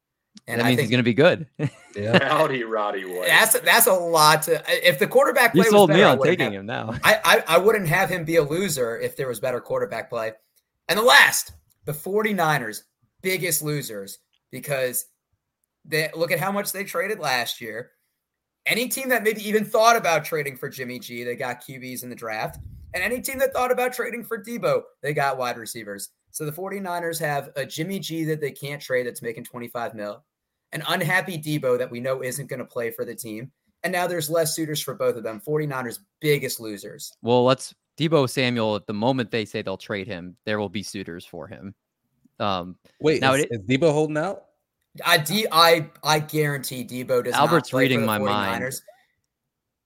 And 0.46 0.60
that 0.60 0.66
means 0.66 0.80
he's 0.80 0.90
going 0.90 0.98
to 0.98 1.04
be 1.04 1.14
good. 1.14 1.46
yeah, 1.96 2.28
howdy, 2.28 2.62
Roddy 2.64 3.04
White. 3.04 3.26
That's 3.26 3.58
that's 3.60 3.86
a 3.86 3.92
lot 3.92 4.42
to. 4.42 4.62
If 4.68 4.98
the 4.98 5.06
quarterback 5.06 5.52
play 5.52 5.64
you 5.64 5.70
sold 5.70 5.88
better, 5.88 5.98
me 5.98 6.04
on 6.04 6.22
taking 6.22 6.52
have, 6.52 6.60
him 6.60 6.66
now. 6.66 6.94
I, 7.02 7.20
I 7.24 7.44
I 7.54 7.58
wouldn't 7.58 7.88
have 7.88 8.10
him 8.10 8.24
be 8.24 8.36
a 8.36 8.42
loser 8.42 8.98
if 8.98 9.16
there 9.16 9.28
was 9.28 9.40
better 9.40 9.60
quarterback 9.60 10.08
play. 10.08 10.32
And 10.88 10.98
the 10.98 11.02
last, 11.02 11.52
the 11.84 11.92
49ers, 11.92 12.82
biggest 13.22 13.62
losers 13.62 14.18
because 14.52 15.06
they 15.84 16.10
look 16.14 16.30
at 16.30 16.38
how 16.38 16.52
much 16.52 16.72
they 16.72 16.84
traded 16.84 17.18
last 17.18 17.60
year. 17.60 17.90
Any 18.66 18.88
team 18.88 19.08
that 19.10 19.22
maybe 19.22 19.46
even 19.48 19.64
thought 19.64 19.96
about 19.96 20.24
trading 20.24 20.56
for 20.56 20.68
Jimmy 20.68 20.98
G, 20.98 21.22
they 21.22 21.36
got 21.36 21.64
QBs 21.64 22.02
in 22.02 22.08
the 22.08 22.16
draft. 22.16 22.58
And 22.94 23.02
any 23.02 23.20
team 23.20 23.38
that 23.38 23.52
thought 23.52 23.70
about 23.70 23.92
trading 23.92 24.24
for 24.24 24.42
Deebo, 24.42 24.82
they 25.02 25.12
got 25.12 25.38
wide 25.38 25.56
receivers. 25.56 26.10
So 26.36 26.44
the 26.44 26.52
49ers 26.52 27.18
have 27.20 27.48
a 27.56 27.64
Jimmy 27.64 27.98
G 27.98 28.22
that 28.24 28.42
they 28.42 28.50
can't 28.50 28.82
trade 28.82 29.06
that's 29.06 29.22
making 29.22 29.44
25 29.44 29.94
mil, 29.94 30.22
an 30.72 30.82
unhappy 30.86 31.38
Deebo 31.38 31.78
that 31.78 31.90
we 31.90 31.98
know 31.98 32.22
isn't 32.22 32.50
going 32.50 32.58
to 32.58 32.66
play 32.66 32.90
for 32.90 33.06
the 33.06 33.14
team. 33.14 33.50
And 33.84 33.90
now 33.90 34.06
there's 34.06 34.28
less 34.28 34.54
suitors 34.54 34.82
for 34.82 34.94
both 34.94 35.16
of 35.16 35.22
them. 35.22 35.40
49ers 35.40 36.00
biggest 36.20 36.60
losers. 36.60 37.10
Well, 37.22 37.42
let's 37.42 37.74
Deebo 37.98 38.28
Samuel, 38.28 38.76
at 38.76 38.86
the 38.86 38.92
moment 38.92 39.30
they 39.30 39.46
say 39.46 39.62
they'll 39.62 39.78
trade 39.78 40.06
him, 40.06 40.36
there 40.44 40.58
will 40.58 40.68
be 40.68 40.82
suitors 40.82 41.24
for 41.24 41.48
him. 41.48 41.74
Um, 42.38 42.76
Wait, 43.00 43.22
now 43.22 43.32
is, 43.32 43.44
it, 43.44 43.48
is 43.52 43.60
Deebo 43.60 43.90
holding 43.90 44.18
out? 44.18 44.44
I, 45.06 45.16
D, 45.16 45.46
I, 45.50 45.88
I 46.04 46.18
guarantee 46.18 46.84
Deebo 46.84 47.24
does. 47.24 47.32
Albert's 47.32 47.72
reading 47.72 48.04
my 48.04 48.18
49ers. 48.18 48.26
mind. 48.26 48.74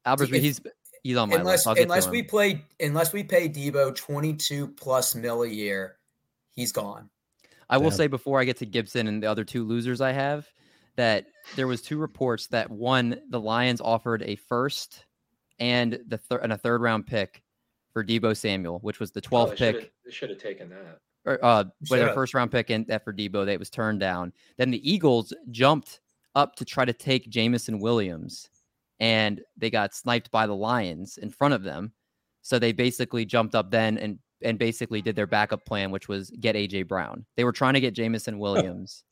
Albert's 0.05 0.33
if, 0.33 0.43
he's 0.43 0.61
he's 1.05 1.17
on 1.17 1.29
my 1.29 1.37
unless, 1.37 1.65
list. 1.65 1.79
unless 1.79 2.09
we 2.09 2.25
play 2.25 2.65
unless 2.81 3.13
we 3.13 3.23
pay 3.23 3.49
Deebo 3.49 3.95
twenty 3.95 4.35
two 4.35 4.67
plus 4.67 5.15
mil 5.15 5.43
a 5.43 5.49
year, 5.49 6.00
he's 6.61 6.73
gone. 6.73 7.11
I 7.69 7.79
will 7.79 7.93
say 7.93 8.09
before 8.09 8.41
I 8.41 8.45
get 8.45 8.57
to 8.59 8.67
Gibson 8.67 9.07
and 9.07 9.23
the 9.23 9.29
other 9.29 9.45
two 9.45 9.65
losers 9.65 10.01
I 10.01 10.11
have 10.11 10.49
that 10.97 11.27
there 11.55 11.69
was 11.69 11.81
two 11.81 11.99
reports 11.99 12.49
that 12.49 12.69
one 12.69 13.21
the 13.31 13.41
Lions 13.41 13.81
offered 13.81 14.23
a 14.23 14.35
first 14.37 15.07
and 15.61 16.01
the 16.09 16.19
third 16.19 16.41
and 16.43 16.53
a 16.53 16.59
third 16.59 16.83
round 16.83 17.07
pick 17.07 17.43
for 17.93 18.05
Deebo 18.05 18.37
Samuel, 18.37 18.79
which 18.81 18.99
was 18.99 19.13
the 19.13 19.21
12th 19.21 19.53
oh, 19.53 19.55
pick. 19.55 19.93
They 20.05 20.11
should 20.11 20.31
have 20.31 20.39
taken 20.39 20.69
that. 20.71 20.99
Or, 21.27 21.45
uh, 21.45 21.65
with 21.91 22.01
their 22.01 22.15
first 22.15 22.35
round 22.35 22.51
pick 22.51 22.71
and 22.71 22.87
that 22.89 23.05
for 23.05 23.13
Deebo, 23.13 23.47
that 23.47 23.59
was 23.59 23.71
turned 23.71 24.01
down. 24.01 24.33
Then 24.57 24.71
the 24.71 24.91
Eagles 24.91 25.33
jumped 25.51 26.01
up 26.35 26.57
to 26.57 26.65
try 26.65 26.85
to 26.85 26.93
take 26.93 27.29
Jameson 27.29 27.79
Williams, 27.79 28.49
and 29.01 29.43
they 29.57 29.71
got 29.71 29.95
sniped 29.95 30.31
by 30.31 30.47
the 30.47 30.57
Lions 30.57 31.19
in 31.19 31.31
front 31.31 31.55
of 31.55 31.63
them. 31.63 31.93
So 32.43 32.59
they 32.59 32.73
basically 32.73 33.27
jumped 33.27 33.55
up 33.55 33.71
then 33.71 33.99
and 33.99 34.19
and 34.43 34.59
basically 34.59 35.03
did 35.03 35.17
their 35.17 35.27
backup 35.27 35.65
plan, 35.65 35.91
which 35.91 36.09
was 36.09 36.31
get 36.41 36.57
AJ 36.57 36.89
Brown. 36.89 37.25
They 37.37 37.45
were 37.45 37.53
trying 37.53 37.75
to 37.75 37.81
get 37.81 37.95
Jameson 37.95 38.39
Williams, 38.39 39.05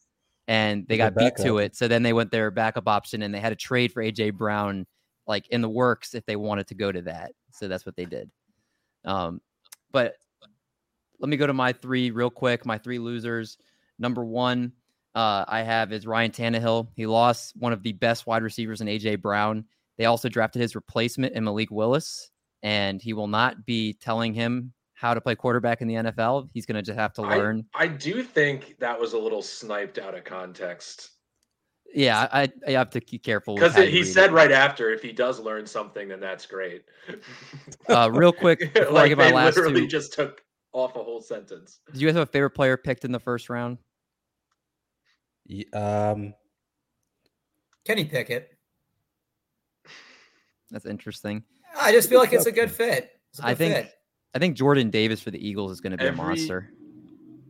and 0.47 0.87
they 0.89 0.97
got 0.97 1.15
beat 1.15 1.37
to 1.39 1.59
it. 1.59 1.77
So 1.77 1.89
then 1.89 2.03
they 2.03 2.13
went 2.13 2.31
their 2.31 2.51
backup 2.51 2.89
option, 2.89 3.23
and 3.23 3.35
they 3.35 3.41
had 3.41 3.53
a 3.53 3.57
trade 3.57 3.93
for 3.93 4.03
AJ 4.03 4.35
Brown, 4.35 4.87
like 5.27 5.49
in 5.49 5.61
the 5.61 5.69
works 5.69 6.15
if 6.15 6.25
they 6.27 6.37
wanted 6.37 6.67
to 6.69 6.75
go 6.75 6.91
to 6.91 7.03
that. 7.03 7.33
So 7.53 7.69
that's 7.69 7.85
what 7.85 7.97
they 7.97 8.05
did. 8.05 8.31
Um, 9.05 9.41
but 9.93 10.15
let 11.21 11.29
me 11.29 11.37
go 11.37 11.47
to 11.47 11.53
my 11.53 11.73
three 11.73 12.11
real 12.11 12.31
quick. 12.31 12.65
My 12.65 12.79
three 12.79 12.99
losers. 12.99 13.59
Number 13.99 14.25
one, 14.25 14.73
uh, 15.15 15.45
I 15.49 15.63
have 15.63 15.93
is 15.93 16.07
Ryan 16.07 16.31
Tannehill. 16.31 16.89
He 16.95 17.07
lost 17.07 17.55
one 17.57 17.73
of 17.73 17.83
the 17.83 17.93
best 17.93 18.27
wide 18.27 18.43
receivers 18.43 18.81
in 18.81 18.87
AJ 18.87 19.21
Brown. 19.21 19.65
They 19.97 20.05
also 20.05 20.29
drafted 20.29 20.63
his 20.63 20.77
replacement 20.77 21.35
in 21.35 21.45
Malik 21.45 21.71
Willis, 21.71 22.31
and 22.63 23.03
he 23.03 23.13
will 23.13 23.27
not 23.27 23.67
be 23.67 23.95
telling 23.95 24.33
him 24.33 24.73
how 24.99 25.15
to 25.15 25.21
play 25.21 25.37
quarterback 25.37 25.81
in 25.81 25.87
the 25.87 25.95
NFL. 25.95 26.49
He's 26.53 26.67
going 26.67 26.75
to 26.75 26.83
just 26.83 26.99
have 26.99 27.13
to 27.15 27.23
learn. 27.23 27.65
I, 27.73 27.85
I 27.85 27.87
do 27.87 28.21
think 28.21 28.75
that 28.81 28.99
was 28.99 29.13
a 29.13 29.19
little 29.19 29.43
sniped 29.43 29.99
out 29.99 30.17
of 30.17 30.25
context. 30.25 31.11
Yeah, 31.95 32.27
I, 32.33 32.51
I 32.67 32.73
have 32.73 32.91
to 32.91 33.01
be 33.01 33.17
careful 33.17 33.55
because 33.55 33.77
he 33.77 34.03
said 34.03 34.31
it. 34.31 34.33
right 34.33 34.51
after, 34.51 34.91
if 34.91 35.01
he 35.01 35.13
does 35.13 35.39
learn 35.39 35.67
something, 35.67 36.09
then 36.09 36.19
that's 36.19 36.47
great. 36.47 36.83
uh, 37.89 38.11
real 38.13 38.33
quick, 38.33 38.77
like 38.91 39.17
they 39.17 39.33
literally 39.33 39.83
two, 39.83 39.87
just 39.87 40.13
took 40.13 40.43
off 40.73 40.97
a 40.97 41.03
whole 41.03 41.23
sentence. 41.23 41.79
Do 41.95 42.01
you 42.01 42.09
guys 42.09 42.17
have 42.17 42.29
a 42.29 42.31
favorite 42.31 42.51
player 42.51 42.77
picked 42.77 43.05
in 43.05 43.13
the 43.13 43.21
first 43.21 43.49
round? 43.49 43.79
Um, 45.73 46.35
Kenny 47.85 48.05
Pickett. 48.05 48.51
That's 50.73 50.87
interesting. 50.87 51.45
I 51.79 51.93
just 51.93 52.09
feel 52.09 52.19
like 52.19 52.33
it's 52.33 52.47
a 52.47 52.53
good 52.53 52.71
fit. 52.71 53.13
A 53.39 53.43
good 53.43 53.47
I 53.47 53.55
think 53.55 53.75
fit. 53.75 53.95
I 54.35 54.39
think 54.39 54.57
Jordan 54.57 54.91
Davis 54.91 55.21
for 55.21 55.31
the 55.31 55.47
Eagles 55.47 55.73
is 55.73 55.81
going 55.81 55.93
to 55.93 55.97
be 55.97 56.05
every, 56.05 56.19
a 56.19 56.23
monster. 56.23 56.71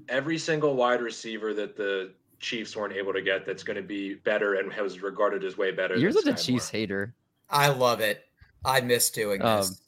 Every 0.08 0.38
single 0.38 0.74
wide 0.74 1.00
receiver 1.00 1.52
that 1.54 1.76
the 1.76 2.12
Chiefs 2.40 2.76
weren't 2.76 2.94
able 2.94 3.12
to 3.12 3.20
get 3.22 3.44
that's 3.44 3.62
going 3.62 3.76
to 3.76 3.82
be 3.82 4.14
better 4.14 4.54
and 4.54 4.72
was 4.74 5.02
regarded 5.02 5.44
as 5.44 5.58
way 5.58 5.72
better. 5.72 5.96
You're 5.96 6.12
such 6.12 6.26
a 6.26 6.34
Chiefs 6.34 6.70
hater. 6.70 7.14
I 7.50 7.68
love 7.68 8.00
it. 8.00 8.24
I 8.64 8.80
miss 8.80 9.10
doing 9.10 9.42
um, 9.42 9.58
this. 9.58 9.80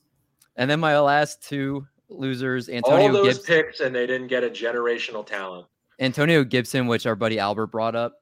And 0.57 0.71
then 0.71 0.81
my 0.81 0.99
last 0.99 1.43
two 1.43 1.87
losers, 2.09 2.69
Antonio 2.69 3.07
All 3.07 3.13
those 3.13 3.39
Gibson. 3.39 3.45
picks, 3.45 3.81
and 3.81 3.95
they 3.95 4.07
didn't 4.07 4.27
get 4.27 4.43
a 4.43 4.51
generational 4.51 5.25
talent. 5.25 5.67
Antonio 6.01 6.45
Gibson, 6.45 6.87
which 6.87 7.07
our 7.07 7.15
buddy 7.15 7.39
Albert 7.39 7.69
brought 7.69 7.95
up. 7.95 8.15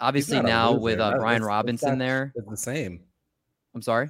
Obviously 0.00 0.40
now 0.40 0.72
with 0.72 1.00
uh, 1.00 1.16
Brian 1.16 1.42
Robinson 1.42 1.98
there, 1.98 2.32
it's 2.36 2.48
the 2.48 2.56
same. 2.56 3.00
I'm 3.74 3.82
sorry. 3.82 4.08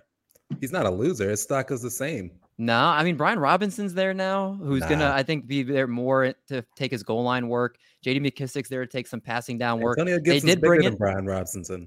He's 0.61 0.73
not 0.73 0.85
a 0.85 0.91
loser. 0.91 1.31
His 1.31 1.43
stock 1.43 1.71
is 1.71 1.81
the 1.81 1.91
same. 1.91 2.31
No, 2.59 2.87
I 2.87 3.05
mean 3.05 3.17
Brian 3.17 3.39
Robinson's 3.39 3.95
there 3.95 4.13
now, 4.13 4.55
who's 4.55 4.81
nah. 4.81 4.89
gonna 4.89 5.13
I 5.15 5.23
think 5.23 5.47
be 5.47 5.63
there 5.63 5.87
more 5.87 6.35
to 6.49 6.65
take 6.75 6.91
his 6.91 7.05
goal 7.05 7.23
line 7.23 7.49
work. 7.49 7.79
J.D. 8.03 8.21
McKissic's 8.21 8.69
there 8.69 8.85
to 8.85 8.91
take 8.91 9.07
some 9.07 9.21
passing 9.21 9.59
down 9.59 9.81
work. 9.81 9.99
Antonio 9.99 10.19
Gibson's 10.19 10.43
they 10.43 10.55
did 10.55 10.61
bring 10.61 10.83
in 10.83 10.97
Brian 10.97 11.25
Robinson. 11.25 11.87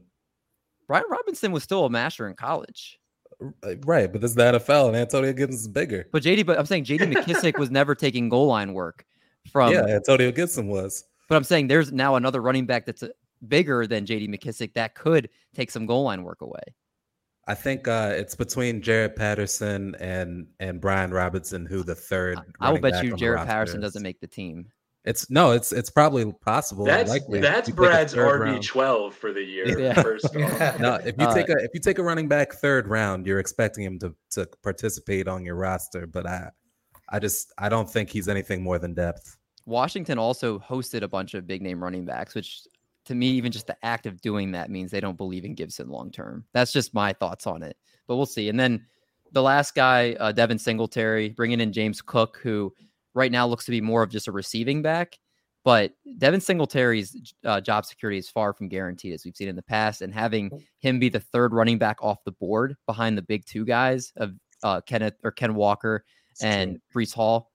Brian 0.87 1.05
Robinson 1.09 1.51
was 1.51 1.63
still 1.63 1.85
a 1.85 1.89
master 1.89 2.27
in 2.27 2.35
college. 2.35 2.99
Uh, 3.63 3.75
right, 3.85 4.11
but 4.11 4.21
this 4.21 4.31
is 4.31 4.35
the 4.35 4.43
NFL, 4.43 4.87
and 4.87 4.95
Antonio 4.95 5.33
Gibson 5.33 5.55
is 5.55 5.67
bigger. 5.67 6.07
But 6.11 6.23
JD, 6.23 6.45
but 6.45 6.57
I'm 6.57 6.65
saying 6.65 6.85
JD 6.85 7.13
McKissic 7.13 7.57
was 7.57 7.71
never 7.71 7.95
taking 7.95 8.29
goal 8.29 8.47
line 8.47 8.73
work 8.73 9.05
from. 9.51 9.73
Yeah, 9.73 9.85
Antonio 9.87 10.31
Gibson 10.31 10.67
was. 10.67 11.05
But 11.27 11.35
I'm 11.35 11.43
saying 11.43 11.67
there's 11.67 11.91
now 11.91 12.15
another 12.15 12.41
running 12.41 12.65
back 12.65 12.85
that's 12.85 13.03
uh, 13.03 13.09
bigger 13.47 13.87
than 13.87 14.05
JD 14.05 14.29
McKissic 14.29 14.73
that 14.73 14.95
could 14.95 15.29
take 15.55 15.71
some 15.71 15.85
goal 15.85 16.03
line 16.03 16.23
work 16.23 16.41
away. 16.41 16.61
I 17.51 17.53
think 17.53 17.85
uh, 17.85 18.13
it's 18.15 18.33
between 18.33 18.81
Jaret 18.81 19.17
Patterson 19.17 19.93
and 19.99 20.47
and 20.61 20.79
Brian 20.79 21.11
Robinson, 21.11 21.65
who 21.65 21.83
the 21.83 21.93
third. 21.93 22.39
I 22.61 22.71
will 22.71 22.79
bet 22.79 23.03
you 23.03 23.13
Jaret 23.13 23.45
Patterson 23.45 23.81
doesn't 23.81 24.01
make 24.01 24.21
the 24.21 24.27
team. 24.27 24.71
It's 25.03 25.29
no, 25.29 25.51
it's 25.51 25.73
it's 25.73 25.89
probably 25.89 26.31
possible. 26.31 26.85
That's 26.85 27.09
likely. 27.09 27.41
that's 27.41 27.69
Brad's 27.69 28.15
RB 28.15 28.65
twelve 28.65 29.13
for 29.13 29.33
the 29.33 29.43
year. 29.43 29.77
Yeah. 29.77 30.01
First 30.01 30.33
no, 30.79 30.97
if 31.03 31.17
you 31.17 31.25
uh, 31.25 31.33
take 31.33 31.49
a 31.49 31.57
if 31.57 31.71
you 31.73 31.81
take 31.81 31.99
a 31.99 32.03
running 32.03 32.29
back 32.29 32.53
third 32.53 32.87
round, 32.87 33.27
you're 33.27 33.39
expecting 33.39 33.83
him 33.83 33.99
to 33.99 34.15
to 34.29 34.47
participate 34.63 35.27
on 35.27 35.43
your 35.43 35.55
roster. 35.55 36.07
But 36.07 36.27
I 36.27 36.51
I 37.09 37.19
just 37.19 37.51
I 37.57 37.67
don't 37.67 37.91
think 37.91 38.09
he's 38.09 38.29
anything 38.29 38.63
more 38.63 38.79
than 38.79 38.93
depth. 38.93 39.37
Washington 39.65 40.17
also 40.17 40.57
hosted 40.57 41.01
a 41.01 41.07
bunch 41.09 41.33
of 41.33 41.45
big 41.45 41.61
name 41.61 41.83
running 41.83 42.05
backs, 42.05 42.33
which 42.33 42.61
to 43.11 43.15
me, 43.15 43.27
even 43.27 43.51
just 43.51 43.67
the 43.67 43.75
act 43.83 44.05
of 44.05 44.21
doing 44.21 44.53
that 44.53 44.71
means 44.71 44.89
they 44.89 45.01
don't 45.01 45.17
believe 45.17 45.43
in 45.43 45.53
Gibson 45.53 45.89
long 45.89 46.11
term. 46.11 46.45
That's 46.53 46.71
just 46.71 46.93
my 46.93 47.11
thoughts 47.11 47.45
on 47.45 47.61
it. 47.61 47.75
But 48.07 48.15
we'll 48.15 48.25
see. 48.25 48.47
And 48.47 48.57
then 48.57 48.85
the 49.33 49.43
last 49.43 49.75
guy, 49.75 50.13
uh, 50.13 50.31
Devin 50.31 50.57
Singletary, 50.57 51.29
bringing 51.29 51.59
in 51.59 51.73
James 51.73 52.01
Cook, 52.01 52.39
who 52.41 52.73
right 53.13 53.31
now 53.31 53.45
looks 53.45 53.65
to 53.65 53.71
be 53.71 53.81
more 53.81 54.01
of 54.01 54.09
just 54.09 54.29
a 54.29 54.31
receiving 54.31 54.81
back. 54.81 55.19
But 55.65 55.91
Devin 56.17 56.39
Singletary's 56.39 57.33
uh, 57.45 57.59
job 57.59 57.85
security 57.85 58.17
is 58.17 58.29
far 58.29 58.53
from 58.53 58.69
guaranteed, 58.69 59.13
as 59.13 59.25
we've 59.25 59.35
seen 59.35 59.49
in 59.49 59.57
the 59.57 59.61
past. 59.61 60.01
And 60.01 60.13
having 60.13 60.49
him 60.79 60.97
be 60.97 61.09
the 61.09 61.19
third 61.19 61.53
running 61.53 61.77
back 61.77 61.97
off 62.01 62.23
the 62.23 62.31
board 62.31 62.77
behind 62.87 63.17
the 63.17 63.21
big 63.21 63.45
two 63.45 63.65
guys 63.65 64.13
of 64.15 64.31
uh, 64.63 64.79
Kenneth 64.81 65.15
or 65.23 65.31
Ken 65.31 65.53
Walker 65.53 66.05
and. 66.41 66.79
Breece 66.95 67.13
Hall, 67.13 67.51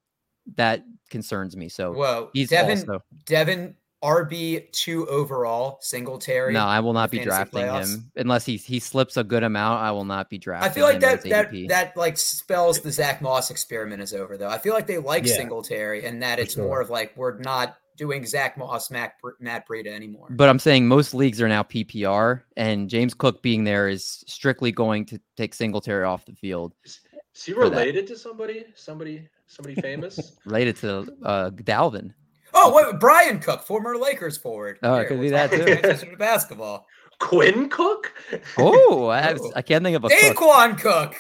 that 0.55 0.85
concerns 1.11 1.57
me. 1.57 1.69
So 1.69 1.93
well, 1.93 2.31
he's 2.33 2.51
Devin, 2.51 2.79
also 2.79 3.03
Devin 3.25 3.75
RB 4.03 4.71
two 4.73 5.07
overall, 5.09 5.79
Singletary. 5.81 6.53
No, 6.53 6.65
I 6.65 6.81
will 6.81 6.93
not 6.93 7.11
be 7.11 7.19
drafting 7.19 7.63
playoffs. 7.63 7.95
him 7.95 8.11
unless 8.17 8.45
he 8.45 8.57
he 8.57 8.79
slips 8.79 9.17
a 9.17 9.25
good 9.25 9.43
amount. 9.43 9.83
I 9.83 9.91
will 9.91 10.05
not 10.05 10.29
be 10.29 10.39
drafting. 10.39 10.71
I 10.71 10.75
feel 10.75 10.85
like 10.85 11.01
that 11.01 11.23
that 11.25 11.51
that 11.69 11.97
like 11.97 12.19
spells 12.19 12.81
the 12.81 12.93
Zack 12.93 13.23
Moss 13.23 13.51
experiment 13.51 14.03
is 14.03 14.13
over 14.13 14.37
though. 14.37 14.49
I 14.49 14.59
feel 14.59 14.75
like 14.75 14.87
they 14.87 14.99
like 14.99 15.27
yeah, 15.27 15.37
Singletary 15.37 16.05
and 16.05 16.23
that 16.23 16.39
it's 16.39 16.55
sure. 16.55 16.65
more 16.65 16.81
of 16.81 16.91
like 16.91 17.17
we're 17.17 17.39
not 17.39 17.77
doing 17.97 18.27
Zack 18.27 18.57
Moss, 18.59 18.91
Matt, 18.91 19.15
Matt 19.41 19.67
Breida 19.67 19.89
anymore. 19.89 20.29
But 20.31 20.49
I'm 20.49 20.59
saying 20.59 20.87
most 20.87 21.15
leagues 21.15 21.41
are 21.41 21.49
now 21.49 21.63
PPR, 21.63 22.43
and 22.57 22.89
James 22.89 23.15
Cook 23.15 23.43
being 23.43 23.65
there 23.65 23.89
is 23.89 24.23
strictly 24.27 24.71
going 24.73 25.07
to 25.07 25.21
take 25.37 25.55
Singletary 25.55 26.05
off 26.05 26.27
the 26.27 26.35
field. 26.35 26.75
Is 26.85 27.01
he 27.45 27.53
related 27.53 28.07
to 28.09 28.17
somebody? 28.17 28.67
Somebody? 28.75 29.29
Somebody 29.47 29.81
famous? 29.81 30.33
related 30.45 30.77
to 30.77 31.07
uh, 31.23 31.51
Dalvin. 31.51 32.13
Oh, 32.59 32.73
wait, 32.75 32.99
Brian 32.99 33.39
Cook, 33.39 33.63
former 33.63 33.97
Lakers 33.97 34.39
forward. 34.39 34.79
Oh, 34.83 34.95
it 34.95 35.09
could 35.09 35.21
be 35.21 35.31
that 35.31 35.51
too. 35.51 36.17
basketball. 36.17 36.87
Quinn 37.19 37.69
Cook. 37.69 38.13
Oh, 38.59 39.09
I, 39.09 39.21
have, 39.21 39.41
I 39.55 39.63
can't 39.63 39.85
think 39.85 39.97
of 39.97 40.05
a 40.05 40.09
Daequan 40.09 40.79
Cook. 40.79 41.15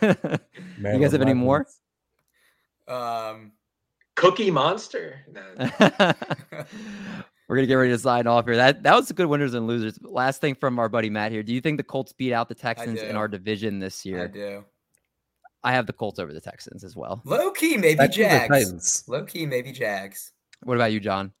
Cook. 0.00 0.40
you 0.82 0.98
guys 0.98 1.12
have 1.12 1.22
any 1.22 1.34
more? 1.34 1.66
Um, 2.88 3.52
Cookie 4.16 4.50
Monster. 4.50 5.20
We're 7.48 7.56
gonna 7.56 7.66
get 7.66 7.74
ready 7.74 7.90
to 7.90 7.98
sign 7.98 8.26
off 8.26 8.46
here. 8.46 8.56
That 8.56 8.82
that 8.82 8.94
was 8.94 9.10
a 9.10 9.14
good 9.14 9.26
winners 9.26 9.54
and 9.54 9.66
losers. 9.66 9.98
Last 10.02 10.40
thing 10.40 10.54
from 10.54 10.78
our 10.78 10.88
buddy 10.88 11.10
Matt 11.10 11.32
here. 11.32 11.42
Do 11.42 11.52
you 11.52 11.60
think 11.60 11.76
the 11.76 11.82
Colts 11.82 12.12
beat 12.12 12.32
out 12.32 12.48
the 12.48 12.54
Texans 12.54 13.02
in 13.02 13.14
our 13.14 13.28
division 13.28 13.78
this 13.78 14.06
year? 14.06 14.24
I 14.24 14.26
do. 14.26 14.64
I 15.64 15.72
have 15.72 15.86
the 15.86 15.92
Colts 15.92 16.18
over 16.18 16.32
the 16.32 16.40
Texans 16.40 16.84
as 16.84 16.96
well. 16.96 17.22
Low 17.24 17.50
key, 17.50 17.76
maybe 17.76 18.08
Jags. 18.08 19.04
Low 19.06 19.24
key, 19.24 19.46
maybe 19.46 19.72
Jags. 19.72 20.32
What 20.64 20.74
about 20.74 20.92
you, 20.92 21.00
John? 21.00 21.32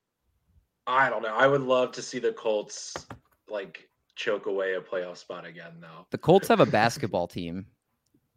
I 0.86 1.08
don't 1.08 1.22
know. 1.22 1.34
I 1.34 1.46
would 1.46 1.62
love 1.62 1.92
to 1.92 2.02
see 2.02 2.18
the 2.18 2.32
Colts 2.32 2.94
like 3.48 3.88
choke 4.16 4.46
away 4.46 4.74
a 4.74 4.80
playoff 4.80 5.16
spot 5.16 5.44
again, 5.44 5.72
though. 5.80 6.06
The 6.10 6.18
Colts 6.18 6.48
have 6.48 6.60
a 6.60 6.66
basketball 6.66 7.26
team 7.26 7.66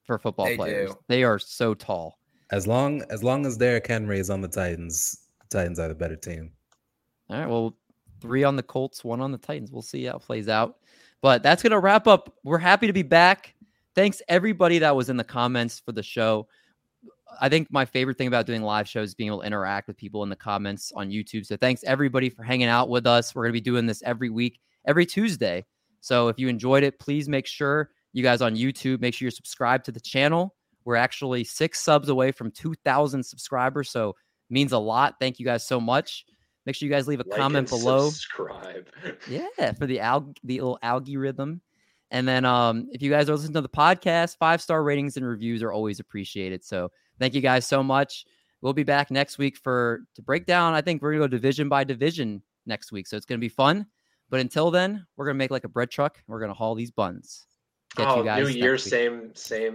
for 0.06 0.18
football 0.18 0.46
they 0.46 0.56
players. 0.56 0.92
Do. 0.92 1.00
They 1.08 1.24
are 1.24 1.40
so 1.40 1.74
tall. 1.74 2.20
As 2.52 2.68
long 2.68 3.04
as 3.10 3.24
long 3.24 3.46
as 3.46 3.58
Derrick 3.58 3.88
Henry 3.88 4.20
is 4.20 4.30
on 4.30 4.42
the 4.42 4.48
Titans, 4.48 5.26
the 5.50 5.58
Titans 5.58 5.80
are 5.80 5.88
the 5.88 5.96
better 5.96 6.16
team. 6.16 6.52
All 7.30 7.40
right. 7.40 7.50
Well, 7.50 7.76
three 8.22 8.44
on 8.44 8.56
the 8.56 8.64
Colts, 8.64 9.04
one 9.04 9.22
on 9.22 9.32
the 9.32 9.38
Titans. 9.38 9.72
We'll 9.72 9.82
see 9.82 10.06
how 10.06 10.18
it 10.18 10.22
plays 10.22 10.48
out. 10.48 10.78
But 11.22 11.42
that's 11.42 11.64
gonna 11.64 11.80
wrap 11.80 12.06
up. 12.06 12.36
We're 12.44 12.60
happy 12.60 12.86
to 12.86 12.94
be 12.94 13.02
back 13.02 13.55
thanks 13.96 14.22
everybody 14.28 14.80
that 14.80 14.96
was 14.96 15.10
in 15.10 15.18
the 15.18 15.24
comments 15.24 15.80
for 15.80 15.92
the 15.92 16.04
show. 16.04 16.48
I 17.42 17.50
think 17.50 17.72
my 17.72 17.86
favorite 17.86 18.18
thing 18.18 18.28
about 18.28 18.46
doing 18.46 18.62
live 18.62 18.88
shows 18.88 19.10
is 19.10 19.16
being 19.16 19.28
able 19.28 19.42
to 19.42 19.48
interact 19.48 19.88
with 19.88 19.98
people 19.98 20.24
in 20.24 20.30
the 20.30 20.36
comments 20.36 20.92
on 20.96 21.10
YouTube. 21.10 21.46
So 21.46 21.58
thanks 21.58 21.84
everybody 21.84 22.30
for 22.30 22.44
hanging 22.44 22.68
out 22.68 22.90
with 22.90 23.08
us. 23.08 23.34
We're 23.34 23.44
going 23.44 23.54
to 23.54 23.62
be 23.62 23.62
doing 23.62 23.86
this 23.86 24.04
every 24.04 24.30
week, 24.30 24.60
every 24.86 25.06
Tuesday. 25.06 25.66
So 26.02 26.28
if 26.28 26.38
you 26.38 26.48
enjoyed 26.48 26.84
it, 26.84 27.00
please 27.00 27.28
make 27.28 27.48
sure 27.48 27.90
you 28.16 28.24
guys 28.24 28.42
on 28.42 28.56
YouTube 28.56 29.02
make 29.02 29.14
sure 29.14 29.26
you're 29.26 29.32
subscribed 29.32 29.86
to 29.86 29.92
the 29.92 30.00
channel. 30.00 30.56
We're 30.86 30.96
actually 30.96 31.44
six 31.44 31.82
subs 31.82 32.10
away 32.10 32.32
from 32.32 32.52
2,000 32.52 33.24
subscribers, 33.24 33.90
so 33.90 34.16
means 34.50 34.72
a 34.72 34.78
lot. 34.78 35.16
Thank 35.20 35.40
you 35.40 35.46
guys 35.46 35.68
so 35.68 35.82
much. 35.82 36.26
Make 36.66 36.76
sure 36.76 36.88
you 36.88 36.94
guys 36.94 37.08
leave 37.08 37.20
a 37.20 37.26
like 37.28 37.38
comment 37.38 37.70
below. 37.70 38.10
Subscribe. 38.10 38.88
yeah, 39.30 39.74
for 39.74 39.86
the 39.86 39.98
alg 39.98 40.38
the 40.44 40.60
little 40.60 40.80
algorithm. 40.82 41.62
And 42.16 42.26
then 42.26 42.46
um, 42.46 42.88
if 42.94 43.02
you 43.02 43.12
guys 43.12 43.30
are 43.30 43.34
listening 43.34 43.56
to 43.56 43.62
the 43.62 43.68
podcast, 43.68 44.38
five 44.38 44.62
star 44.62 44.82
ratings 44.84 45.18
and 45.18 45.28
reviews 45.28 45.62
are 45.62 45.74
always 45.74 46.00
appreciated. 46.00 46.64
So 46.64 46.90
thank 47.20 47.34
you 47.34 47.42
guys 47.42 47.68
so 47.68 47.84
much. 47.84 48.26
We'll 48.62 48.72
be 48.72 48.84
back 48.84 49.12
next 49.12 49.38
week 49.38 49.58
for 49.58 50.06
to 50.16 50.22
break 50.22 50.46
down. 50.46 50.74
I 50.74 50.80
think 50.80 51.02
we're 51.02 51.12
gonna 51.12 51.26
go 51.26 51.28
division 51.28 51.68
by 51.68 51.84
division 51.84 52.42
next 52.66 52.94
week. 52.94 53.08
So 53.08 53.18
it's 53.18 53.26
gonna 53.26 53.40
be 53.40 53.50
fun. 53.50 53.88
But 54.30 54.40
until 54.40 54.72
then, 54.72 55.06
we're 55.18 55.26
gonna 55.26 55.36
make 55.38 55.52
like 55.52 55.66
a 55.66 55.68
bread 55.68 55.92
truck. 55.92 56.24
We're 56.26 56.40
gonna 56.40 56.54
haul 56.54 56.74
these 56.74 56.90
buns. 56.90 57.48
Catch 57.98 58.08
oh, 58.08 58.20
you 58.20 58.24
guys 58.24 58.48
New 58.48 58.54
Year, 58.54 58.78
same 58.78 59.36
same 59.36 59.74